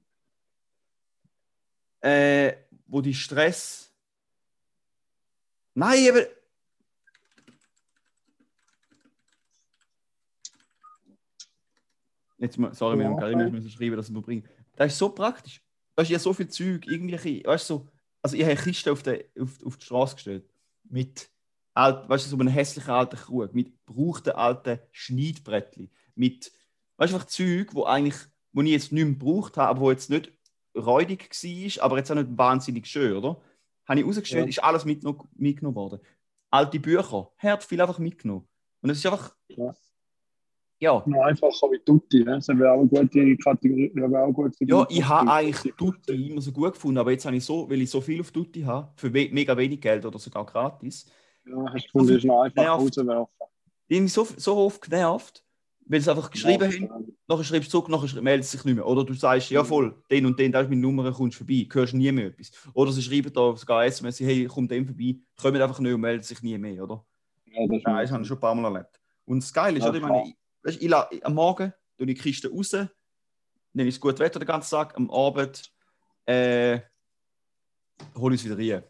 äh, 2.02 2.54
wo 2.88 3.02
die 3.02 3.14
Stress. 3.14 3.92
Nein, 5.74 6.10
aber. 6.10 6.28
Jetzt, 12.38 12.58
mal- 12.58 12.74
sorry, 12.74 12.98
wir 13.00 13.06
haben 13.06 13.18
Karim 13.18 13.40
okay. 13.40 13.50
müssen 13.50 13.70
schreiben, 13.70 13.98
dass 13.98 14.14
wir 14.14 14.22
bringen. 14.22 14.48
Das 14.76 14.94
ist 14.94 14.98
so 14.98 15.10
praktisch. 15.10 15.62
Da 15.96 16.04
ist 16.04 16.10
ja 16.10 16.20
so 16.20 16.34
viel 16.34 16.48
Zeug, 16.50 16.86
irgendwelche, 16.88 17.44
weißt 17.46 17.70
du, 17.70 17.74
so, 17.74 17.88
also 18.22 18.36
ich 18.36 18.44
habe 18.44 18.52
eine 18.52 18.62
Kiste 18.62 18.92
auf, 18.92 19.04
der, 19.04 19.24
auf, 19.40 19.64
auf 19.66 19.78
die 19.78 19.86
Straße 19.86 20.16
gestellt. 20.16 20.50
Mit, 20.84 21.30
alt, 21.74 22.08
weißt 22.08 22.26
du, 22.26 22.30
so 22.30 22.38
einem 22.38 22.50
hässlichen 22.50 22.92
alten 22.92 23.16
Krug, 23.16 23.54
mit 23.54 23.74
gebrauchten 23.86 24.34
alten 24.34 24.80
Schneidbrettchen, 24.92 25.90
mit 26.16 26.52
weißt 26.98 27.12
du, 27.12 27.16
einfach 27.18 27.28
Zeug, 27.28 27.74
wo 27.74 27.84
eigentlich, 27.84 28.16
wo 28.54 28.62
ich 28.62 28.70
jetzt 28.70 28.92
nicht 28.92 29.04
mehr 29.04 29.14
gebraucht 29.14 29.58
habe, 29.58 29.70
aber 29.70 29.82
wo 29.82 29.92
jetzt 29.92 30.10
nicht 30.10 30.32
räudig 30.76 31.30
war, 31.30 31.84
aber 31.84 31.98
jetzt 31.98 32.12
auch 32.12 32.16
nicht 32.16 32.38
wahnsinnig 32.38 32.86
schön, 32.88 33.18
oder? 33.18 33.42
Habe 33.88 34.00
ich 34.00 34.06
rausgestellt, 34.06 34.46
Ja. 34.46 34.50
ist 34.50 34.64
alles 34.64 34.86
mitgenommen 34.86 35.76
worden. 35.76 36.00
Alte 36.50 36.80
Bücher, 36.80 37.32
hart 37.38 37.64
viel 37.64 37.82
einfach 37.82 38.00
mitgenommen. 38.00 38.48
Und 38.82 38.90
es 38.90 38.98
ist 38.98 39.06
einfach, 39.06 39.36
ja, 40.80 41.02
Noch 41.06 41.24
einfacher 41.24 41.72
wie 41.72 41.80
Tutti. 41.80 42.20
Ja? 42.20 42.36
Das 42.36 42.48
wäre 42.50 42.72
auch 42.72 42.80
eine 42.80 42.88
gute 42.88 43.38
Kategorie. 43.38 43.92
auch 44.16 44.32
gut 44.34 44.56
für 44.56 44.66
Ja, 44.66 44.86
ich 44.90 45.04
habe 45.04 45.32
eigentlich 45.32 45.74
Tutti 45.76 46.30
immer 46.30 46.42
so 46.42 46.52
gut 46.52 46.74
gefunden, 46.74 46.98
aber 46.98 47.12
jetzt 47.12 47.26
habe 47.26 47.36
ich 47.36 47.46
so, 47.46 47.70
weil 47.70 47.82
ich 47.82 47.90
so 47.90 48.02
viel 48.02 48.20
auf 48.20 48.32
Tutti 48.32 48.62
habe, 48.62 48.92
für 48.96 49.10
mega 49.10 49.56
wenig 49.56 49.80
Geld 49.82 50.06
oder 50.06 50.20
sogar 50.20 50.46
gratis, 50.46 51.10
Ja, 51.46 51.56
hast 51.74 51.86
du 51.86 51.92
gefunden, 51.94 52.18
ist 52.18 52.26
noch 52.26 52.42
einfach 52.42 52.78
rauswerfen. 52.78 53.26
Die 53.90 53.98
haben 53.98 54.04
mich 54.04 54.14
so, 54.14 54.28
so 54.38 54.58
oft 54.58 54.82
genervt, 54.82 55.44
weil 55.88 56.02
sie 56.02 56.10
einfach 56.10 56.32
geschrieben 56.32 56.72
haben, 56.72 56.90
haben. 56.90 57.18
nachher 57.28 57.44
schreibst 57.44 57.68
du 57.68 57.80
zurück, 57.80 57.90
nachher 57.90 58.22
meldet 58.22 58.48
sich 58.48 58.64
nicht 58.66 58.76
mehr. 58.76 58.88
Oder 58.88 59.04
du 59.04 59.14
sagst, 59.14 59.50
ja 59.52 59.64
voll, 59.64 59.96
den 60.10 60.26
und 60.26 60.40
den, 60.40 60.52
da 60.52 60.62
ist 60.62 60.70
meine 60.70 60.82
Nummer, 60.82 61.12
kommst 61.12 61.38
vorbei, 61.38 61.68
hörst 61.72 61.94
nie 61.94 62.12
mehr 62.12 62.28
etwas. 62.28 62.52
Oder 62.74 62.92
sie 62.92 63.04
schreiben 63.04 63.32
da 63.32 63.56
sogar 63.56 63.86
SMS, 63.86 64.20
hey, 64.20 64.46
komm 64.46 64.68
dem 64.68 64.86
vorbei, 64.86 65.18
kommen 65.40 65.62
einfach 65.62 65.80
nicht 65.80 65.94
und 65.94 66.02
melden 66.02 66.24
sich 66.24 66.42
nie 66.42 66.58
mehr, 66.58 66.84
oder? 66.84 67.06
Ja, 67.46 67.68
das 67.68 67.82
Ja, 67.84 68.02
das 68.02 68.12
habe 68.12 68.22
ich 68.24 68.28
schon 68.28 68.38
ein 68.38 68.42
paar 68.42 68.56
Mal 68.56 68.74
erlebt. 68.74 69.00
Und 69.26 69.44
das 69.44 69.54
Geile 69.54 69.78
ist, 69.78 69.84
Ja, 69.84 69.90
oder? 69.90 69.98
Ich 69.98 70.04
meine, 70.04 70.28
ich, 70.28 70.36
weisst, 70.64 70.82
ich, 71.12 71.26
am 71.26 71.34
Morgen 71.36 71.74
tue 71.98 72.08
ich 72.08 72.16
die 72.16 72.22
Kiste 72.22 72.50
raus, 72.50 72.70
dann 72.72 73.88
ist 73.88 73.96
es 73.96 74.00
gut 74.00 74.18
Wetter 74.20 74.40
den 74.40 74.48
ganzen 74.48 74.72
Tag, 74.72 74.96
am 74.96 75.12
Abend 75.12 75.72
äh, 76.26 76.80
hole 78.16 78.36
ich 78.36 78.44
es 78.44 78.50
wieder 78.50 78.78
rein. 78.78 78.84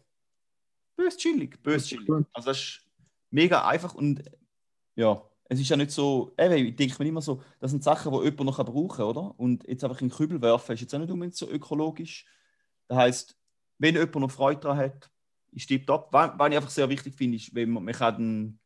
Bös 0.96 1.16
chillig, 1.16 1.62
bös 1.62 1.86
chillig. 1.86 2.08
Also 2.32 2.48
das 2.48 2.58
ist 2.58 2.86
mega 3.30 3.66
einfach 3.66 3.94
und 3.94 4.22
ja, 4.96 5.22
es 5.48 5.60
ist 5.60 5.68
ja 5.68 5.76
nicht 5.76 5.92
so, 5.92 6.34
eben, 6.38 6.66
ich 6.66 6.76
denke 6.76 7.02
mir 7.02 7.08
immer 7.08 7.22
so, 7.22 7.40
das 7.60 7.70
sind 7.70 7.84
Sachen, 7.84 8.12
die 8.12 8.18
jemand 8.24 8.44
noch 8.44 8.64
brauchen 8.64 8.88
kann, 8.88 9.06
oder? 9.06 9.34
Und 9.38 9.66
jetzt 9.68 9.84
einfach 9.84 10.00
in 10.00 10.08
den 10.08 10.16
Kübel 10.16 10.42
werfen, 10.42 10.72
ist 10.72 10.80
jetzt 10.80 10.94
auch 10.94 10.98
nicht 10.98 11.10
unbedingt 11.10 11.36
so 11.36 11.48
ökologisch. 11.48 12.26
Das 12.88 12.98
heisst, 12.98 13.36
wenn 13.78 13.94
jemand 13.94 14.16
noch 14.16 14.30
Freude 14.30 14.60
daran 14.60 14.78
hat, 14.78 15.10
ist 15.52 15.68
tipptopp. 15.68 16.08
Was, 16.12 16.32
was 16.36 16.50
ich 16.50 16.56
einfach 16.56 16.70
sehr 16.70 16.88
wichtig 16.88 17.14
finde, 17.14 17.36
ist, 17.36 17.54
wenn 17.54 17.70
man, 17.70 17.84
man 17.84 17.94
kann 17.94 18.14
einen, 18.16 18.58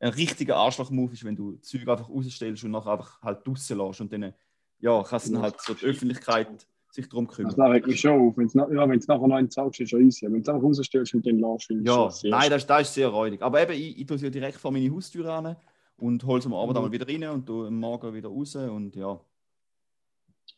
ein 0.00 0.10
richtiger 0.10 0.56
Arschloch-Move 0.56 1.12
ist, 1.12 1.24
wenn 1.24 1.34
du 1.34 1.56
Zeug 1.56 1.88
einfach 1.88 2.08
rausstellst 2.08 2.62
und 2.62 2.70
nachher 2.70 2.92
einfach 2.92 3.20
halt 3.20 3.46
draussen 3.46 3.78
lässt 3.78 4.00
und 4.00 4.12
dann, 4.12 4.32
ja, 4.78 5.02
kann 5.02 5.20
dann 5.32 5.42
halt 5.42 5.60
so 5.60 5.74
die 5.74 5.86
Öffentlichkeit 5.86 6.68
sich 6.90 7.08
darum 7.08 7.26
kümmern. 7.26 7.54
Das 7.56 7.70
regt 7.70 7.86
mich 7.86 8.00
schon 8.00 8.28
auf. 8.28 8.36
Wenn 8.36 8.46
es 8.46 8.54
ja, 8.54 8.64
nachher 8.64 9.26
noch 9.28 9.36
einen 9.36 9.50
zahlst, 9.50 9.80
ist 9.80 9.90
ja 9.90 9.98
easy. 9.98 10.26
Wenn 10.26 10.34
du 10.34 10.40
es 10.40 10.48
einfach 10.48 10.62
rausstellst 10.62 11.14
und 11.14 11.26
den 11.26 11.40
lässt, 11.40 11.66
finde 11.66 11.82
ich 11.82 11.88
Ja, 11.88 11.94
schon 11.94 12.10
sehr 12.12 12.30
nein, 12.30 12.50
das, 12.50 12.66
das 12.66 12.82
ist 12.82 12.94
sehr 12.94 13.08
räudig. 13.08 13.42
Aber 13.42 13.60
eben, 13.60 13.72
ich, 13.72 13.98
ich 13.98 14.06
tue 14.06 14.18
sie 14.18 14.26
ja 14.26 14.30
direkt 14.30 14.58
vor 14.58 14.70
meine 14.70 14.90
Haustür 14.94 15.26
an 15.26 15.56
und 15.98 16.24
hole 16.24 16.40
sie 16.40 16.46
am 16.48 16.54
Abend 16.54 16.70
Mhm. 16.72 16.76
einmal 16.78 16.92
wieder 16.92 17.06
rein 17.08 17.24
und 17.34 17.46
tue 17.46 17.66
am 17.68 17.78
Morgen 17.78 18.14
wieder 18.14 18.28
raus 18.28 18.56
und 18.56 18.96
ja, 18.96 19.20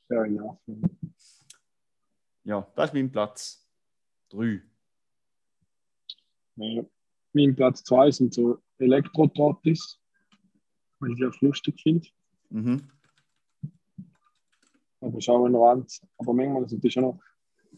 fair 0.07 0.24
enough. 0.24 0.59
ja, 2.44 2.66
das 2.76 2.90
ist 2.90 2.94
mein 2.94 3.11
Platz 3.11 3.66
3. 4.31 4.62
Ja. 6.57 6.85
Mein 7.33 7.55
Platz 7.57 7.83
2 7.85 8.11
sind 8.11 8.35
so 8.35 8.59
Elektro-Trottis, 8.79 9.98
weil 10.98 11.11
ich 11.12 11.16
die 11.16 11.26
auch 11.26 11.40
lustig 11.40 11.81
finde. 11.81 12.09
Mhm. 12.50 12.83
Aber 15.00 15.18
ist 15.18 15.29
auch 15.31 15.44
ein 15.46 15.55
Rand. 15.55 16.00
Aber 16.18 16.33
manchmal 16.35 16.68
sind 16.68 16.83
die 16.85 16.90
schon 16.90 17.05
noch 17.05 17.20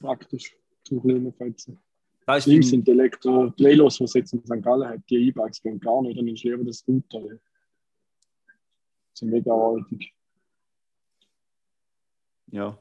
praktisch 0.00 0.56
zum 0.82 1.00
kleinen 1.02 1.32
Fetzen. 1.34 1.80
Das 2.26 2.46
ist 2.46 2.70
sind 2.70 2.86
die 2.86 2.92
Elektro, 2.92 3.50
die 3.50 3.64
Velos, 3.64 3.98
die 3.98 4.04
es 4.04 4.14
jetzt 4.14 4.32
in 4.32 4.44
St. 4.44 4.62
Gallen 4.62 4.88
hat, 4.88 5.00
die 5.10 5.28
E-Bikes 5.28 5.60
gehen 5.62 5.78
gar 5.78 6.00
nicht, 6.02 6.18
dann 6.18 6.26
ist 6.28 6.42
lieber 6.44 6.64
das 6.64 6.78
Scooter. 6.78 7.20
Sind 9.14 9.30
mega 9.30 9.52
räudig. 9.52 10.12
ja. 12.50 12.78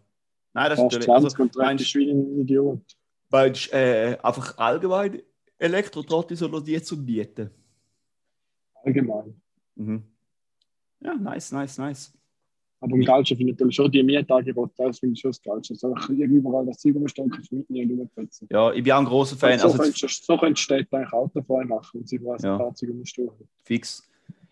Nein, 0.54 0.70
das 0.70 0.80
ist 0.80 0.84
natürlich. 0.84 1.06
20 1.06 1.26
Also, 1.26 1.44
und 1.44 1.56
30 1.56 1.65
meinst, 1.65 1.86
ist 1.86 1.96
wie 1.96 2.12
ein 2.12 2.39
Idiot. 2.41 2.82
du, 3.30 3.72
äh, 3.72 4.17
einfach 4.22 4.58
allgemein 4.58 5.22
Elektrotrottis 5.58 6.44
oder 6.44 6.60
die 6.60 6.82
zu 6.82 7.04
bieten? 7.06 7.50
Allgemein. 8.84 9.41
Mhm. 9.76 10.04
Ja, 11.00 11.15
nice, 11.15 11.52
nice, 11.54 11.78
nice. 11.78 12.13
Aber 12.82 12.94
am 12.96 13.02
geilsten 13.02 13.38
finde 13.38 13.52
ich 13.54 13.56
natürlich 13.60 13.76
schon 13.76 13.91
die 13.91 14.04
Mietangebote, 14.04 14.74
das 14.78 15.00
finde 15.00 15.13
ich 15.13 15.22
schon 15.22 15.32
das 15.32 15.41
Geilste. 15.41 15.74
Also 15.76 15.94
einfach 15.94 16.10
überall 16.10 16.65
das 16.65 16.80
Zeug 16.80 16.96
umstellen, 16.96 17.30
kannst 17.30 17.52
du 17.52 17.56
mitnehmen 17.58 17.91
und 17.94 18.00
rumfetzen. 18.00 18.48
Ja, 18.52 18.74
ich 18.74 18.84
bin 18.84 18.91
auch 18.91 19.00
ein 19.00 19.06
großer 19.06 19.38
Fan. 19.38 19.58
so, 19.60 19.67
Also, 19.67 19.78
könntest, 19.78 20.04
du- 20.04 20.08
so 20.34 20.38
könntest 20.38 20.63
Städte 20.63 20.98
eigentlich 20.98 21.13
autofrei 21.13 21.63
machen 21.63 22.02
und 22.02 22.10
sie 22.10 22.17
Ja. 22.44 22.44
ja. 22.44 22.58
Fahrzeug 22.58 22.89
umstellen. 22.89 23.30
fix. 23.63 24.04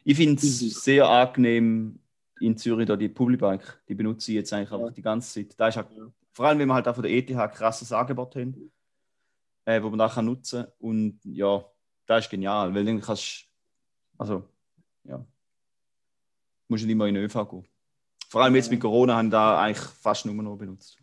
Ich 0.09 0.17
finde 0.17 0.37
es 0.37 0.59
Easy. 0.59 0.69
sehr 0.69 1.07
angenehm 1.07 1.99
in 2.39 2.57
Zürich, 2.57 2.87
da 2.87 2.95
die 2.95 3.09
Publibike. 3.09 3.79
Die 3.87 3.93
benutze 3.93 4.31
ich 4.31 4.37
jetzt 4.37 4.51
eigentlich 4.51 4.71
einfach 4.71 4.91
die 4.91 5.03
ganze 5.03 5.31
Zeit. 5.31 5.53
Da 5.59 5.67
ist 5.67 5.77
auch, 5.77 5.87
Ja. 5.91 6.11
Vor 6.31 6.47
allem, 6.47 6.57
wenn 6.57 6.67
wir 6.67 6.73
halt 6.73 6.87
auch 6.87 6.95
von 6.95 7.03
der 7.03 7.11
ETH 7.11 7.29
ein 7.29 7.51
krasses 7.51 7.91
Angebot 7.91 8.35
haben, 8.35 8.71
äh, 9.65 9.79
wo 9.83 9.89
man 9.91 9.99
da 9.99 10.09
kann 10.09 10.25
nutzen 10.25 10.63
kann. 10.63 10.73
Und 10.79 11.19
ja, 11.25 11.63
das 12.07 12.25
ist 12.25 12.31
genial, 12.31 12.73
weil 12.73 12.85
dann 12.85 12.99
kannst 13.01 13.43
du, 13.43 14.23
also, 14.23 14.49
ja, 15.03 15.23
musst 16.69 16.81
du 16.81 16.87
nicht 16.87 16.95
mehr 16.95 17.05
in 17.05 17.13
den 17.13 17.25
ÖV 17.25 17.47
gehen. 17.47 17.67
Vor 18.29 18.41
allem 18.41 18.55
jetzt 18.55 18.71
mit 18.71 18.81
Corona 18.81 19.15
haben 19.15 19.29
da 19.29 19.61
eigentlich 19.61 19.85
fast 19.85 20.25
nur 20.25 20.33
noch 20.33 20.57
benutzt. 20.57 20.97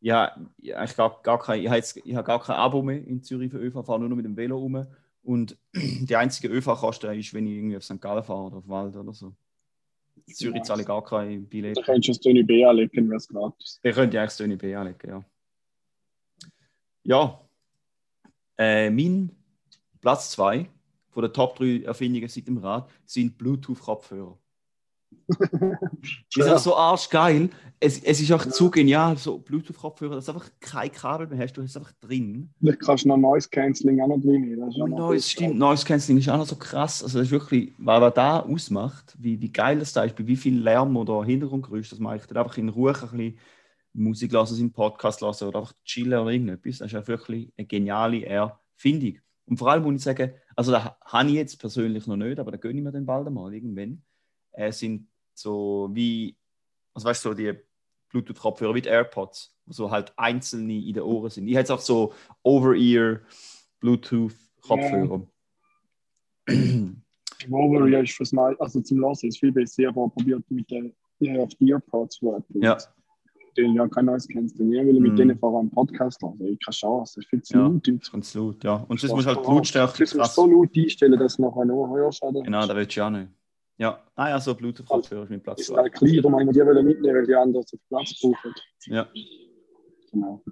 Ja, 0.00 0.36
ich 0.58 0.70
habe 0.70 0.80
eigentlich 0.80 0.96
gar, 0.96 1.22
gar 1.24 1.38
kein, 1.40 1.60
ich 1.60 1.66
habe 1.66 1.78
jetzt, 1.78 1.96
ich 1.96 2.14
habe 2.14 2.24
gar 2.24 2.40
kein 2.40 2.54
Abo 2.54 2.82
mehr 2.82 3.04
in 3.04 3.20
Zürich 3.20 3.50
für 3.50 3.58
ÖV, 3.58 3.84
fahre 3.84 3.98
nur 3.98 4.08
noch 4.08 4.16
mit 4.16 4.26
dem 4.26 4.36
Velo 4.36 4.58
rum. 4.58 4.86
Und 5.28 5.58
die 5.74 6.16
einzige 6.16 6.48
ÖV-Kosten 6.48 7.12
ist, 7.18 7.34
wenn 7.34 7.46
ich 7.46 7.52
irgendwie 7.52 7.76
auf 7.76 7.84
St. 7.84 8.00
Gallen 8.00 8.24
fahre 8.24 8.44
oder 8.44 8.56
auf 8.56 8.68
Wald 8.68 8.96
oder 8.96 9.12
so. 9.12 9.34
In 10.26 10.34
Zürich 10.34 10.62
zahle 10.62 10.80
ich 10.80 10.88
gar 10.88 11.04
kein 11.04 11.46
Billett. 11.46 11.76
Da 11.76 11.82
könntest 11.82 12.08
du 12.08 12.12
das 12.12 12.20
Tony 12.20 12.42
B 12.42 12.64
anlegen, 12.64 13.10
wäre 13.10 13.18
es 13.18 13.28
gratis. 13.28 13.78
Wir 13.82 13.92
könnten 13.92 14.16
ja 14.16 14.22
eigentlich 14.22 14.30
das 14.30 14.38
Tony 14.38 14.56
B 14.56 14.74
anlegen, 14.74 15.06
ja. 15.06 15.24
Ja. 17.04 17.48
Äh, 18.56 18.88
mein 18.88 19.30
Platz 20.00 20.30
2 20.30 20.66
von 21.10 21.22
den 21.22 21.32
Top 21.34 21.56
3 21.56 21.82
Erfindungen 21.82 22.28
seit 22.30 22.46
dem 22.46 22.56
Rad 22.56 22.88
sind 23.04 23.36
Bluetooth-Kopfhörer. 23.36 24.38
Sind 26.30 26.46
Ja. 26.46 26.58
so 26.58 26.74
arschgeil. 26.76 27.50
Es, 27.80 28.02
es 28.02 28.20
ist 28.20 28.32
auch 28.32 28.44
zu 28.44 28.70
genial, 28.70 29.16
so 29.16 29.38
Bluetooth-Kopfhörer, 29.38 30.16
dass 30.16 30.24
du 30.26 30.32
einfach 30.32 30.50
kein 30.60 30.90
Kabel 30.90 31.28
mehr 31.28 31.38
hast, 31.38 31.52
du 31.56 31.62
hast 31.62 31.70
es 31.70 31.76
einfach 31.76 31.92
drin. 32.00 32.50
Vielleicht 32.58 32.80
kannst 32.80 33.04
du 33.04 33.08
noch 33.08 33.16
Noise 33.18 33.48
Cancelling 33.50 34.00
auch 34.00 34.08
noch 34.08 34.20
drin. 34.20 34.58
Das 34.58 34.74
ist 34.74 34.80
auch 34.82 34.88
Noise, 34.88 35.28
stimmt, 35.28 35.58
Noise 35.58 35.86
Cancelling 35.86 36.18
ist 36.18 36.28
auch 36.28 36.38
noch 36.38 36.46
so 36.46 36.56
krass. 36.56 37.02
Also 37.02 37.18
das 37.18 37.28
ist 37.28 37.30
wirklich, 37.32 37.72
was 37.78 38.00
was 38.00 38.14
da 38.14 38.40
ausmacht, 38.40 39.14
wie, 39.18 39.40
wie 39.40 39.52
geil 39.52 39.78
das 39.78 39.92
da 39.92 40.02
ist, 40.04 40.16
bei 40.16 40.26
wie 40.26 40.36
viel 40.36 40.58
Lärm 40.60 40.96
oder 40.96 41.24
Hintergrundgeräusch 41.24 41.90
das 41.90 42.00
macht. 42.00 42.34
Einfach 42.36 42.58
in 42.58 42.68
Ruhe 42.68 42.94
ein 42.94 43.00
bisschen 43.00 43.38
Musik 43.92 44.32
lassen, 44.32 44.56
seinen 44.56 44.72
Podcast 44.72 45.20
lassen 45.20 45.46
oder 45.48 45.60
einfach 45.60 45.74
chillen 45.84 46.18
oder 46.18 46.30
irgendetwas. 46.30 46.78
Das 46.78 46.92
ist 46.92 46.98
auch 46.98 47.06
wirklich 47.08 47.52
eine 47.56 47.66
geniale 47.66 48.24
Erfindung. 48.24 49.18
Und 49.46 49.56
vor 49.56 49.70
allem 49.70 49.82
muss 49.84 49.94
ich 49.96 50.02
sagen, 50.02 50.32
also 50.56 50.72
da 50.72 50.98
habe 51.04 51.28
ich 51.28 51.34
jetzt 51.36 51.58
persönlich 51.58 52.06
noch 52.06 52.16
nicht, 52.16 52.38
aber 52.38 52.50
da 52.50 52.58
gönne 52.58 52.78
ich 52.78 52.84
mir 52.84 52.92
dann 52.92 53.06
bald 53.06 53.26
einmal 53.26 53.54
irgendwann. 53.54 54.02
Äh, 54.58 54.72
sind 54.72 55.06
so 55.34 55.88
wie, 55.92 56.34
also 56.94 57.06
weißt 57.06 57.24
du, 57.24 57.28
so 57.28 57.34
die 57.34 57.52
Bluetooth-Kopfhörer 58.10 58.74
wie 58.74 58.80
die 58.82 58.88
AirPods, 58.88 59.54
wo 59.66 59.72
so 59.72 59.90
halt 59.90 60.12
einzelne 60.16 60.74
in 60.74 60.94
den 60.94 61.02
Ohren 61.04 61.30
sind. 61.30 61.46
Ich 61.46 61.54
hätte 61.54 61.74
auch 61.74 61.80
so 61.80 62.12
Over-Ear 62.42 63.20
Bluetooth-Kopfhörer. 63.80 65.22
Over 67.50 68.00
ist 68.02 68.12
fürs 68.12 68.32
Mal, 68.32 68.56
also 68.58 68.80
zum 68.80 69.00
Lassen 69.00 69.28
ist 69.28 69.38
viel 69.38 69.52
besser, 69.52 69.88
aber 69.88 70.08
probiert 70.08 70.42
mit 70.50 70.68
den 70.70 70.92
Earpods 71.20 72.16
von 72.18 72.34
Apple. 72.36 72.60
Ja. 72.62 72.76
Den 73.56 73.74
ja 73.74 73.86
kein 73.88 74.06
Cancelling. 74.06 74.72
Ich 74.72 74.86
will 74.86 75.00
mit 75.00 75.12
Mhm. 75.12 75.16
denen 75.16 75.38
vorher 75.38 75.60
einen 75.60 75.70
Podcast 75.70 76.20
hören. 76.22 76.38
Ich 76.46 76.58
keine 76.64 76.74
Chance. 76.74 77.14
Das 77.16 77.24
ist 77.24 77.30
viel 77.30 77.42
zu 77.42 77.54
Ja. 77.54 77.60
laut. 77.66 77.84
Ganz 78.12 78.34
laut, 78.34 78.64
ja. 78.64 78.74
Und 78.88 79.02
das 79.02 79.10
muss 79.10 79.26
halt 79.26 79.38
die 79.40 79.50
Lautstärke 79.50 79.98
Das 79.98 80.14
muss 80.14 80.22
krass. 80.26 80.34
so 80.34 80.46
laut 80.46 80.70
einstellen, 80.76 81.18
dass 81.18 81.36
du 81.36 81.42
nachher 81.42 81.64
hörst. 81.66 82.22
Oder? 82.22 82.42
Genau, 82.42 82.66
da 82.66 82.76
willst 82.76 82.94
du 82.96 83.00
ja 83.00 83.10
nicht. 83.10 83.28
Ja, 83.78 84.04
ah 84.16 84.28
ja, 84.28 84.40
so 84.40 84.54
Bluetooth-Kopfhörer 84.56 85.22
ist 85.22 85.30
mein 85.30 85.40
Platz 85.40 85.66
2. 85.66 85.76
halt 85.76 85.92
klein, 85.92 86.16
darum 86.16 86.34
haben 86.34 86.46
wir 86.46 86.52
die 86.52 86.66
wollen 86.68 86.84
mitnehmen, 86.84 87.16
weil 87.16 87.26
die 87.26 87.34
anderen 87.34 87.64
viel 87.64 87.78
Platz 87.88 88.20
brauchen. 88.20 88.52
Ja. 88.86 89.08
Genau. 90.10 90.42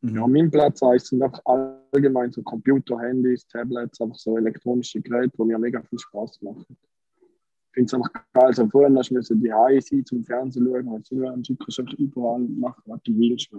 Mhm. 0.00 0.16
Ja, 0.16 0.26
mein 0.28 0.48
Platz 0.48 0.80
1 0.80 1.08
sind 1.08 1.22
einfach 1.22 1.42
allgemein 1.44 2.30
so 2.30 2.40
Computer, 2.42 3.00
Handys, 3.00 3.46
Tablets, 3.48 4.00
einfach 4.00 4.16
so 4.16 4.36
elektronische 4.38 5.00
Geräte, 5.00 5.36
die 5.36 5.44
mir 5.44 5.58
mega 5.58 5.82
viel 5.82 5.98
Spaß 5.98 6.40
machen. 6.42 6.76
Ich 7.18 7.74
finde 7.74 7.86
es 7.86 7.94
einfach 7.94 8.12
geil. 8.12 8.44
Also 8.46 8.68
vorher 8.68 8.94
hast 8.96 9.10
du 9.10 9.34
die 9.34 9.80
sein 9.80 10.04
zum 10.04 10.24
Fernsehen 10.24 10.66
schauen, 10.66 10.86
und 10.86 11.04
so 11.04 11.16
und 11.16 11.48
du 11.48 11.56
kannst 11.56 11.80
einfach 11.80 11.94
überall 11.94 12.40
machen, 12.40 12.82
was 12.86 13.02
du 13.02 13.12
willst. 13.16 13.50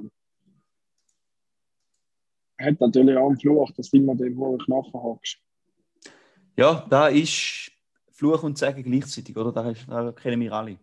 Hat 2.57 2.79
natürlich 2.79 3.17
auch 3.17 3.27
einen 3.27 3.39
Fluch, 3.39 3.71
dass 3.71 3.89
du 3.89 3.97
immer 3.97 4.15
den, 4.15 4.37
wo 4.37 4.55
du 4.55 4.65
nachher 4.71 4.93
hockst. 4.93 5.39
Ja, 6.57 6.85
da 6.89 7.07
ist 7.07 7.71
Fluch 8.11 8.43
und 8.43 8.57
Segen 8.57 8.83
gleichzeitig, 8.83 9.35
oder? 9.35 9.51
Da, 9.51 9.69
ist, 9.69 9.85
da 9.87 10.11
kennen 10.11 10.39
wir 10.41 10.53
alle. 10.53 10.77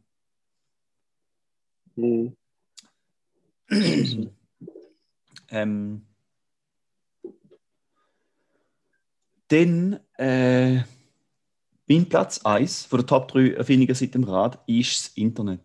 Mhm. 1.96 2.36
ähm, 5.50 6.06
dann 9.48 10.00
äh, 10.16 10.82
Mein 11.88 12.08
Platz 12.08 12.40
1 12.44 12.84
von 12.84 13.00
der 13.00 13.06
Top 13.06 13.28
3 13.28 13.50
Erfindungen 13.54 13.94
seit 13.94 14.14
dem 14.14 14.24
Rad 14.24 14.60
ist 14.66 15.06
das 15.06 15.16
Internet. 15.16 15.60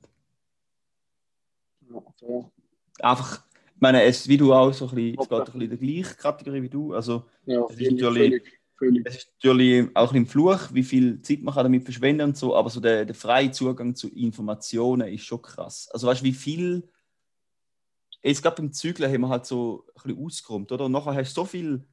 Fair. 2.20 2.52
Einfach, 3.00 3.44
ich 3.76 3.82
meine, 3.82 4.04
es, 4.04 4.28
wie 4.28 4.38
du 4.38 4.54
auch 4.54 4.72
so 4.74 4.88
ein 4.90 4.96
bisschen, 4.96 5.20
es 5.20 5.30
geht 5.30 5.38
ein 5.38 5.46
bisschen 5.46 5.62
in 5.62 5.70
der 5.70 5.78
gleichen 5.78 6.18
Kategorie 6.18 6.62
wie 6.64 6.70
du. 6.70 6.94
Also, 6.94 7.26
ja 7.46 7.64
Es 7.70 7.78
ist 7.78 7.92
natürlich- 7.92 8.44
völlig, 8.78 9.06
es 9.06 9.18
ist 9.18 9.34
natürlich 9.36 9.96
auch 9.96 10.14
ein 10.14 10.26
Fluch, 10.26 10.74
wie 10.74 10.84
viel 10.84 11.22
Zeit 11.22 11.42
man 11.42 11.54
damit 11.56 11.84
verschwenden 11.84 12.30
und 12.30 12.38
so, 12.38 12.56
aber 12.56 12.70
so 12.70 12.80
der, 12.80 13.06
der 13.06 13.16
freie 13.16 13.52
Zugang 13.52 13.96
zu 13.96 14.10
Informationen 14.10 15.08
ist 15.08 15.26
schon 15.26 15.42
krass. 15.42 15.90
Also, 15.92 16.08
weißt 16.08 16.22
du, 16.22 16.26
wie 16.26 16.34
viel. 16.34 16.90
Jetzt 18.22 18.42
gerade 18.42 18.56
beim 18.56 18.74
Zügeln 18.74 19.12
haben 19.12 19.22
wir 19.22 19.30
halt 19.30 19.46
so 19.46 19.86
ein 19.96 20.04
bisschen 20.04 20.26
ausgeräumt, 20.26 20.72
oder? 20.72 20.86
Und 20.86 20.94
nachher 20.94 21.14
hast 21.14 21.38
du 21.38 21.42
so 21.42 21.46
viel 21.46 21.86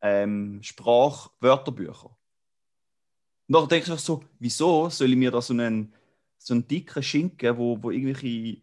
ähm, 0.00 0.60
Sprachwörterbücher. 0.62 2.06
Und 2.08 3.52
nachher 3.52 3.68
denkst 3.68 3.88
du 3.88 3.96
so, 3.96 4.24
wieso 4.40 4.88
soll 4.90 5.10
ich 5.10 5.16
mir 5.16 5.30
da 5.30 5.40
so 5.40 5.52
einen, 5.52 5.94
so 6.38 6.52
einen 6.52 6.66
dicken 6.66 7.02
Schinken, 7.02 7.56
wo, 7.56 7.80
wo 7.80 7.92
irgendwelche, 7.92 8.60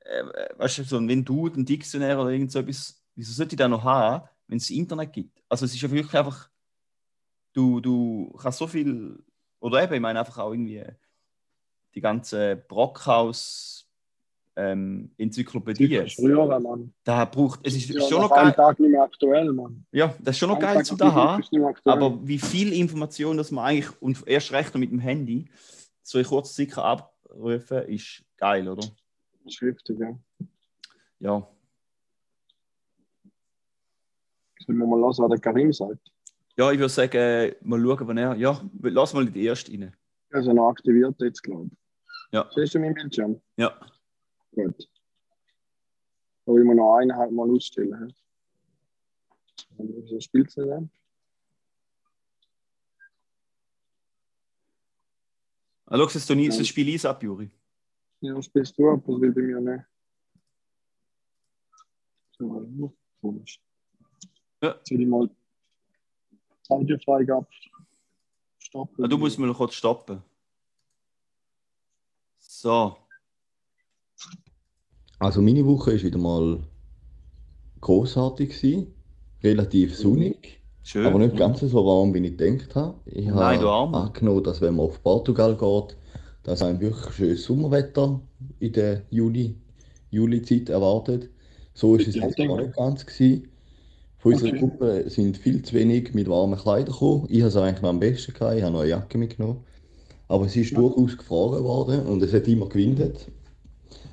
äh, 0.00 0.24
weißt 0.56 0.78
du, 0.78 0.84
so 0.84 0.96
ein 0.96 1.08
wenn 1.08 1.24
du 1.24 1.46
ein 1.46 1.64
Diktionär 1.64 2.20
oder 2.20 2.30
irgend 2.30 2.50
so 2.50 2.58
etwas, 2.58 3.00
wieso 3.14 3.32
sollte 3.32 3.54
ich 3.54 3.58
da 3.58 3.68
noch 3.68 3.84
haben, 3.84 4.28
wenn 4.48 4.58
es 4.58 4.70
Internet 4.70 5.12
gibt? 5.12 5.42
Also 5.48 5.64
es 5.64 5.74
ist 5.74 5.80
ja 5.80 5.90
wirklich 5.90 6.14
einfach, 6.14 6.50
du, 7.56 7.80
du 7.80 8.36
kannst 8.40 8.58
so 8.58 8.66
viel, 8.66 9.18
oder 9.60 9.82
eben, 9.82 9.94
ich 9.94 10.00
meine 10.00 10.18
einfach 10.18 10.38
auch 10.38 10.52
irgendwie 10.52 10.84
die 11.94 12.00
ganze 12.00 12.56
Brockhaus 12.68 13.88
ähm, 14.54 15.10
Enzyklopädie. 15.18 16.08
Früher, 16.14 16.60
Mann. 16.60 16.92
Da 17.04 17.24
braucht, 17.24 17.60
es 17.66 17.74
ist 17.74 17.88
Ja, 17.90 18.00
schon 18.02 18.22
noch 18.22 18.34
geil. 18.34 18.52
Tag 18.52 18.78
nicht 18.78 18.90
mehr 18.90 19.02
aktuell, 19.02 19.52
Mann. 19.52 19.84
Ja, 19.92 20.14
das 20.20 20.34
ist 20.34 20.38
schon 20.38 20.48
noch 20.48 20.58
geil 20.58 20.84
zu 20.84 20.96
da 20.96 21.12
haben. 21.12 21.42
ist. 21.42 21.86
Aber 21.86 22.26
wie 22.26 22.38
viel 22.38 22.72
Information, 22.72 23.36
dass 23.36 23.50
man 23.50 23.64
eigentlich, 23.64 24.02
und 24.02 24.26
erst 24.26 24.52
recht 24.52 24.72
noch 24.74 24.80
mit 24.80 24.90
dem 24.90 24.98
Handy, 24.98 25.48
so 26.02 26.18
in 26.18 26.24
kurzer 26.24 26.52
Zeit 26.54 26.70
kann 26.70 26.84
abrufen 26.84 27.82
ist 27.88 28.24
geil, 28.36 28.68
oder? 28.68 28.86
Schriftig, 29.48 29.98
ja. 29.98 30.18
Ja. 31.18 31.48
Sollen 34.66 34.78
wir 34.78 34.86
mal 34.86 34.98
hören, 34.98 35.14
was 35.18 35.28
der 35.28 35.38
Karim 35.38 35.72
sagt? 35.72 36.10
Ja, 36.58 36.72
ich 36.72 36.78
würde 36.78 36.88
sagen, 36.88 37.54
mal 37.62 37.80
schauen, 37.80 38.08
wann 38.08 38.16
er. 38.16 38.34
Ja, 38.36 38.62
lass 38.80 39.12
mal 39.12 39.26
in 39.26 39.32
die 39.32 39.44
erste 39.44 39.72
rein. 39.72 39.94
Ist 40.30 40.46
ja 40.46 40.54
noch 40.54 40.70
aktiviert 40.70 41.14
jetzt, 41.20 41.42
glaube 41.42 41.66
ich. 41.66 41.78
Ja. 42.32 42.48
Siehst 42.54 42.74
du 42.74 42.78
meinen 42.78 42.94
Bildschirm? 42.94 43.40
Ja. 43.56 43.78
Gut. 44.52 44.88
Da 46.46 46.52
will 46.52 46.64
man 46.64 46.76
noch 46.76 46.96
eine 46.96 47.14
halt 47.14 47.32
mal 47.32 47.50
ausstellen. 47.50 48.14
Wieso 49.76 50.20
spielt 50.20 50.50
sie 50.50 50.64
denn? 50.64 50.90
Ah, 55.86 55.98
schau, 55.98 56.06
das, 56.06 56.28
nie, 56.30 56.48
das 56.48 56.66
Spiel 56.66 56.92
eins 56.92 57.04
ab, 57.04 57.22
Juri. 57.22 57.50
Ja, 58.20 58.40
spielst 58.42 58.76
du 58.78 58.90
ab, 58.90 59.02
das 59.06 59.20
will 59.20 59.32
bei 59.32 59.42
mir 59.42 59.60
nicht. 59.60 59.84
So, 62.38 62.92
komisch. 63.20 63.60
Ja. 64.62 64.80
Soll 64.82 65.00
ich 65.00 65.06
mal 65.06 65.30
Audiofreigabe 66.70 67.46
stoppen? 68.58 69.04
Ah, 69.04 69.08
du 69.08 69.18
musst 69.18 69.38
mal 69.38 69.52
kurz 69.52 69.74
stoppen. 69.74 70.22
So. 72.38 72.96
Also 75.18 75.40
meine 75.40 75.64
Woche 75.64 75.92
war 75.92 76.02
wieder 76.02 76.18
mal 76.18 76.62
großartig 77.80 78.50
gewesen, 78.50 78.94
relativ 79.42 79.96
sonnig, 79.96 80.60
Schön. 80.82 81.06
aber 81.06 81.18
nicht 81.18 81.36
ganz 81.36 81.60
so 81.60 81.86
warm, 81.86 82.12
wie 82.14 82.26
ich 82.26 82.36
gedacht 82.36 82.74
habe. 82.74 82.98
Ich 83.06 83.26
Nein, 83.26 83.60
du 83.60 83.68
habe 83.68 83.96
angenommen, 83.96 84.44
dass 84.44 84.60
wenn 84.60 84.76
man 84.76 84.86
auf 84.86 85.02
Portugal 85.02 85.56
geht, 85.56 85.96
dass 86.42 86.62
ein 86.62 86.80
wirklich 86.80 87.14
schönes 87.14 87.44
Sommerwetter 87.44 88.20
in 88.60 88.72
der 88.72 89.02
Juli, 89.10 89.56
Julizeit 90.10 90.68
erwartet. 90.68 91.30
So 91.74 91.96
ist 91.96 92.08
es 92.08 92.14
jetzt 92.14 92.36
gar 92.36 92.56
nicht 92.56 92.76
ganz 92.76 93.04
gewesen. 93.04 93.48
Von 94.26 94.32
unserer 94.32 94.50
Okay. 94.50 94.58
Gruppe 94.58 95.04
sind 95.06 95.36
viel 95.36 95.62
zu 95.62 95.72
wenig 95.76 96.12
mit 96.12 96.28
warmen 96.28 96.58
Kleidern 96.58 96.92
gekommen. 96.92 97.26
Ich 97.28 97.42
habe 97.42 97.48
es 97.48 97.56
eigentlich 97.56 97.84
am 97.84 98.00
besten 98.00 98.34
gehabt, 98.34 98.56
ich 98.56 98.62
habe 98.64 98.72
noch 98.72 98.80
eine 98.80 98.90
Jacke 98.90 99.18
mitgenommen. 99.18 99.60
Aber 100.26 100.46
es 100.46 100.56
ist 100.56 100.76
durchaus 100.76 101.16
gefroren 101.16 101.62
worden 101.62 102.06
und 102.06 102.20
es 102.24 102.32
hat 102.32 102.48
immer 102.48 102.68
gewindet. 102.68 103.28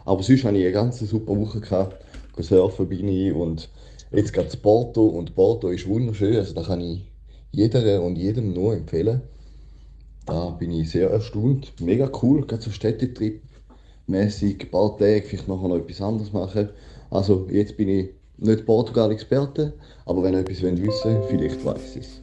Aber 0.05 0.21
sonst 0.21 0.43
hatte 0.43 0.57
ich 0.57 0.65
eine 0.65 0.71
ganz 0.71 0.99
super 0.99 1.35
Woche. 1.35 1.61
Gehabt. 1.61 2.05
Surfen 2.37 2.89
bin 2.89 3.07
ich 3.07 3.33
und 3.33 3.69
jetzt 4.11 4.33
geht 4.33 4.49
es 4.49 4.55
Porto 4.55 5.03
und 5.03 5.33
Porto 5.33 5.69
ist 5.69 5.87
wunderschön. 5.87 6.35
Also 6.35 6.53
da 6.53 6.61
kann 6.61 6.81
ich 6.81 7.11
jeder 7.51 8.03
und 8.03 8.15
jedem 8.15 8.53
nur 8.53 8.75
empfehlen. 8.75 9.21
Da 10.27 10.51
bin 10.51 10.73
ich 10.73 10.91
sehr 10.91 11.09
erstaunt. 11.09 11.73
Mega 11.81 12.11
cool, 12.21 12.45
gerade 12.45 12.61
so 12.61 12.69
Städtetrip 12.69 13.41
mäßig, 14.05 14.61
ein 14.61 14.69
paar 14.69 14.95
Tage, 14.95 15.23
vielleicht 15.23 15.47
nachher 15.47 15.69
noch 15.69 15.77
etwas 15.77 16.01
anderes 16.01 16.31
machen. 16.31 16.69
Also 17.09 17.47
jetzt 17.49 17.77
bin 17.77 17.89
ich 17.89 18.09
nicht 18.37 18.65
Portugal-Experte, 18.65 19.77
aber 20.05 20.23
wenn 20.23 20.33
ihr 20.33 20.39
etwas 20.39 20.61
wissen 20.61 20.81
wollt, 20.81 21.25
vielleicht 21.25 21.65
weiß 21.65 21.95
ich 21.95 22.05
es. 22.05 22.21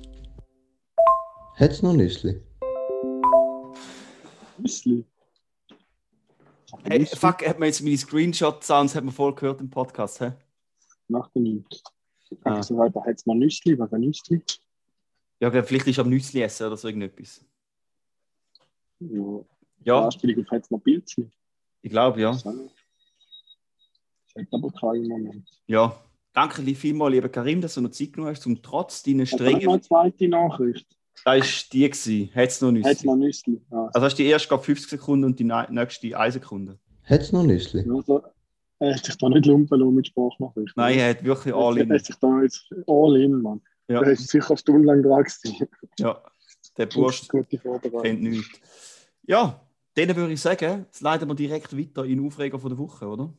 Hat 1.56 1.70
es 1.70 1.82
noch 1.82 1.92
Nüssli? 1.92 2.40
Müsli. 4.58 5.04
Hey, 6.84 7.04
fuck, 7.06 7.46
hat 7.46 7.58
man 7.58 7.66
jetzt 7.66 7.82
meine 7.82 7.96
Screenshot-Sounds 7.96 8.94
hat 8.94 9.04
man 9.04 9.12
voll 9.12 9.34
gehört 9.34 9.60
im 9.60 9.68
Podcast, 9.70 10.20
hä? 10.20 10.32
Macht 11.08 11.30
er 11.34 11.42
nichts. 11.42 11.82
Ah. 12.44 12.62
So 12.62 12.76
weiter. 12.78 13.04
Hat 13.04 13.16
es 13.16 13.26
noch 13.26 13.34
Nüssli? 13.34 13.78
Was 13.78 13.92
ein 13.92 14.02
Nüssli? 14.02 14.42
Ja, 15.40 15.50
vielleicht 15.50 15.86
ist 15.86 15.98
am 15.98 16.08
Nüssli 16.08 16.42
essen 16.42 16.66
oder 16.66 16.76
so 16.76 16.88
irgendetwas. 16.88 17.44
Ja. 19.00 19.40
Ja, 19.82 20.04
Anspielung 20.04 20.44
auf 20.44 20.50
hat 20.50 20.64
es 20.64 20.70
noch 20.70 20.78
Pilzli? 20.78 21.30
ich 21.82 21.90
glaube, 21.90 22.20
ja. 22.20 22.36
Das 24.34 24.44
hat 24.44 24.48
aber 24.52 24.70
keinen 24.72 25.08
Moment. 25.08 25.48
Ja. 25.66 25.98
Danke 26.32 26.62
vielmals, 26.76 27.12
lieber 27.12 27.28
Karim, 27.28 27.60
dass 27.60 27.74
du 27.74 27.80
noch 27.80 27.90
Zeit 27.90 28.12
genommen 28.12 28.30
hast, 28.34 28.46
um 28.46 28.62
trotz 28.62 29.02
deiner 29.02 29.24
Hat 29.24 29.32
er 29.32 29.38
noch 29.38 29.50
strengen. 29.50 29.68
eine 29.68 29.80
zweite 29.80 30.28
Nachricht? 30.28 30.86
Da 31.24 31.32
war 31.32 31.40
die, 31.72 31.90
gewesen. 31.90 32.30
hat 32.34 32.48
es 32.48 32.60
noch 32.60 32.68
Hat 32.68 32.76
es 32.78 32.84
Nüssli. 32.86 33.06
noch 33.06 33.16
Nüssli? 33.16 33.60
Ah, 33.70 33.90
Also 33.92 34.06
hast 34.06 34.18
du 34.18 34.22
die 34.22 34.28
erste 34.28 34.48
gerade 34.48 34.62
50 34.62 34.90
Sekunden 34.90 35.24
und 35.24 35.38
die 35.40 35.44
nächste 35.44 36.16
1 36.16 36.34
Sekunde. 36.34 36.78
Hat 37.02 37.20
es 37.20 37.32
noch 37.32 37.42
Nüssli? 37.42 37.84
Also, 37.90 38.22
er 38.78 38.94
hat 38.94 39.04
sich 39.04 39.16
da 39.18 39.28
nicht 39.28 39.44
lumpen 39.46 39.78
lassen 39.80 39.94
mit 39.94 40.06
Sprachnachrichten. 40.06 40.72
Nein, 40.76 40.98
er 40.98 41.10
hat 41.10 41.24
wirklich 41.24 41.52
all 41.52 41.76
Er 41.76 41.82
in. 41.84 41.92
hat 41.92 42.06
sich 42.06 42.16
da 42.16 42.42
jetzt 42.42 42.70
all 42.86 43.16
in, 43.20 43.42
Mann. 43.42 43.60
Ja, 43.88 44.00
Er 44.02 44.12
ist 44.12 44.28
sicher 44.28 44.56
stundenlang 44.56 45.02
dran 45.02 45.24
gewesen. 45.24 45.68
ja. 45.98 46.22
Der 46.78 46.86
Das 46.86 46.94
Bursch 46.94 47.28
kennt 47.28 48.22
nichts. 48.22 48.48
Ja, 49.26 49.60
dann 49.94 50.16
würde 50.16 50.32
ich 50.32 50.40
sagen, 50.40 50.86
jetzt 50.86 51.00
leiten 51.00 51.28
wir 51.28 51.34
direkt 51.34 51.76
weiter 51.76 52.04
in 52.04 52.18
den 52.18 52.26
Aufreger 52.26 52.58
von 52.60 52.70
der 52.70 52.78
Woche, 52.78 53.06
oder? 53.08 53.34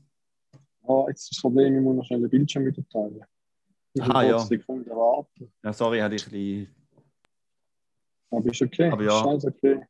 Ah, 0.92 1.06
jetzt 1.08 1.22
ist 1.24 1.32
das 1.38 1.42
Problem, 1.42 1.76
ich 1.76 1.82
muss 1.82 1.96
noch 1.96 2.06
schnell 2.06 2.20
den 2.22 2.30
Bildschirm 2.30 2.66
wieder 2.66 2.84
teilen. 2.90 3.24
Ich 3.94 4.02
Ah, 4.04 4.24
ja. 4.24 4.32
kurz 4.38 4.48
Sekunden 4.50 4.90
warten. 4.90 5.52
Ja, 5.64 5.72
sorry, 5.74 6.00
hatte 6.00 6.16
ich 6.16 6.26
ein 6.28 6.32
bisschen... 6.32 6.76
Aber 8.32 8.46
ist 8.50 8.62
okay. 8.62 8.90
Aber 8.90 9.04
ja. 9.04 9.26
Alles 9.26 9.46
okay. 9.46 9.82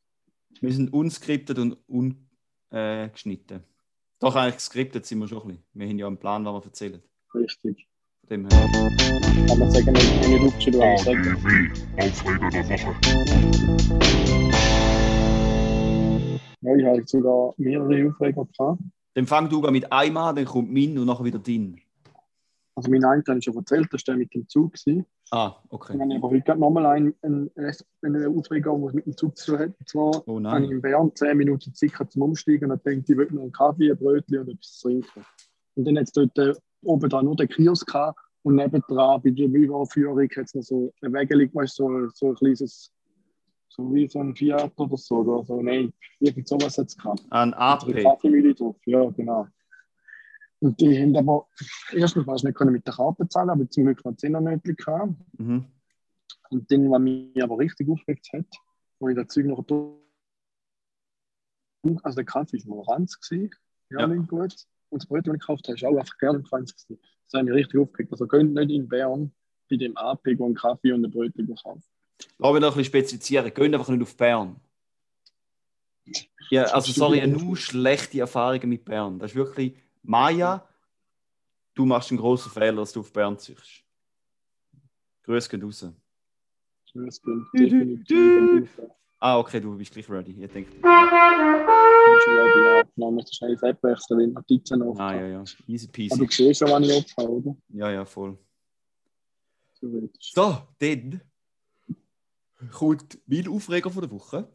Wir 0.60 0.74
sind 0.74 0.94
unskriptet 0.94 1.58
und 1.58 1.78
ungeschnitten. 1.88 3.64
Doch, 4.20 4.36
eigentlich 4.36 4.56
geskriptet 4.56 5.06
sind 5.06 5.20
wir 5.20 5.28
schon 5.28 5.42
ein 5.42 5.48
bisschen. 5.48 5.64
Wir 5.74 5.88
haben 5.88 6.00
ja 6.00 6.08
einen 6.08 6.18
Plan, 6.18 6.46
was 6.46 6.54
wir 6.54 6.66
erzählen. 6.66 7.02
Richtig. 7.34 7.88
Von 8.20 8.30
dem 8.30 8.48
her. 8.50 8.70
Kann 9.48 9.60
man 9.60 9.72
sagen, 9.72 9.88
wenn 9.88 9.96
ich 9.96 10.76
auch 10.76 10.98
sagen. 11.04 11.22
ADW, 11.28 11.72
Aufreger 11.98 12.50
der 12.52 12.64
Woche. 12.70 12.96
Ja, 16.62 16.76
ich 16.76 16.86
habe 16.86 17.04
sogar 17.08 17.54
mehrere 17.58 18.08
Aufreger 18.10 18.46
gehabt. 18.46 18.80
Dann 19.14 19.28
fang 19.28 19.50
du 19.50 19.62
mit 19.72 19.92
einem 19.92 20.18
an, 20.18 20.36
dann 20.36 20.46
kommt 20.46 20.72
mein 20.72 20.98
und 20.98 21.06
nachher 21.06 21.26
wieder 21.26 21.40
dein. 21.40 21.82
Also 22.76 22.90
mein 22.90 23.04
einen 23.04 23.24
habe 23.28 23.40
ich 23.40 23.46
schon 23.46 23.56
erzählt, 23.56 23.90
das 23.92 24.08
war 24.08 24.16
mit 24.16 24.34
dem 24.34 24.48
Zug. 24.48 24.74
Gewesen. 24.74 25.06
Ah, 25.32 25.56
okay. 25.70 25.94
Dann 25.98 26.02
habe 26.02 26.14
ich 26.14 26.18
aber 26.18 26.30
heute 26.30 26.56
nochmal 26.56 26.86
einen, 26.86 27.14
einen, 27.22 27.52
einen 28.02 28.38
Aufreger, 28.38 28.78
der 28.78 28.94
mit 28.94 29.06
dem 29.06 29.18
Zug 29.18 29.38
zu 29.38 29.58
hat. 29.60 29.72
Und 29.78 29.90
zwar 29.90 30.28
Oh 30.28 30.36
habe 30.44 30.64
ich 30.64 30.70
nein. 30.70 30.72
in 30.72 30.82
Bern 30.82 31.12
10 31.14 31.38
Minuten 31.38 31.74
Zeit 31.74 31.92
zum 32.12 32.22
Umsteigen 32.22 32.72
und 32.72 32.84
dann 32.86 32.94
denke 32.94 33.04
ich, 33.06 33.10
ich 33.10 33.18
will 33.18 33.28
noch 33.32 33.44
einen 33.44 33.52
Kaffee, 33.52 33.92
ein 33.92 33.98
Brötchen 33.98 34.40
und 34.40 34.50
etwas 34.50 34.80
trinken. 34.80 35.26
Und 35.76 35.86
dann 35.86 35.98
hat 35.98 36.04
es 36.06 36.12
dort 36.12 36.38
äh, 36.38 36.54
oben 36.84 37.10
da 37.10 37.22
nur 37.22 37.36
den 37.36 37.48
Kiosk 37.50 37.88
gehabt 37.88 38.20
und 38.44 38.56
nebendran 38.56 39.22
bei 39.22 39.30
der 39.30 39.48
Büroführung 39.48 40.30
hat 40.36 40.46
es 40.46 40.56
noch 40.56 40.64
so 40.64 40.94
ein 41.02 41.14
Wägeli, 41.14 41.50
weißt 41.54 41.76
so, 41.76 42.10
so 42.14 42.30
ein 42.30 42.36
kleines, 42.36 42.92
so 43.74 43.94
wie 43.94 44.08
so 44.08 44.20
ein 44.20 44.36
Fiat 44.36 44.74
oder 44.78 44.98
so, 44.98 45.20
oder 45.20 45.46
so, 45.46 45.62
nein, 45.62 45.94
irgend 46.20 46.46
sowas 46.48 46.78
hat 46.78 46.88
es 46.88 46.98
gehabt. 46.98 47.24
Ein 47.30 47.50
Mit 47.50 47.58
AP. 47.58 48.04
Kaffeemühle 48.04 48.54
drauf, 48.54 48.76
ja, 48.86 49.10
genau. 49.12 49.48
Und 50.60 50.80
die 50.80 51.02
haben 51.02 51.16
aber, 51.16 51.48
erstens 51.94 52.26
mal 52.26 52.36
nicht 52.36 52.54
können 52.54 52.74
mit 52.74 52.86
der 52.86 52.94
Karte 52.94 53.28
zahlen, 53.30 53.50
aber 53.50 53.68
zum 53.70 53.86
Glück 53.86 54.04
noch 54.06 54.16
10 54.16 54.34
Minuten 54.34 54.76
gehabt. 54.76 55.14
Mhm. 55.40 55.66
Und 56.50 56.70
dann, 56.72 56.92
was 56.92 57.00
mich 57.02 57.42
aber 57.42 57.58
richtig 57.58 57.90
aufgeregt 57.90 58.28
hat, 58.34 58.46
wo 59.00 59.08
ich 59.08 59.16
das 59.16 59.28
Zeug 59.30 59.46
noch 59.46 59.64
durch- 59.64 59.98
also 62.04 62.16
der 62.18 62.26
Kaffee 62.26 62.58
war 62.68 62.76
mal 62.76 62.94
ranz 62.94 63.20
gewesen, 63.20 63.52
ja, 63.90 64.02
Ja. 64.02 64.08
gut. 64.08 64.56
Und 64.90 65.02
das 65.02 65.08
Brötchen, 65.08 65.32
das 65.32 65.36
ich 65.36 65.40
gekauft 65.42 65.68
habe, 65.68 65.76
ist 65.78 65.86
auch 65.86 65.98
einfach 65.98 66.18
gerne 66.18 66.44
ranz 66.52 66.76
gewesen. 66.76 67.02
Das 67.26 67.40
hat 67.40 67.46
mich 67.46 67.54
richtig 67.56 67.80
aufgeregt. 67.80 68.12
Also 68.12 68.28
könnt 68.28 68.54
nicht 68.54 68.70
in 68.72 68.90
Bern 68.90 69.32
bei 69.70 69.78
dem 69.78 69.96
AP 69.96 70.28
einen 70.28 70.54
Kaffee 70.54 70.92
und 70.92 71.06
ein 71.06 71.12
Brötchen 71.12 71.56
kaufen. 71.56 71.82
Lass 72.38 72.54
mich 72.54 72.62
noch 72.62 72.70
ein 72.72 72.78
bisschen 72.78 72.86
spezifizieren. 72.86 73.54
Geht 73.54 73.74
einfach 73.74 73.90
nicht 73.90 74.02
auf 74.02 74.16
Bern. 74.16 74.56
Ja, 76.50 76.64
also 76.66 76.92
sorry, 76.92 77.26
nur 77.28 77.56
schlechte 77.56 78.20
Erfahrungen 78.20 78.68
mit 78.70 78.84
Bern. 78.84 79.20
Das 79.20 79.32
ist 79.32 79.36
wirklich, 79.36 79.74
Maya, 80.04 80.68
du 81.76 81.86
machst 81.86 82.12
einen 82.12 82.20
großen 82.20 82.52
Fehler, 82.52 82.74
dass 82.78 82.92
du 82.92 83.00
auf 83.02 83.14
Bern 83.14 83.38
ziehst. 83.38 83.84
Grüß 85.24 85.48
gehen 85.48 85.64
raus. 85.64 85.86
Das 86.94 87.22
geht. 87.22 88.70
Ah, 89.20 89.38
okay, 89.38 89.62
du 89.62 89.78
bist 89.78 89.94
gleich 89.94 90.10
ready. 90.10 90.32
Ich 90.44 90.52
denke, 90.52 90.72
Ich 90.78 90.82
bin 90.82 92.22
schon 92.24 92.38
ready, 92.38 92.64
ja. 92.64 92.82
Ich 93.20 93.38
schnell 93.38 93.54
das 93.54 93.64
App 93.64 93.84
wechseln, 93.84 94.20
weil 94.20 94.28
Notizen 94.28 94.82
auf. 94.82 95.00
ah, 95.00 95.14
ja, 95.16 95.28
ja, 95.28 95.44
easy 95.68 95.86
Aber 95.86 95.92
peasy. 95.94 96.18
du 96.18 96.28
siehst 96.32 96.60
schon, 96.60 96.70
wann 96.72 96.84
ich 96.84 96.92
aufhabe, 96.94 97.30
oder? 97.30 97.56
Ja, 97.70 97.92
ja, 97.92 98.04
voll. 98.04 98.38
So, 100.20 100.68
dann 100.80 101.22
kommt 102.70 103.20
mein 103.26 103.48
Aufreger 103.48 103.90
von 103.90 104.02
der 104.02 104.12
Woche. 104.12 104.48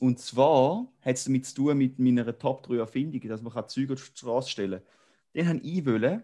Und 0.00 0.18
zwar 0.18 0.86
hat 1.00 1.16
es 1.16 1.24
damit 1.24 1.46
zu 1.46 1.54
tun 1.54 1.78
mit 1.78 1.98
meiner 1.98 2.36
Top 2.36 2.64
3 2.64 2.76
Erfindungen, 2.76 3.28
dass 3.28 3.42
man 3.42 3.68
Züge 3.68 3.94
auf 3.94 4.10
die 4.10 4.18
Straße 4.18 4.50
stellen 4.50 4.80
kann. 4.80 4.88
Den 5.34 5.48
habe 5.48 5.58
ich 5.60 5.86
wollen 5.86 6.22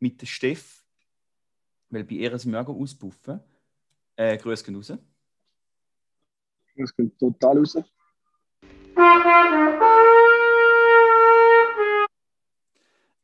mit 0.00 0.20
der 0.20 0.26
Steff, 0.26 0.84
weil 1.90 2.04
bei 2.04 2.16
ihr 2.16 2.38
sind 2.38 2.52
wir 2.52 2.60
auch 2.60 2.68
auspuffen. 2.68 3.40
Äh, 4.16 4.36
Grüß 4.36 4.64
gehen 4.64 4.74
raus. 4.74 4.92
Das 6.76 6.96
geht 6.96 7.18
total 7.18 7.58
raus. 7.58 7.76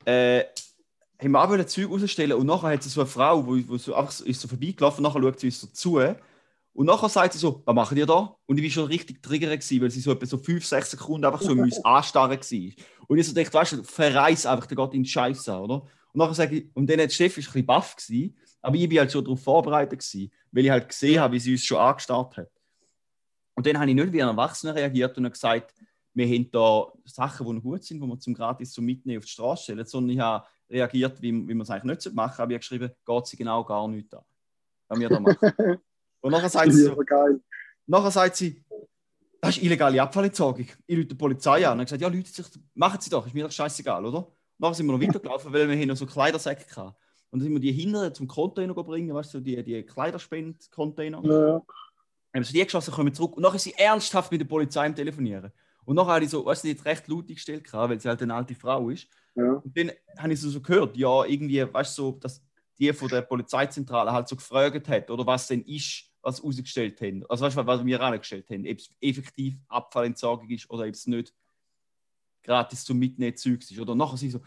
Äh, 0.05 0.45
haben 1.21 1.33
wir 1.33 1.43
auch 1.43 1.67
Zeug 1.67 1.91
rausstellen 1.91 2.39
und 2.39 2.47
nachher 2.47 2.71
hat 2.71 2.83
sie 2.83 2.89
so 2.89 3.01
eine 3.01 3.11
Frau, 3.11 3.47
wo, 3.47 3.59
wo 3.69 3.77
so 3.77 3.95
einfach 3.95 4.21
ist 4.21 4.41
so 4.41 4.49
vorbeigelaufen, 4.49 5.03
nachher 5.03 5.21
schaut 5.21 5.41
sie 5.41 5.49
uns 5.49 5.61
so 5.61 5.67
zu 5.67 5.99
und 6.79 6.87
nachher 6.87 7.09
sagt 7.09 7.33
sie 7.33 7.41
so, 7.41 7.61
was 7.65 7.75
machen 7.75 7.99
ihr 7.99 8.07
da? 8.07 8.37
Und 8.47 8.57
ich 8.57 8.63
war 8.63 8.71
schon 8.71 8.85
richtig 8.85 9.21
triggert, 9.21 9.51
weil 9.51 9.91
sie 9.91 10.01
so 10.01 10.13
etwa 10.13 10.27
so 10.27 10.39
5, 10.39 10.65
6 10.65 10.93
Sekunden 10.93 11.25
einfach 11.25 11.43
so 11.43 11.51
uns 11.51 11.85
anstarren 11.85 12.39
war. 12.39 12.85
Und 13.09 13.19
ich 13.19 13.27
so 13.27 13.35
dachte, 13.35 13.53
weißt 13.53 13.73
du, 13.73 13.83
verreiß 13.83 14.47
einfach, 14.47 14.67
der 14.67 14.77
geht 14.77 14.95
in 14.95 15.03
die 15.03 15.09
Scheiße 15.09 15.59
oder? 15.59 15.83
Und 15.83 15.89
nachher 16.15 16.35
sage 16.35 16.57
ich, 16.57 16.67
und 16.75 16.89
dann 16.89 17.01
hat 17.01 17.13
Steffi 17.13 17.41
ein 17.41 17.45
bisschen 17.47 17.67
baff 17.67 17.97
gewesen, 17.97 18.39
aber 18.63 18.77
ich 18.77 18.89
war 18.93 18.99
halt 18.99 19.11
schon 19.11 19.25
darauf 19.25 19.43
vorbereitet 19.43 19.99
gewesen, 19.99 20.31
weil 20.53 20.65
ich 20.67 20.71
halt 20.71 20.89
gesehen 20.89 21.19
habe, 21.19 21.35
wie 21.35 21.41
sie 21.41 21.51
uns 21.51 21.65
schon 21.65 21.79
angestarrt 21.79 22.37
hat. 22.37 22.51
Und 23.57 23.67
dann 23.67 23.77
habe 23.77 23.91
ich 23.91 23.97
nicht 23.97 24.13
wie 24.13 24.23
ein 24.23 24.29
Erwachsener 24.29 24.77
reagiert 24.77 25.19
und 25.19 25.29
gesagt, 25.33 25.75
wir 26.15 26.27
haben 26.29 26.49
da 26.53 26.93
Sachen, 27.07 27.45
die 27.45 27.53
noch 27.55 27.63
gut 27.63 27.83
sind, 27.83 28.01
die 28.01 28.07
wir 28.07 28.21
zum 28.21 28.35
gratis 28.35 28.71
zum 28.71 28.85
Mitnehmen 28.85 29.19
auf 29.19 29.25
die 29.25 29.33
Straße 29.33 29.65
stellen, 29.65 29.85
sondern 29.85 30.11
ich 30.11 30.21
habe 30.21 30.47
reagiert, 30.71 31.21
wie, 31.21 31.33
wie 31.33 31.55
man 31.55 31.63
es 31.63 31.71
eigentlich 31.71 32.05
nicht 32.05 32.15
machen 32.15 32.37
sollte, 32.37 32.43
aber 32.43 32.53
ich 32.53 32.55
habe 32.55 32.59
geschrieben, 32.59 32.91
geht 33.05 33.27
sie 33.27 33.37
genau 33.37 33.65
gar 33.65 33.89
nicht 33.89 34.15
an, 34.15 34.23
was 34.87 35.01
wir 35.01 35.09
da 35.09 35.19
machen. 35.19 35.79
und 36.21 36.33
nachher 36.33 36.49
sagt 36.49 36.73
sie 36.73 36.91
nachher 37.89 38.11
sagt 38.11 38.37
sie, 38.37 38.63
das 39.41 39.57
ist 39.57 39.63
illegale 39.63 40.01
Abfallentsorgung. 40.03 40.67
Ich 40.87 40.97
rufe 40.97 41.07
die 41.07 41.15
Polizei 41.15 41.67
an. 41.67 41.79
Und 41.79 41.85
ich 41.85 41.87
gesagt, 41.87 42.03
ja, 42.03 42.09
Leute, 42.09 42.31
machen 42.75 43.01
Sie 43.01 43.11
doch, 43.11 43.27
ist 43.27 43.35
mir 43.35 43.45
doch 43.45 43.53
scheißegal, 43.53 44.05
oder? 44.05 44.31
Nachher 44.59 44.75
sind 44.75 44.87
wir 44.87 44.93
noch 44.93 45.01
weitergelaufen, 45.01 45.53
weil 45.53 45.69
wir 45.69 45.77
hier 45.77 45.87
noch 45.87 45.97
so 45.97 46.07
Kleidersäcke 46.07 46.65
hatten. 46.77 46.97
Und 47.31 47.41
dann 47.41 47.43
sind 47.43 47.53
wir 47.53 47.61
die 47.61 47.73
hinten 47.73 48.15
zum 48.15 48.27
Container 48.27 48.75
bringen, 48.75 49.15
weißt 49.15 49.35
du, 49.35 49.41
die, 49.41 49.63
die 49.63 49.83
Kleiderspend-Container. 49.83 51.23
Ja, 51.25 51.63
haben 52.35 52.45
sie 52.45 52.53
die 52.53 52.65
geschossen, 52.65 52.93
kommen 52.93 53.15
zurück. 53.15 53.37
Und 53.37 53.43
nachher 53.43 53.57
ist 53.57 53.65
sie 53.65 53.75
ernsthaft 53.75 54.31
mit 54.31 54.41
der 54.41 54.47
Polizei 54.47 54.87
am 54.87 54.95
Telefonieren. 54.95 55.53
Und 55.85 55.97
nachher 55.97 56.15
habe 56.15 56.25
ich 56.25 56.31
so, 56.31 56.45
weißt 56.45 56.65
du, 56.65 56.69
jetzt 56.69 56.85
recht 56.85 57.09
laut 57.09 57.29
gestellt, 57.29 57.73
weil 57.73 58.01
sie 58.01 58.09
halt 58.09 58.23
eine 58.23 58.35
alte 58.35 58.55
Frau 58.55 58.91
ist. 58.91 59.09
ja. 59.35 59.53
Und 59.53 59.77
dann 59.77 59.93
habe 60.19 60.33
ich 60.33 60.41
so, 60.41 60.51
so 60.51 60.61
gehört, 60.61 60.97
ja, 60.97 61.25
irgendwie, 61.25 61.73
weißt 61.73 61.97
du, 61.97 62.03
so, 62.03 62.13
dass 62.13 62.43
die 62.79 62.93
von 62.93 63.09
der 63.09 63.23
Polizeizentrale 63.23 64.13
halt 64.13 64.29
so 64.29 64.37
gefragt 64.37 64.89
hat, 64.89 65.11
oder 65.11 65.27
was 65.27 65.47
denn 65.47 65.63
ist, 65.63 66.08
was 66.23 66.43
rausgestellt 66.43 67.01
haben. 67.01 67.25
Also, 67.29 67.45
weißt 67.45 67.57
du, 67.57 67.67
was 67.67 67.85
wir 67.85 68.01
angestellt 68.01 68.51
haben, 68.51 68.67
ob 68.67 68.79
es 68.79 68.91
effektiv 69.01 69.57
Abfallentsorgung 69.69 70.49
ist 70.51 70.69
oder 70.71 70.85
ob 70.85 70.91
es 70.91 71.07
nicht 71.07 71.33
gratis 72.43 72.85
zum 72.85 72.99
Mitnehmen 72.99 73.37
Zeugs 73.37 73.71
ist. 73.71 73.79
Oder 73.79 73.95
nachher 73.95 74.17
sie 74.17 74.31
so, 74.31 74.41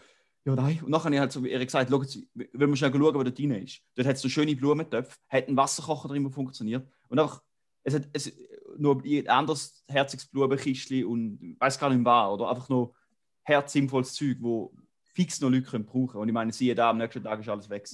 ja, 0.44 0.56
nein. 0.56 0.80
Und 0.82 0.90
nachher 0.90 1.04
habe 1.04 1.14
ich 1.14 1.20
halt 1.20 1.32
so 1.32 1.44
ihr 1.44 1.64
gesagt, 1.64 1.88
schauen 1.88 2.04
Sie, 2.04 2.28
wenn 2.34 2.70
wir 2.70 2.76
schnell 2.76 2.92
schauen, 2.92 3.14
was 3.14 3.24
da 3.24 3.30
drin 3.30 3.52
ist. 3.52 3.80
Dort 3.94 4.08
hat 4.08 4.16
es 4.16 4.22
so 4.22 4.28
schöne 4.28 4.56
Blumentöpfe, 4.56 5.16
hat 5.28 5.48
ein 5.48 5.56
Wasserkocher 5.56 6.08
drin, 6.08 6.24
der 6.24 6.32
funktioniert. 6.32 6.86
Und 7.08 7.18
einfach, 7.18 7.42
es 7.84 7.94
hat 7.94 8.08
es, 8.12 8.32
nur 8.76 9.02
ein 9.04 9.28
anderes 9.28 9.84
herziges 9.86 10.26
Blumenkistchen 10.26 11.04
und 11.04 11.38
ich 11.42 11.60
weiß 11.60 11.78
gar 11.78 11.90
nicht 11.90 12.04
was, 12.04 12.30
oder 12.32 12.48
einfach 12.48 12.68
nur 12.68 12.94
herzsinnvolles 13.42 14.14
Zeug, 14.14 14.38
wo 14.40 14.72
fix 15.02 15.40
noch 15.40 15.50
Leute 15.50 15.70
können 15.70 15.84
brauchen 15.84 16.20
Und 16.20 16.28
ich 16.28 16.34
meine, 16.34 16.52
siehe 16.52 16.74
da, 16.74 16.90
am 16.90 16.98
nächsten 16.98 17.22
Tag 17.22 17.40
ist 17.40 17.48
alles 17.48 17.68
weg. 17.68 17.88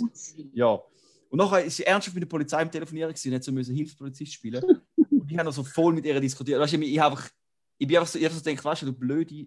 Ja. 0.53 0.81
Und 1.31 1.39
nachher 1.39 1.65
ist 1.65 1.77
sie 1.77 1.85
ernsthaft 1.85 2.15
mit 2.15 2.23
der 2.23 2.29
Polizei 2.29 2.63
am 2.63 2.71
Telefonieren 2.71 3.13
gewesen, 3.13 3.35
hat 3.35 3.45
so 3.45 3.53
müssen 3.53 3.75
Hilfspolizist 3.75 4.33
spielen. 4.33 4.63
Und 4.97 5.31
ich 5.31 5.37
habe 5.37 5.47
noch 5.47 5.53
so 5.53 5.63
voll 5.63 5.93
mit 5.93 6.05
ihr 6.07 6.21
diskutiert. 6.21 6.61
Weißt 6.61 6.73
du, 6.73 6.81
ich, 6.81 6.99
habe 6.99 7.17
einfach, 7.17 7.29
ich 7.77 7.87
bin 7.87 7.97
einfach 7.97 8.11
so, 8.11 8.19
ich 8.19 8.25
habe 8.25 8.35
so 8.35 8.43
gedacht, 8.43 8.65
weißt 8.65 8.83
du, 8.83 8.87
du 8.87 8.93
blöde. 8.93 9.47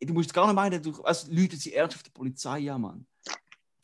Du 0.00 0.12
musst 0.14 0.32
gar 0.32 0.46
nicht 0.46 0.56
meinen, 0.56 0.82
du, 0.82 1.00
also, 1.02 1.30
Leute 1.30 1.56
sind 1.56 1.74
ernsthaft 1.74 2.06
die 2.06 2.10
Polizei 2.10 2.72
an, 2.72 2.80
Mann. 2.80 3.06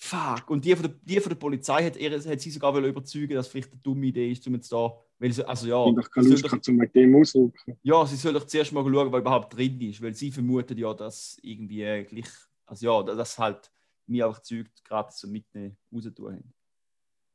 Fuck. 0.00 0.48
Und 0.50 0.64
die 0.64 0.74
von 0.74 0.84
der, 0.84 0.94
die 1.02 1.20
von 1.20 1.28
der 1.28 1.36
Polizei 1.36 1.84
hat, 1.84 1.96
ihr, 1.96 2.10
hat 2.10 2.40
sie 2.40 2.50
sogar 2.50 2.76
überzeugen, 2.78 3.34
dass 3.34 3.46
es 3.46 3.52
vielleicht 3.52 3.72
eine 3.72 3.80
dumme 3.80 4.06
Idee 4.06 4.30
ist, 4.30 4.46
um 4.46 4.54
jetzt 4.54 4.72
da. 4.72 4.92
Weil 5.18 5.32
sie, 5.32 5.46
also 5.46 5.66
ja, 5.66 6.00
Ich 6.00 6.10
keine 6.10 6.26
sie 6.26 6.32
Lust 6.32 6.44
doch, 6.44 6.92
dem 6.92 7.16
ausrücken. 7.16 7.78
ja, 7.82 8.06
sie 8.06 8.16
soll 8.16 8.32
doch 8.32 8.46
zuerst 8.46 8.72
mal 8.72 8.84
schauen, 8.84 9.12
was 9.12 9.20
überhaupt 9.20 9.56
drin 9.56 9.80
ist, 9.80 10.00
weil 10.00 10.14
sie 10.14 10.30
vermuten 10.30 10.78
ja, 10.78 10.94
dass 10.94 11.38
irgendwie 11.42 12.04
gleich, 12.04 12.28
also 12.66 12.86
ja, 12.86 13.02
dass 13.02 13.38
halt 13.38 13.72
mir 14.08 14.26
einfach 14.26 14.42
Zeug 14.42 14.66
gratis 14.84 15.18
zum 15.18 15.32
Mitnehmen 15.32 15.76
raus 15.92 16.04
tun 16.14 16.34
haben. 16.34 16.54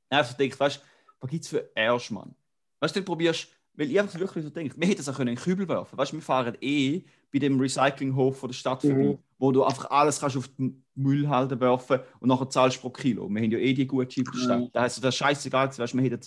Einfach 0.10 0.34
denkt, 0.34 0.60
weißt 0.60 0.78
du, 0.78 0.82
was 1.20 1.30
gibt 1.30 1.44
es 1.44 1.50
für 1.50 1.70
Arsch, 1.76 2.12
Mann? 2.12 2.36
Weißt 2.80 2.96
du, 2.96 3.00
dann 3.00 3.06
probierst, 3.06 3.48
weil 3.74 3.90
ich 3.90 4.00
einfach 4.00 4.20
wirklich 4.20 4.44
so 4.44 4.50
denke, 4.50 4.80
wir 4.80 4.88
hätten 4.88 5.02
es 5.02 5.10
auch 5.10 5.16
können 5.16 5.30
in 5.30 5.36
den 5.36 5.44
Kübel 5.44 5.68
werfen 5.68 5.98
Weißt 5.98 6.12
du, 6.12 6.18
wir 6.18 6.22
fahren 6.22 6.58
eh 6.62 7.04
bei 7.32 7.40
dem 7.40 7.60
Recyclinghof 7.60 8.38
von 8.38 8.50
der 8.50 8.54
Stadt 8.54 8.84
Mhm. 8.84 8.90
vorbei, 8.90 9.20
wo 9.40 9.52
du 9.52 9.64
einfach 9.64 9.90
alles 9.90 10.20
kannst 10.20 10.38
auf 10.38 10.48
den 10.50 10.84
Müllhalde 10.96 11.60
werfen 11.60 12.00
und 12.20 12.30
nachher 12.30 12.50
zahlst 12.50 12.78
du 12.78 12.82
pro 12.82 12.90
Kilo. 12.92 13.28
Wir 13.30 13.42
haben 13.42 13.52
ja 13.52 13.58
eh 13.58 13.74
die 13.74 13.88
Gutscheine 13.88 14.26
von 14.26 14.36
der 14.36 14.44
Stadt. 14.44 14.60
Mhm. 14.60 14.70
Da 14.74 14.82
heißt 14.82 15.04
das 15.04 15.16
ist 15.16 15.18
scheißegal, 15.18 15.70
weißt 15.76 15.94
du, 15.94 15.98
wir 15.98 16.04
hätten 16.04 16.22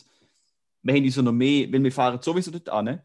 wir 0.83 0.95
haben 0.95 1.05
uns 1.05 1.17
ja 1.17 1.23
noch 1.23 1.33
mehr, 1.33 1.73
weil 1.73 1.83
wir 1.83 1.91
fahren 1.93 2.23
sowieso 2.23 2.53
dort 2.53 2.69
an. 2.69 3.01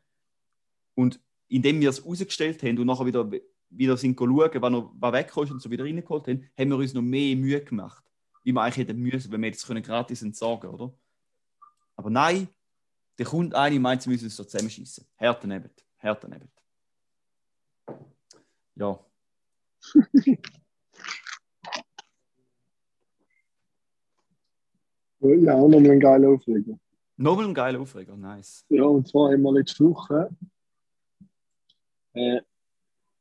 Und 0.94 1.20
indem 1.48 1.82
wir 1.82 1.90
es 1.90 2.06
rausgestellt 2.06 2.62
haben 2.62 2.78
und 2.78 2.86
nachher 2.86 3.06
wieder, 3.06 3.30
wieder 3.72 3.98
sind 3.98 4.18
schauen, 4.18 4.72
noch, 4.72 4.94
was 5.00 5.14
weggekommen 5.14 5.48
ist 5.48 5.54
und 5.54 5.62
so 5.62 5.72
wieder 5.72 5.84
reingeholt 5.84 6.28
haben, 6.28 6.50
haben 6.58 6.70
wir 6.70 6.78
uns 6.78 6.94
noch 6.94 7.02
mehr 7.02 7.36
Mühe 7.36 7.64
gemacht. 7.64 8.04
Wie 8.44 8.52
wir 8.52 8.62
eigentlich 8.62 8.88
hätten 8.88 9.00
müssen, 9.02 9.32
wenn 9.32 9.42
wir 9.42 9.48
jetzt 9.48 9.66
können 9.66 9.84
gratis 9.84 10.22
entsorgen 10.22 10.70
oder? 10.70 10.94
Aber 11.96 12.10
nein, 12.10 12.48
der 13.18 13.26
kommt 13.26 13.54
eine 13.54 13.80
meint, 13.80 14.02
sie 14.02 14.10
müssen 14.10 14.26
uns 14.26 14.36
so 14.36 14.44
zusammenschießen. 14.44 15.06
Härte 15.16 15.48
neben. 15.48 15.70
Härte 15.98 16.30
neben. 16.30 16.50
Ja. 18.74 18.98
Ja, 25.20 25.54
auch 25.54 25.68
nochmal 25.68 25.92
einen 25.92 26.00
geilen 26.00 26.26
Aufreger. 26.26 26.80
Nochmal 27.18 27.46
ein 27.46 27.54
geiler 27.54 27.80
Aufreger, 27.80 28.18
nice. 28.18 28.66
Ja, 28.70 28.86
und 28.86 29.08
zwar 29.08 29.32
haben 29.32 29.44
wir 29.44 29.54
letzte 29.54 29.86
Woche 29.86 30.30
äh, 32.14 32.42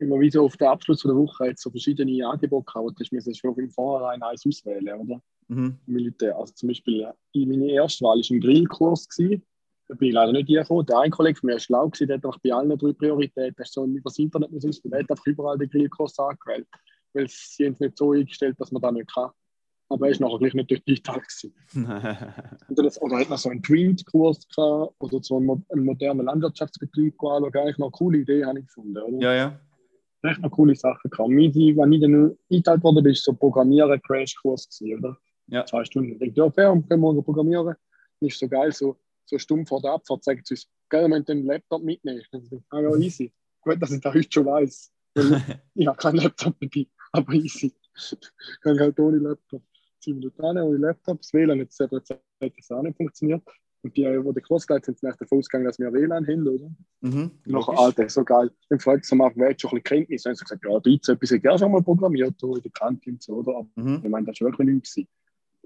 immer 0.01 0.19
wieder 0.19 0.43
auf 0.43 0.57
den 0.57 0.69
Abschluss 0.69 1.03
der 1.03 1.15
Woche 1.15 1.47
jetzt 1.47 1.63
so 1.63 1.71
verschiedene 1.71 2.27
Angebote 2.27 2.67
gehabt. 2.73 2.99
Du 3.01 3.05
musst 3.17 3.37
schon 3.39 3.55
im 3.59 3.71
Vorhinein 3.71 4.23
eins 4.23 4.45
auswählen, 4.47 4.99
oder? 5.01 5.21
Mhm. 5.49 5.79
Militär. 5.87 6.37
Also 6.37 6.53
zum 6.55 6.69
Beispiel, 6.69 7.03
äh, 7.03 7.47
meine 7.47 7.71
erste 7.71 8.05
Wahl 8.05 8.19
war 8.19 8.37
ein 8.37 8.41
Grillkurs. 8.41 9.09
Gewesen. 9.09 9.43
Da 9.89 9.95
bin 9.97 10.09
ich 10.09 10.15
leider 10.15 10.33
nicht 10.33 10.47
hingekommen. 10.47 10.87
Der 10.87 10.99
eine 11.01 11.11
Kollege 11.11 11.39
von 11.41 11.49
mir 11.49 11.55
war 11.55 11.61
schlau, 11.61 11.89
gewesen, 11.89 12.07
der 12.07 12.17
hat 12.19 12.25
einfach 12.25 12.39
bei 12.41 12.53
allen 12.53 12.79
drei 12.79 12.93
Prioritäten, 12.93 13.55
der 13.57 13.65
ist 13.65 13.73
so 13.73 13.85
über 13.85 14.01
das 14.05 14.19
Internet 14.19 14.53
muss 14.53 14.65
auswählen, 14.65 14.91
der 14.93 15.01
hat 15.01 15.11
einfach 15.11 15.27
überall 15.27 15.59
den 15.59 15.69
Grillkurs 15.69 16.19
angewählt. 16.19 16.67
Weil 17.13 17.27
sie 17.29 17.67
haben 17.67 17.73
es 17.73 17.81
nicht 17.81 17.99
so 17.99 18.13
eingestellt, 18.13 18.55
dass 18.61 18.71
man 18.71 18.81
das 18.83 18.93
nicht 18.93 19.13
kann. 19.13 19.31
Aber 19.89 20.07
er 20.07 20.13
ist 20.13 20.21
nachher 20.21 20.39
gleich 20.39 20.55
nicht 20.55 20.71
durch 20.71 20.85
die 20.85 21.03
gewesen. 21.03 21.53
Oder, 22.69 22.83
das, 22.85 23.03
oder 23.03 23.19
hat 23.19 23.29
noch 23.29 23.39
so 23.39 23.49
einen 23.49 23.61
Dreamed-Kurs 23.61 24.47
gehabt, 24.49 24.95
oder 25.01 25.19
so 25.21 25.37
einen, 25.39 25.47
mo- 25.47 25.63
einen 25.71 25.85
modernen 25.85 26.27
Landwirtschaftsbetrieb 26.27 27.15
anschauen. 27.21 27.53
Eigentlich 27.57 27.79
noch 27.79 27.87
eine 27.89 27.91
coole 27.91 28.19
Idee, 28.19 28.45
habe 28.45 28.61
ich 28.61 28.67
gefunden. 28.67 28.97
Oder? 28.97 29.19
ja, 29.21 29.35
ja. 29.35 29.61
Echt 30.23 30.41
noch 30.41 30.51
coole 30.51 30.75
Sachen 30.75 31.11
gehabt. 31.11 31.31
Meine, 31.31 31.51
die, 31.51 31.77
wenn 31.77 31.93
ich 31.93 32.01
dann 32.01 32.37
eingeteilt 32.51 32.83
wurde, 32.83 33.05
war 33.05 33.15
so 33.15 33.33
Programmieren-Crash-Kurs, 33.33 34.69
gewesen, 34.69 34.99
oder? 34.99 35.17
Ja. 35.47 35.65
Zwei 35.67 35.85
Stunden. 35.85 36.13
Ich 36.13 36.19
denke, 36.19 36.41
ja, 36.41 36.51
fair, 36.51 36.83
können 36.89 37.03
wir 37.03 37.23
programmieren. 37.23 37.75
Ist 38.21 38.39
so 38.39 38.49
geil, 38.49 38.71
so, 38.73 38.97
so 39.25 39.39
stumm 39.39 39.67
vor 39.67 39.81
der 39.81 39.93
Abfahrt 39.93 40.23
sagen 40.23 40.43
sie 40.45 40.55
uns, 40.55 40.69
gell, 40.91 41.03
wir 41.03 41.09
müssen 41.09 41.25
den 41.25 41.47
Laptop 41.47 41.83
mitnehmen. 41.83 42.23
Dann 42.31 42.45
denke 42.49 42.65
ah 42.71 42.81
ja, 42.81 42.97
easy. 42.97 43.33
Gut, 43.63 43.81
dass 43.81 43.91
ich 43.91 44.01
das 44.01 44.15
heute 44.15 44.29
schon 44.31 44.47
weiß. 44.47 44.93
Ich 45.75 45.87
habe 45.87 45.97
keinen 45.97 46.19
Laptop 46.19 46.55
dabei, 46.61 46.87
aber 47.13 47.33
easy. 47.33 47.73
Ich 47.97 48.61
kann 48.61 48.79
halt 48.79 48.99
ohne 49.01 49.19
Laptop. 49.19 49.63
Dort 50.05 50.05
hin, 50.05 50.33
ohne 50.39 50.77
Laptop. 50.77 51.21
Das 51.21 51.33
WLAN 51.33 51.61
hat 51.61 51.69
gesagt, 51.69 51.93
dass 51.93 52.05
das 52.05 52.71
auch 52.71 52.83
nicht 52.83 52.97
funktioniert. 52.97 53.43
Und 53.83 53.97
die, 53.97 54.03
die 54.03 54.33
den 54.35 54.43
Kurs 54.43 54.67
geleitet 54.67 54.99
sind 54.99 55.03
nach 55.03 55.17
davon 55.17 55.39
ausgegangen, 55.39 55.67
dass 55.67 55.79
wir 55.79 55.91
WLAN 55.93 56.27
haben, 56.27 56.47
oder? 56.47 56.71
Mhm. 57.01 57.31
Logisch. 57.47 57.79
Alter, 57.79 58.09
so 58.11 58.25
geil. 58.25 58.51
Dann 58.69 58.79
fragt 58.79 59.07
sie 59.07 59.15
am 59.15 59.23
Anfang, 59.23 59.41
wer 59.43 59.51
hat 59.51 59.61
schon 59.61 59.71
ein 59.71 59.83
bisschen 59.83 59.85
Kenntnis? 59.99 60.23
Dann 60.23 60.33
haben 60.33 60.37
sie 60.37 60.45
gesagt, 60.45 60.65
ja, 60.65 60.71
ein 60.77 60.83
bisschen 60.83 61.15
etwas, 61.15 61.31
ich 61.31 61.45
habe 61.47 61.59
schon 61.59 61.73
mal 61.73 61.83
programmiert, 61.83 62.43
in 62.43 62.53
der 62.63 62.71
Kante 62.73 63.11
und 63.11 63.23
so, 63.23 63.35
oder? 63.37 63.57
Aber 63.57 63.69
Mhm. 63.77 64.01
ich 64.05 64.11
meine, 64.11 64.27
das 64.27 64.41
war 64.41 64.49
wirklich 64.51 64.69
nichts. 64.69 64.97
Und 64.99 65.09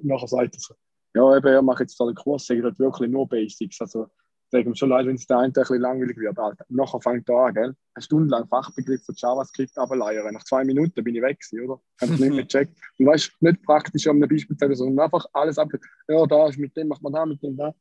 nachher 0.06 0.28
sagt 0.28 0.54
er 0.54 0.60
so, 0.60 0.74
ja, 1.16 1.36
eben, 1.36 1.46
er 1.46 1.62
macht 1.62 1.80
jetzt 1.80 1.98
da 1.98 2.06
den 2.06 2.14
Kurs, 2.14 2.46
sagt 2.46 2.62
halt 2.62 2.78
wirklich 2.78 3.10
nur 3.10 3.28
Basics. 3.28 3.80
Also, 3.80 4.06
denke 4.52 4.68
mir 4.70 4.76
schon 4.76 4.90
leid, 4.90 5.06
wenn 5.06 5.16
es 5.16 5.26
der 5.26 5.38
eine 5.38 5.46
ein 5.48 5.52
bisschen 5.52 5.80
langweilig 5.80 6.16
wird. 6.16 6.38
Alter. 6.38 6.64
Nachher 6.68 7.00
fängt 7.00 7.28
er 7.28 7.36
an, 7.46 7.54
gell? 7.54 7.74
Eine 7.94 8.02
Stunde 8.02 8.30
lang 8.30 8.46
Fachbegriff 8.46 9.04
von 9.04 9.14
JavaScript 9.18 9.76
ableiern. 9.76 10.32
Nach 10.32 10.44
zwei 10.44 10.64
Minuten 10.64 11.02
bin 11.02 11.14
ich 11.16 11.22
weg, 11.22 11.40
gewesen, 11.40 11.68
oder? 11.68 11.80
Hab 12.00 12.10
ich 12.10 12.20
nicht 12.20 12.30
mehr 12.32 12.42
gecheckt. 12.44 12.76
Und 12.98 13.06
weißt 13.06 13.32
nicht 13.40 13.62
praktisch 13.64 14.06
an 14.06 14.16
einem 14.16 14.28
Beispiel 14.28 14.56
zeigen, 14.56 14.76
sondern 14.76 15.04
einfach 15.06 15.26
alles 15.32 15.58
ab. 15.58 15.70
Ja, 16.06 16.24
da 16.26 16.48
ist 16.48 16.58
mit 16.58 16.76
dem, 16.76 16.86
macht 16.86 17.02
man 17.02 17.12
da, 17.12 17.26
mit 17.26 17.42
dem 17.42 17.56
da. 17.56 17.74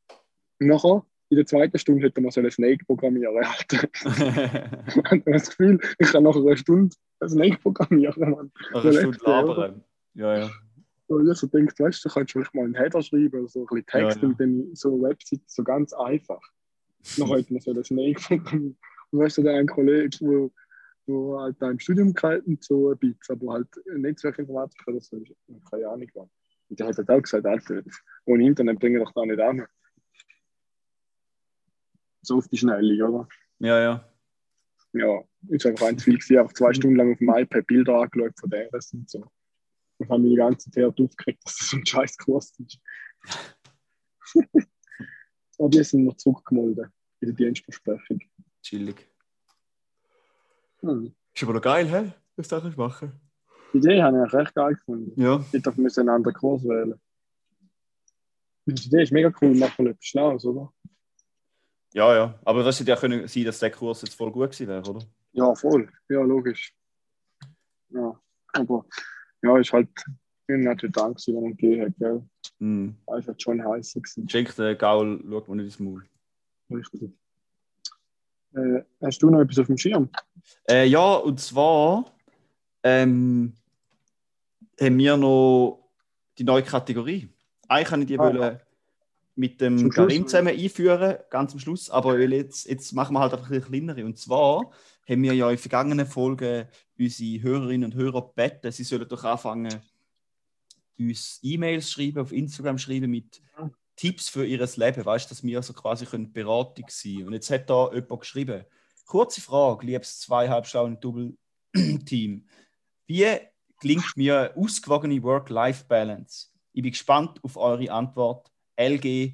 Nachher, 0.67 1.05
in 1.29 1.37
der 1.37 1.45
zweiten 1.45 1.77
Stunde 1.79 2.05
hätte 2.05 2.21
man 2.21 2.31
so 2.31 2.41
einen 2.41 2.51
Snake 2.51 2.85
programmieren. 2.85 3.35
Alter. 3.43 3.87
ich 4.87 5.03
habe 5.03 5.23
das 5.25 5.49
Gefühl, 5.49 5.79
ich 5.97 6.11
kann 6.11 6.23
nachher 6.23 6.41
eine 6.41 6.57
Stunde 6.57 6.95
einen 7.19 7.29
Snake 7.29 7.57
programmieren. 7.57 8.29
Mann. 8.29 8.51
Eine 8.73 8.93
Stunde 8.93 9.17
labern. 9.25 9.83
Ja, 10.13 10.37
ja. 10.37 10.49
So, 11.07 11.19
ich 11.19 11.37
so 11.37 11.47
denkt, 11.47 11.79
weißt 11.79 12.03
du, 12.03 12.09
du 12.09 12.13
kannst 12.13 12.31
vielleicht 12.31 12.53
mal 12.53 12.65
einen 12.65 12.75
Header 12.75 13.01
schreiben 13.01 13.39
oder 13.39 13.49
so 13.49 13.61
ein 13.61 13.65
bisschen 13.65 13.85
Text 13.87 14.17
Ja, 14.17 14.21
ja. 14.21 14.27
und 14.29 14.39
dann 14.39 14.75
so 14.75 14.93
eine 14.93 15.03
Website 15.03 15.41
so 15.47 15.63
ganz 15.63 15.93
einfach. 15.93 16.41
Noch 17.17 17.29
heute 17.29 17.51
man 17.51 17.61
so 17.61 17.73
das 17.73 17.87
Snake 17.87 18.19
programmieren. 18.19 18.77
Und 19.11 19.19
weißt 19.19 19.37
du, 19.37 19.43
der 19.43 19.55
ein 19.55 19.67
Kollege, 19.67 20.17
wo, 20.21 20.51
wo 21.05 21.39
halt 21.39 21.55
da 21.59 21.69
im 21.69 21.79
Studium 21.79 22.13
gehalten, 22.13 22.57
so 22.61 22.91
ein 22.91 22.97
bisschen, 22.97 23.41
aber 23.41 23.53
halt 23.53 23.67
Netzwerkinformatik 23.95 24.87
oder 24.87 25.01
so, 25.01 25.17
ist 25.17 25.33
keine 25.69 25.87
Ahnung 25.87 26.09
was. 26.13 26.29
Und 26.69 26.79
der 26.79 26.87
hat 26.87 26.97
halt 26.97 27.09
auch 27.09 27.21
gesagt, 27.21 27.45
Alter, 27.45 27.83
ohne 28.25 28.45
Internet 28.45 28.79
bringen 28.79 28.95
wir 28.95 29.05
doch 29.05 29.13
da 29.13 29.25
nicht 29.25 29.39
an. 29.39 29.65
So 32.23 32.37
auf 32.37 32.47
die 32.47 32.57
Schnelle, 32.57 33.07
oder? 33.07 33.27
Ja, 33.59 33.79
ja. 33.79 34.09
Ja, 34.93 35.23
ist 35.49 35.65
einfach 35.65 35.87
ein 35.87 35.97
zu 35.97 36.05
viel 36.05 36.17
gewesen. 36.17 36.39
Einfach 36.39 36.53
zwei 36.53 36.73
Stunden 36.73 36.95
lang 36.97 37.11
auf 37.11 37.19
dem 37.19 37.29
iPad 37.29 37.67
Bilder 37.67 38.01
angeschaut 38.01 38.39
von 38.39 38.49
der 38.49 38.69
und 38.73 39.09
so. 39.09 39.25
Und 39.97 40.09
habe 40.09 40.21
mich 40.21 40.31
die 40.31 40.37
ganze 40.37 40.71
Zeit 40.71 40.85
aufgeregt, 40.85 41.41
dass 41.45 41.57
das 41.57 41.69
so 41.69 41.77
ein 41.77 41.85
scheiß 41.85 42.17
Kurs 42.17 42.53
ist. 42.59 42.79
Aber 45.59 45.69
die 45.69 45.83
sind 45.83 46.05
noch 46.05 46.17
zurückgemolden 46.17 46.91
in 47.19 47.27
der 47.27 47.35
Dienstbesprechung. 47.35 48.21
Chillig. 48.61 49.07
Hm. 50.81 51.13
Ist 51.33 51.43
aber 51.43 51.53
noch 51.53 51.61
geil, 51.61 51.87
hä? 51.87 52.11
Was 52.35 52.47
du 52.47 52.59
kannst 52.59 52.77
machen. 52.77 53.13
Die 53.73 53.77
Idee 53.77 54.01
habe 54.01 54.17
ich 54.17 54.21
eigentlich 54.21 54.33
recht 54.33 54.55
geil 54.55 54.75
gefunden. 54.75 55.21
Ja. 55.21 55.43
Ich 55.51 55.61
darf 55.61 55.77
müssen 55.77 56.01
einen 56.01 56.09
anderen 56.09 56.35
Kurs 56.35 56.63
wählen. 56.63 56.99
Die 58.65 58.87
Idee 58.87 59.03
ist 59.03 59.11
mega 59.11 59.31
cool, 59.41 59.55
macht 59.55 59.79
mal 59.79 59.89
etwas 59.89 60.05
Schlaues, 60.05 60.45
oder? 60.45 60.71
Ja, 61.93 62.13
ja. 62.15 62.39
Aber 62.43 62.63
das 62.63 62.79
hätte 62.79 62.89
ja 62.89 62.95
können 62.95 63.27
sein, 63.27 63.45
dass 63.45 63.59
der 63.59 63.71
Kurs 63.71 64.01
jetzt 64.01 64.15
voll 64.15 64.31
gut 64.31 64.51
gewesen 64.51 64.67
wäre, 64.67 64.89
oder? 64.89 65.05
Ja, 65.31 65.53
voll. 65.55 65.89
Ja, 66.09 66.21
logisch. 66.21 66.73
Ja, 67.89 68.19
aber 68.53 68.85
ja, 69.43 69.57
ist 69.57 69.71
halt, 69.71 69.89
ich 69.97 70.47
bin 70.47 70.61
natürlich 70.61 70.93
dankbar, 70.93 71.15
wenn 71.27 71.55
gegeben 71.55 71.85
hat, 71.85 71.93
gell? 71.99 72.23
Mhm. 72.59 72.95
Ist 73.17 73.27
halt 73.27 73.41
schon 73.41 73.63
heiß 73.63 73.93
gewesen. 73.93 74.27
Schenkt 74.27 74.57
der 74.57 74.75
Gaul, 74.75 75.23
schaut 75.29 75.47
mal 75.47 75.55
nicht 75.55 75.65
ins 75.65 75.79
Maul. 75.79 76.03
Richtig. 76.71 77.11
Äh, 78.55 78.83
hast 79.01 79.21
du 79.21 79.29
noch 79.29 79.41
etwas 79.41 79.59
auf 79.59 79.67
dem 79.67 79.77
Schirm? 79.77 80.09
Äh, 80.69 80.85
ja, 80.87 81.13
und 81.15 81.39
zwar 81.39 82.05
ähm, 82.83 83.53
haben 84.79 84.97
wir 84.97 85.17
noch 85.17 85.89
die 86.37 86.43
neue 86.43 86.63
Kategorie. 86.63 87.29
Eigentlich 87.67 87.87
kann 87.87 88.01
ich 88.01 88.07
die 88.07 88.19
Ah. 88.19 88.23
wollen 88.23 88.59
mit 89.35 89.61
dem 89.61 89.89
Karim 89.89 90.27
zusammen 90.27 90.55
einführen, 90.55 91.17
ganz 91.29 91.53
am 91.53 91.59
Schluss, 91.59 91.89
aber 91.89 92.19
jetzt, 92.19 92.67
jetzt 92.67 92.93
machen 92.93 93.13
wir 93.13 93.19
halt 93.19 93.33
einfach 93.33 93.47
ein 93.47 93.59
bisschen 93.59 93.71
kleinere. 93.71 94.05
Und 94.05 94.17
zwar 94.17 94.71
haben 95.09 95.23
wir 95.23 95.33
ja 95.33 95.49
in 95.49 95.57
vergangenen 95.57 96.05
Folgen 96.05 96.67
unsere 96.99 97.41
Hörerinnen 97.41 97.91
und 97.91 97.97
Hörer 97.97 98.27
gebeten, 98.27 98.71
sie 98.71 98.83
sollen 98.83 99.07
doch 99.07 99.23
anfangen, 99.23 99.81
uns 100.99 101.39
E-Mails 101.41 101.91
schreiben, 101.91 102.19
auf 102.19 102.31
Instagram 102.31 102.77
schreiben 102.77 103.09
mit 103.09 103.41
Tipps 103.95 104.29
für 104.29 104.45
ihr 104.45 104.57
Leben, 104.57 105.05
weißt 105.05 105.25
du, 105.25 105.29
dass 105.29 105.43
wir 105.43 105.61
so 105.61 105.73
quasi 105.73 106.05
können 106.05 106.31
Beratung 106.31 106.85
sein 106.89 107.13
können. 107.15 107.27
Und 107.27 107.33
jetzt 107.33 107.49
hat 107.51 107.69
da 107.69 107.91
jemand 107.93 108.21
geschrieben, 108.21 108.65
kurze 109.05 109.41
Frage, 109.41 109.85
liebes 109.85 110.19
zweieinhalb 110.19 110.65
Stunden 110.65 110.99
Double-Team. 110.99 112.47
Wie 113.07 113.37
gelingt 113.79 114.15
mir 114.15 114.39
eine 114.39 114.57
ausgewogene 114.57 115.21
Work-Life-Balance? 115.21 116.47
Ich 116.73 116.81
bin 116.81 116.91
gespannt 116.91 117.39
auf 117.43 117.57
eure 117.57 117.91
Antwort. 117.91 118.52
LG 118.77 119.33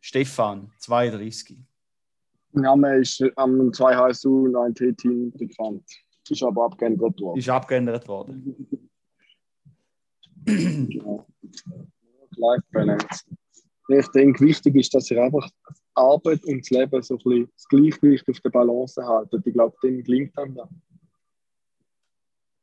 Stefan, 0.00 0.70
32. 0.78 1.58
Mein 2.52 2.62
Name 2.62 2.96
ist 2.98 3.22
am 3.36 3.72
2 3.72 3.96
HSU 3.96 4.44
und 4.44 4.56
ein 4.56 4.74
T-Team 4.74 5.32
bekannt. 5.32 5.84
Ist 6.28 6.42
aber 6.42 6.66
abgeändert 6.66 7.20
worden. 7.20 7.38
Ist 7.38 7.48
abgeändert 7.48 8.06
worden. 8.08 8.68
Genau. 10.44 11.26
Life 12.36 12.64
Balance. 12.70 13.24
Ich 13.88 14.06
denke, 14.08 14.44
wichtig 14.44 14.74
ist, 14.76 14.94
dass 14.94 15.10
ihr 15.10 15.22
einfach 15.22 15.48
Arbeit 15.94 16.44
und 16.44 16.60
das 16.60 16.70
Leben 16.70 17.02
so 17.02 17.14
ein 17.14 17.18
bisschen 17.18 17.52
das 17.52 17.68
Gleichgewicht 17.68 18.28
auf 18.28 18.40
der 18.40 18.50
Balance 18.50 19.04
haltet. 19.04 19.46
Ich 19.46 19.52
glaube, 19.54 19.76
dem 19.82 20.02
gelingt 20.02 20.36
dann 20.36 20.54
dann. 20.54 20.82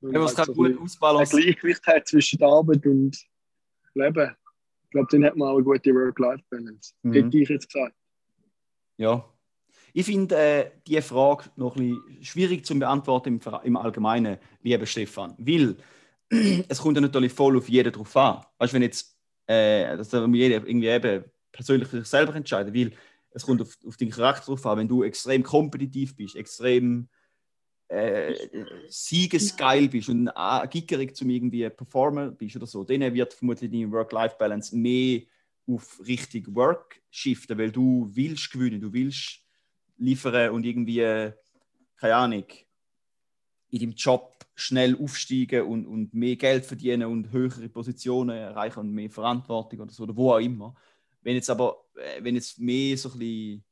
Wenn 0.02 0.14
Ja, 0.14 0.20
man 0.20 0.28
was 0.28 0.38
halt 0.38 0.48
kann 0.48 0.48
so 0.48 0.52
ein 0.52 0.56
gut 0.56 0.66
bisschen 0.66 0.80
ein 0.80 0.84
ausbalancieren. 0.84 1.44
Gleichgewicht 1.44 1.88
hat 1.88 2.08
zwischen 2.08 2.40
der 2.40 2.48
Arbeit 2.48 2.86
und 2.86 3.18
Leben. 3.94 4.36
Ich 4.94 4.96
glaube, 4.96 5.08
dann 5.10 5.26
hat 5.26 5.36
man 5.36 5.48
auch 5.48 5.56
eine 5.56 5.64
gute 5.64 5.92
Work-Life-Balance. 5.92 6.94
Mhm. 7.02 7.14
Hätte 7.14 7.38
ich 7.40 7.50
jetzt 7.50 7.74
gesagt. 7.74 7.96
Ja. 8.98 9.28
Ich 9.92 10.06
finde 10.06 10.36
äh, 10.36 10.70
die 10.86 11.02
Frage 11.02 11.46
noch 11.56 11.76
ein 11.76 12.00
bisschen 12.06 12.24
schwierig 12.24 12.64
zu 12.64 12.78
beantworten 12.78 13.40
im, 13.44 13.54
im 13.64 13.76
Allgemeinen, 13.76 14.38
lieber 14.62 14.86
Stefan. 14.86 15.34
Weil 15.40 15.78
es 16.70 16.78
kommt 16.78 16.96
ja 16.96 17.02
natürlich 17.02 17.34
voll 17.34 17.58
auf 17.58 17.68
jeden 17.70 17.92
drauf 17.92 18.16
an. 18.16 18.46
Weißt 18.60 18.72
du, 18.72 18.76
wenn 18.76 18.84
jetzt, 18.84 19.18
äh, 19.48 19.98
das 19.98 20.12
soll 20.12 20.36
jeder 20.36 20.58
irgendwie 20.58 20.90
eben 20.90 21.24
persönlich 21.52 21.88
für 21.88 21.98
sich 21.98 22.08
selber 22.08 22.36
entscheiden, 22.36 22.72
weil 22.72 22.92
es 23.32 23.44
kommt 23.44 23.64
auf, 23.64 23.76
auf 23.88 23.98
deinen 23.98 24.12
Charakter 24.12 24.46
drauf 24.46 24.64
an. 24.68 24.78
Wenn 24.78 24.88
du 24.88 25.02
extrem 25.02 25.42
kompetitiv 25.42 26.16
bist, 26.16 26.36
extrem 26.36 27.10
äh, 27.94 28.36
siegesgeil 28.88 29.88
bist 29.88 30.10
und 30.10 30.30
gickerig 30.70 31.16
zum 31.16 31.30
irgendwie 31.30 31.70
Performer 31.70 32.32
bist 32.32 32.56
oder 32.56 32.66
so, 32.66 32.84
dann 32.84 33.14
wird 33.14 33.34
vermutlich 33.34 33.72
deine 33.72 33.92
Work-Life-Balance 33.92 34.76
mehr 34.76 35.22
auf 35.68 36.02
richtig 36.06 36.54
Work 36.54 37.02
shiften, 37.10 37.58
weil 37.58 37.72
du 37.72 38.10
willst 38.14 38.52
gewinnen, 38.52 38.82
du 38.82 38.92
willst 38.92 39.40
liefern 39.98 40.52
und 40.52 40.66
irgendwie, 40.66 41.32
keine 41.98 42.16
Ahnung, 42.16 42.46
in 43.70 43.80
deinem 43.80 43.94
Job 43.94 44.34
schnell 44.56 44.96
aufsteigen 44.96 45.64
und, 45.64 45.86
und 45.88 46.14
mehr 46.14 46.36
Geld 46.36 46.66
verdienen 46.66 47.06
und 47.06 47.32
höhere 47.32 47.70
Positionen 47.70 48.38
erreichen 48.38 48.80
und 48.80 48.94
mehr 48.94 49.10
Verantwortung 49.10 49.80
oder 49.80 49.92
so, 49.92 50.04
oder 50.04 50.16
wo 50.16 50.32
auch 50.32 50.40
immer. 50.40 50.76
Wenn 51.22 51.36
jetzt 51.36 51.50
aber, 51.50 51.86
äh, 51.96 52.24
wenn 52.24 52.36
jetzt 52.36 52.60
mehr 52.60 52.98
so 52.98 53.10
ein 53.10 53.20
bisschen 53.20 53.64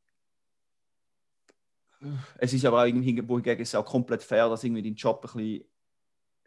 es 2.38 2.54
ist 2.54 2.66
aber 2.66 2.82
auch 2.82 2.86
irgendwie 2.86 3.06
hingegen 3.06 3.60
ist 3.60 3.76
auch 3.76 3.86
komplett 3.86 4.24
fair, 4.24 4.50
dass 4.50 4.64
irgendwie 4.64 4.82
dein 4.82 4.96
Job 4.96 5.18
ein 5.24 5.38
bisschen 5.38 5.66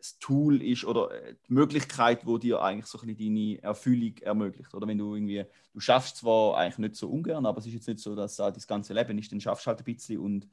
das 0.04 0.18
Tool 0.18 0.62
ist 0.62 0.84
oder 0.84 1.10
äh, 1.12 1.34
die 1.48 1.52
Möglichkeit, 1.54 2.26
wo 2.26 2.36
dir 2.36 2.60
eigentlich 2.60 2.86
so 2.86 3.00
ein 3.00 3.06
bisschen 3.06 3.34
deine 3.34 3.62
Erfüllung 3.62 4.18
ermöglicht. 4.18 4.74
Oder 4.74 4.86
wenn 4.86 4.98
du 4.98 5.14
irgendwie, 5.14 5.46
du 5.72 5.80
schaffst 5.80 6.18
zwar 6.18 6.58
eigentlich 6.58 6.78
nicht 6.78 6.96
so 6.96 7.08
ungern, 7.08 7.46
aber 7.46 7.58
es 7.58 7.66
ist 7.66 7.72
jetzt 7.72 7.88
nicht 7.88 8.00
so, 8.00 8.14
dass 8.14 8.36
da 8.36 8.50
das 8.50 8.66
ganze 8.66 8.92
Leben 8.92 9.16
ist, 9.16 9.32
dann 9.32 9.40
schaffst 9.40 9.64
du 9.64 9.68
halt 9.68 9.78
ein 9.78 9.84
bisschen 9.84 10.20
und 10.20 10.46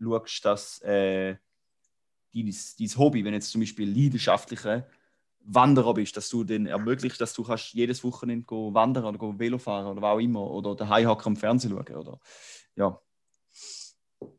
schaust, 0.00 0.44
dass 0.44 0.80
äh, 0.82 1.36
dein, 2.32 2.54
Hobby, 2.96 3.24
wenn 3.24 3.34
jetzt 3.34 3.50
zum 3.50 3.60
Beispiel 3.60 3.90
leidenschaftlicher 3.90 4.86
Wanderer 5.44 5.94
bist, 5.94 6.16
dass 6.16 6.28
du 6.28 6.44
den 6.44 6.66
ermöglicht, 6.66 7.20
dass 7.20 7.34
du 7.34 7.42
kannst 7.42 7.74
jedes 7.74 8.04
Wochenende 8.04 8.46
go 8.46 8.72
wandern 8.72 9.04
oder 9.04 9.18
go 9.18 9.36
Velo 9.36 9.58
fahren 9.58 9.86
oder 9.86 10.00
was 10.00 10.14
auch 10.14 10.20
immer 10.20 10.48
oder 10.48 10.76
daheim 10.76 11.08
hocken 11.08 11.32
am 11.32 11.36
Fernsehen 11.36 11.72
schauen 11.72 11.96
oder 11.96 12.20
ja. 12.76 13.00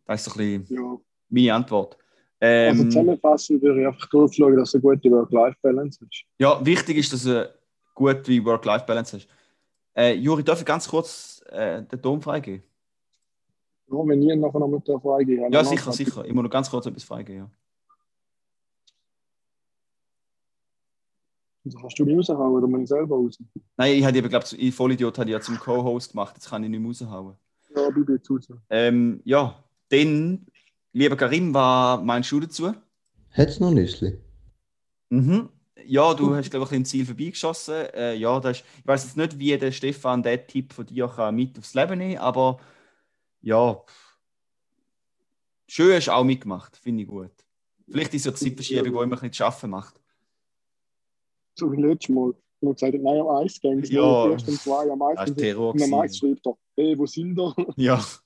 Das 0.05 0.25
ist 0.25 0.33
so 0.33 0.39
ein 0.39 0.63
bisschen 0.65 0.77
Ja. 0.77 0.97
meine 1.29 1.53
Antwort. 1.53 1.97
Also 2.39 2.83
Ähm, 2.83 2.91
zusammenfassend 2.91 3.61
würde 3.61 3.81
ich 3.81 3.87
einfach 3.87 4.09
darauf 4.09 4.33
schauen, 4.33 4.57
dass 4.57 4.69
es 4.69 4.75
eine 4.75 4.81
gute 4.81 5.09
Work-Life-Balance 5.11 6.03
ist. 6.03 6.23
ja, 6.39 6.65
wichtig 6.65 6.97
ist, 6.97 7.13
dass 7.13 7.23
du 7.23 7.53
gut 7.95 8.27
wie 8.27 8.43
Work-Life-Balance 8.43 9.17
hast. 9.17 9.27
Äh, 9.95 10.15
Juri, 10.15 10.43
darf 10.43 10.59
ich 10.59 10.65
ganz 10.65 10.87
kurz 10.87 11.41
äh, 11.49 11.83
den 11.83 12.01
Dom 12.01 12.21
freigeben? 12.21 12.63
Ja, 13.87 13.97
wenn 14.07 14.21
ihr 14.23 14.35
nachher 14.35 14.59
noch 14.59 14.67
mit 14.67 14.87
der 14.87 14.99
geht. 15.25 15.53
Ja, 15.53 15.63
sicher, 15.63 15.91
sicher. 15.91 16.25
Ich 16.25 16.33
muss 16.33 16.43
noch 16.43 16.49
ganz 16.49 16.69
kurz 16.69 16.85
etwas 16.85 17.03
freigeben. 17.03 17.43
Ja. 17.45 17.51
Also 21.65 21.77
kannst 21.77 21.97
du 21.99 22.05
mich 22.05 22.17
raushauen 22.17 22.53
oder 22.55 22.67
muss 22.67 22.81
ich 22.81 22.89
selber 22.89 23.15
raus? 23.15 23.37
Nein, 23.77 23.93
ich 23.97 24.03
hatte 24.03 24.17
eben, 24.17 24.27
glaube 24.29 24.45
ich, 24.51 24.75
Vollidiot 24.75 25.17
ich 25.17 25.27
ja 25.27 25.39
zum 25.39 25.57
Co-Host 25.57 26.11
gemacht, 26.11 26.33
jetzt 26.35 26.49
kann 26.49 26.63
ich 26.63 26.69
nicht 26.69 26.79
mehr 26.79 26.89
raushauen. 26.89 27.35
Ja, 27.75 27.89
bitte 27.89 28.21
zu. 28.21 28.39
Ähm, 28.69 29.21
ja, 29.23 29.63
dann, 29.93 30.45
lieber 30.91 31.15
Karim, 31.15 31.53
was 31.53 32.01
meinst 32.03 32.31
du 32.31 32.39
dazu? 32.39 32.67
Hat 32.67 33.49
es 33.49 33.59
noch 33.59 33.71
Nüssli? 33.71 34.17
Mhm. 35.09 35.49
Ja, 35.85 36.13
du 36.13 36.33
hast, 36.35 36.49
glaube 36.49 36.65
ich, 36.65 36.71
ein 36.71 36.85
Ziel 36.85 37.05
vorbeigeschossen. 37.05 37.87
Äh, 37.93 38.15
ja, 38.15 38.39
das 38.39 38.57
ist, 38.57 38.65
ich 38.79 38.87
weiß 38.87 39.03
jetzt 39.03 39.17
nicht, 39.17 39.37
wie 39.37 39.57
der 39.57 39.71
Stefan 39.71 40.23
den 40.23 40.47
Tipp 40.47 40.71
von 40.73 40.85
dir 40.85 41.07
kann 41.07 41.35
mit 41.35 41.57
aufs 41.57 41.73
Leben 41.73 41.99
nehmen 41.99 42.17
aber 42.19 42.59
ja, 43.41 43.83
schön 45.67 45.95
hast 45.95 46.07
du 46.07 46.11
auch 46.11 46.23
mitgemacht, 46.23 46.77
finde 46.77 47.03
ich 47.03 47.09
gut. 47.09 47.31
Vielleicht 47.89 48.13
ist 48.13 48.21
es 48.21 48.25
ja 48.25 48.31
die 48.31 48.37
Zeitverschiebung, 48.37 48.83
die 48.83 48.89
immer 48.89 49.03
ein 49.03 49.09
bisschen 49.09 49.33
zu 49.33 49.45
arbeiten 49.45 49.69
macht. 49.69 50.01
So 51.55 51.71
wie 51.71 51.81
letztes 51.81 52.15
Mal. 52.15 52.33
Und 52.61 52.69
er 52.69 52.73
gesagt 52.73 52.93
hat, 52.93 53.01
nein, 53.01 53.19
am 53.19 53.27
Eis 53.27 53.59
gehen. 53.59 53.83
Ja. 53.83 54.29
Erst 54.31 54.47
um 54.47 54.55
zwei 54.55 54.89
am 54.89 54.99
Das 54.99 55.37
Eis. 55.37 55.55
Und 55.55 55.83
am 55.83 55.93
Eis 55.95 56.17
schreibt 56.17 56.47
er, 56.47 56.57
hey, 56.77 56.97
wo 56.97 57.05
sind 57.05 57.35
wir? 57.35 57.53
Ja. 57.75 58.03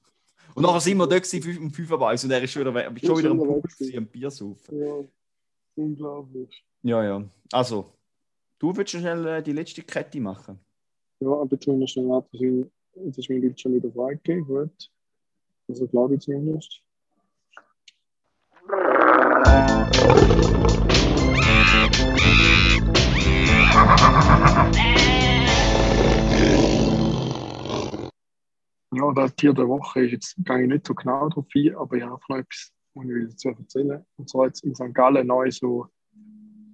Und 0.58 0.64
nachher 0.64 0.80
sind 0.80 0.97
wir 0.97 1.05
dort 1.05 1.32
um 1.60 1.70
5 1.72 1.91
Uhr 1.91 1.99
und 2.01 2.32
er 2.32 2.41
ist 2.41 2.51
schon 2.51 2.62
wieder, 2.64 2.74
we- 2.74 2.99
schon 3.05 3.18
wieder 3.20 3.30
am 3.30 3.38
Pool 3.38 3.62
gewesen, 3.62 3.95
am 3.99 4.08
Bier 4.08 4.32
saufen. 4.32 4.80
Ja, 4.84 5.03
unglaublich. 5.76 6.66
Ja, 6.82 7.03
ja. 7.03 7.24
Also, 7.51 7.93
du 8.58 8.76
willst 8.76 8.89
schnell 8.89 9.24
äh, 9.28 9.43
die 9.43 9.51
letzte 9.51 9.84
Kette 9.84 10.20
machen? 10.20 10.60
Ja, 11.20 11.30
aber 11.30 11.47
jetzt 11.51 11.68
müssen 11.68 11.80
wir 11.80 11.88
schnell 11.88 12.24
ich- 12.32 12.66
jetzt 13.05 13.20
ist 13.20 13.30
mein 13.30 13.41
Bildschirm 13.41 13.76
wieder 13.76 13.91
freigegeben, 13.91 14.47
gut. 14.47 14.91
Also 15.68 15.86
glaube 15.88 16.16
ich 16.16 16.22
zumindest. 16.22 16.82
Ja, 28.94 29.12
das 29.12 29.36
Tier 29.36 29.54
der 29.54 29.68
Woche 29.68 30.06
ist 30.06 30.12
jetzt 30.12 30.36
gehe 30.38 30.62
ich 30.62 30.68
nicht 30.68 30.88
so 30.88 30.96
genau 30.96 31.28
drauf 31.30 31.46
ein, 31.56 31.76
aber 31.76 31.98
ich 31.98 32.04
habe 32.04 32.20
noch 32.30 32.38
etwas, 32.38 32.72
was 32.94 33.06
ich 33.06 33.30
dazu 33.30 33.50
erzählen 33.50 34.06
Und 34.16 34.30
zwar 34.30 34.46
jetzt 34.46 34.64
in 34.64 34.76
St. 34.76 34.94
Gallen 34.94 35.28
neu 35.28 35.52
so, 35.52 35.88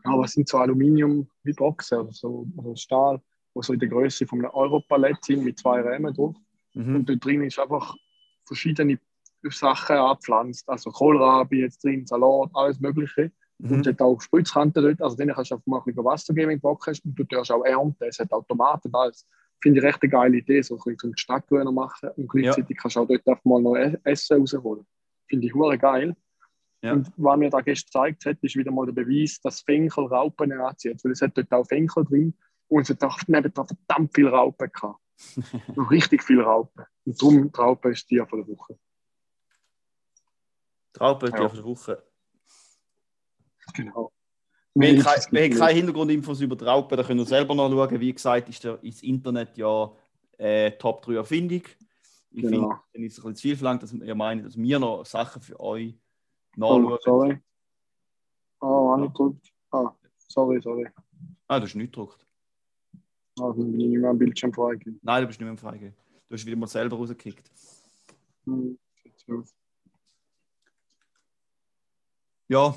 ja, 0.06 0.18
was 0.18 0.34
sind 0.34 0.48
so 0.48 0.58
Aluminium 0.58 1.28
wie 1.44 1.54
Boxen 1.54 2.00
oder 2.00 2.12
so, 2.12 2.48
oder 2.58 2.76
Stahl, 2.76 3.22
wo 3.54 3.62
so 3.62 3.74
in 3.74 3.80
der 3.80 3.90
Größe 3.90 4.28
von 4.28 4.40
einem 4.40 4.52
Europalett 4.52 5.24
sind 5.24 5.44
mit 5.44 5.58
zwei 5.58 5.82
Rämen 5.82 6.14
drauf. 6.14 6.36
Mhm. 6.74 6.96
Und 6.98 7.10
dort 7.10 7.26
drin 7.26 7.44
ist 7.44 7.60
einfach 7.60 7.96
verschiedene 8.46 9.00
Sachen 9.50 9.96
angepflanzt. 9.96 10.70
Also 10.70 10.92
Kohlrabi 10.92 11.62
jetzt 11.62 11.84
drin, 11.84 12.06
Salat, 12.06 12.50
alles 12.54 12.80
Mögliche. 12.80 13.32
Und 13.60 13.72
Mhm. 13.72 13.80
es 13.80 13.88
hat 13.88 14.02
auch 14.02 14.20
Spritzkanten 14.22 14.84
dort. 14.84 15.02
Also 15.02 15.16
denen 15.16 15.34
kannst 15.34 15.52
du 15.52 15.56
einfach 15.56 15.68
mal 15.68 15.78
ein 15.80 15.84
bisschen 15.86 16.06
Wasser 16.06 16.34
geben, 16.34 16.50
wenn 16.50 16.58
du 16.58 16.62
Bock 16.62 16.86
hast. 16.88 17.04
Und 17.06 17.18
du 17.18 17.24
darfst 17.24 17.52
auch 17.52 17.64
ernten. 17.64 18.04
Es 18.04 18.20
hat 18.20 18.32
auch 18.32 18.46
Tomaten 18.46 18.88
und 18.88 18.96
alles. 18.96 19.26
Finde 19.64 19.80
ich 19.80 19.86
recht 19.86 20.02
eine 20.04 20.10
geile 20.12 20.38
Idee, 20.40 20.62
so 20.62 20.78
ein 20.78 20.94
bisschen 20.96 21.16
Stadtgrüner 21.18 21.72
machen. 21.72 22.10
Und 22.18 22.28
gleichzeitig 22.28 22.76
kannst 22.78 22.98
du 22.98 23.00
auch 23.00 23.08
dort 23.08 23.46
mal 23.46 23.62
noch 23.62 23.76
E- 23.78 23.98
Essen 24.04 24.42
rausholen. 24.42 24.86
Finde 25.30 25.48
ich 25.48 25.54
hure 25.54 25.78
geil. 25.78 26.18
Ja. 26.82 26.92
Und 26.92 27.10
was 27.16 27.38
mir 27.38 27.50
da 27.50 27.62
gestern 27.62 28.12
gezeigt 28.12 28.26
hat, 28.26 28.44
ist 28.44 28.58
wieder 28.58 28.72
mal 28.72 28.86
der 28.86 28.92
Beweis, 28.92 29.40
dass 29.40 29.62
Fenchel 29.62 30.06
Raupen 30.08 30.52
anzieht. 30.52 31.02
Weil 31.06 31.14
es 31.14 31.22
hat 31.22 31.38
dort 31.38 31.50
auch 31.54 31.64
Fenchel 31.64 32.04
drin. 32.04 32.38
Und 32.68 32.82
es 32.82 32.90
hat 32.90 33.02
auch 33.06 33.18
nebendran 33.28 33.66
verdammt 33.66 34.12
viele 34.14 34.32
Raupen 34.32 34.70
gehabt. 34.70 35.00
Richtig 35.90 36.24
viele 36.24 36.44
Raupen. 36.44 36.84
Und 37.06 37.22
darum, 37.22 37.50
die 37.50 37.58
Raupe 37.58 37.92
ist 37.92 38.12
die 38.12 38.18
von 38.28 38.40
der 38.40 38.48
Woche. 38.50 38.78
Die 40.96 41.00
Ja. 41.00 41.12
auf 41.46 41.54
der 41.54 41.64
Woche. 41.64 42.04
Genau. 43.74 44.12
Wir 44.76 44.94
wir 44.98 45.04
haben 45.06 45.52
keine 45.60 45.74
Hintergrundinfos 45.74 46.42
über 46.42 46.56
die 46.56 46.64
Raupen, 46.66 46.98
da 46.98 47.04
könnt 47.04 47.20
ihr 47.20 47.26
selber 47.26 47.54
nachschauen. 47.54 48.00
Wie 48.00 48.12
gesagt, 48.14 48.50
ist 48.50 48.66
ins 48.66 49.04
Internet 49.04 49.56
ja 49.58 49.92
äh, 50.38 50.72
Top 50.72 51.04
3 51.04 51.16
Erfindung. 51.16 51.62
Ich 52.32 52.42
Genau. 52.42 52.62
finde, 52.62 52.80
dann 52.94 53.04
ist 53.04 53.14
es 53.14 53.20
ein 53.20 53.22
bisschen 53.24 53.36
zu 53.36 53.42
viel 53.44 53.56
verlangt, 53.58 53.84
dass 53.84 53.94
ihr 53.94 54.16
meint, 54.16 54.44
dass 54.44 54.58
wir 54.58 54.80
noch 54.80 55.06
Sachen 55.06 55.42
für 55.44 55.60
euch 55.60 55.94
Oh, 56.58 56.78
nachschauen. 56.80 56.98
sorry. 57.04 57.38
Oh, 58.62 58.66
auch 58.94 58.98
nicht 58.98 59.14
gut. 59.14 59.38
Ah, 59.72 59.92
sorry, 60.28 60.60
sorry. 60.62 60.88
Ah, 61.48 61.60
du 61.60 61.66
hast 61.66 61.76
nicht 61.76 61.92
gedruckt. 61.92 62.26
Ah, 63.40 63.48
dann 63.52 63.72
bin 63.72 63.80
ich 63.80 63.88
nicht 63.90 64.00
mehr 64.00 64.10
am 64.10 64.18
Bildschirm 64.18 64.52
freigegeben. 64.54 65.00
Nein, 65.04 65.22
du 65.22 65.28
bist 65.28 65.40
nicht 65.40 65.46
mehr 65.46 65.52
im 65.52 65.58
Freigeben. 65.58 65.94
Du 66.30 66.34
hast 66.36 66.46
wieder 66.46 66.56
mal 66.58 66.66
selber 66.68 66.96
rausgekickt. 66.98 67.52
Hm. 68.46 68.78
Ja. 72.48 72.76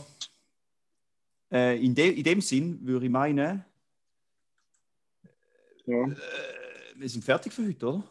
Äh, 1.50 1.84
in, 1.84 1.94
de, 1.94 2.10
in 2.12 2.24
dem 2.24 2.40
Sinn 2.40 2.78
würde 2.84 3.06
ich 3.06 3.12
meinen, 3.12 3.64
Ja. 5.86 6.04
äh, 6.04 6.16
wir 6.96 7.08
sind 7.08 7.24
fertig 7.24 7.52
für 7.52 7.66
heute, 7.66 7.86
oder? 7.86 8.02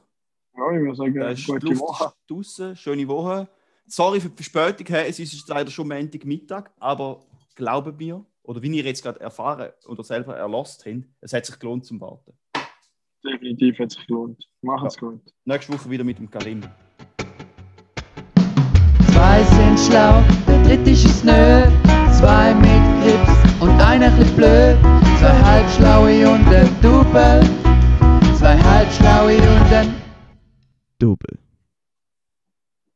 ja, 0.58 0.72
ich 0.72 0.82
würde 0.82 0.96
sagen, 0.96 1.36
die 1.36 1.44
gute 1.44 1.66
Luft 1.68 1.82
Woche. 1.82 2.14
draussen, 2.28 2.76
schöne 2.76 3.08
Woche. 3.08 3.48
Sorry 3.88 4.20
für 4.20 4.30
die 4.30 4.42
Verspätung, 4.44 4.88
hey, 4.96 5.10
es 5.10 5.20
ist 5.20 5.48
leider 5.50 5.70
schon 5.70 5.88
Montagmittag, 5.88 6.72
aber 6.80 7.26
glauben 7.56 7.96
mir, 7.98 8.26
oder 8.44 8.62
wie 8.62 8.70
ihr 8.78 8.84
jetzt 8.84 9.04
gerade 9.04 9.20
erfahren 9.20 9.72
oder 9.88 10.04
selber 10.04 10.36
erlost 10.38 10.86
habt, 10.86 11.04
es 11.22 11.34
hat 11.34 11.46
sich 11.46 11.60
gelohnt 11.60 11.86
zum 11.86 12.00
Warten. 12.00 12.34
Definitiv 13.24 13.78
hat 13.80 13.92
sich 13.92 14.06
gelohnt. 14.08 14.48
Machen's 14.62 14.98
gut. 14.98 15.20
Nächste 15.46 15.74
Woche 15.74 15.90
wieder 15.90 16.04
mit 16.04 16.20
dem 16.20 16.30
Karim. 16.30 16.62
Zwei 19.12 19.44
sind 19.44 19.80
schlau, 19.80 20.22
der 20.48 20.64
dritte 20.64 20.92
ist 20.92 21.06
es 21.06 21.24
nö. 21.24 21.64
Zwei 22.20 22.54
und 22.54 22.62
einer 23.96 24.12
blöd. 24.36 24.78
Zwei 25.20 25.42
halbschlaue 25.44 26.30
und 26.30 26.48
ein 26.48 26.70
Double. 26.82 27.42
Zwei 28.38 28.58
halbschlaue 28.58 29.38
und 29.38 29.74
ein 29.74 29.94
Double. 31.00 31.45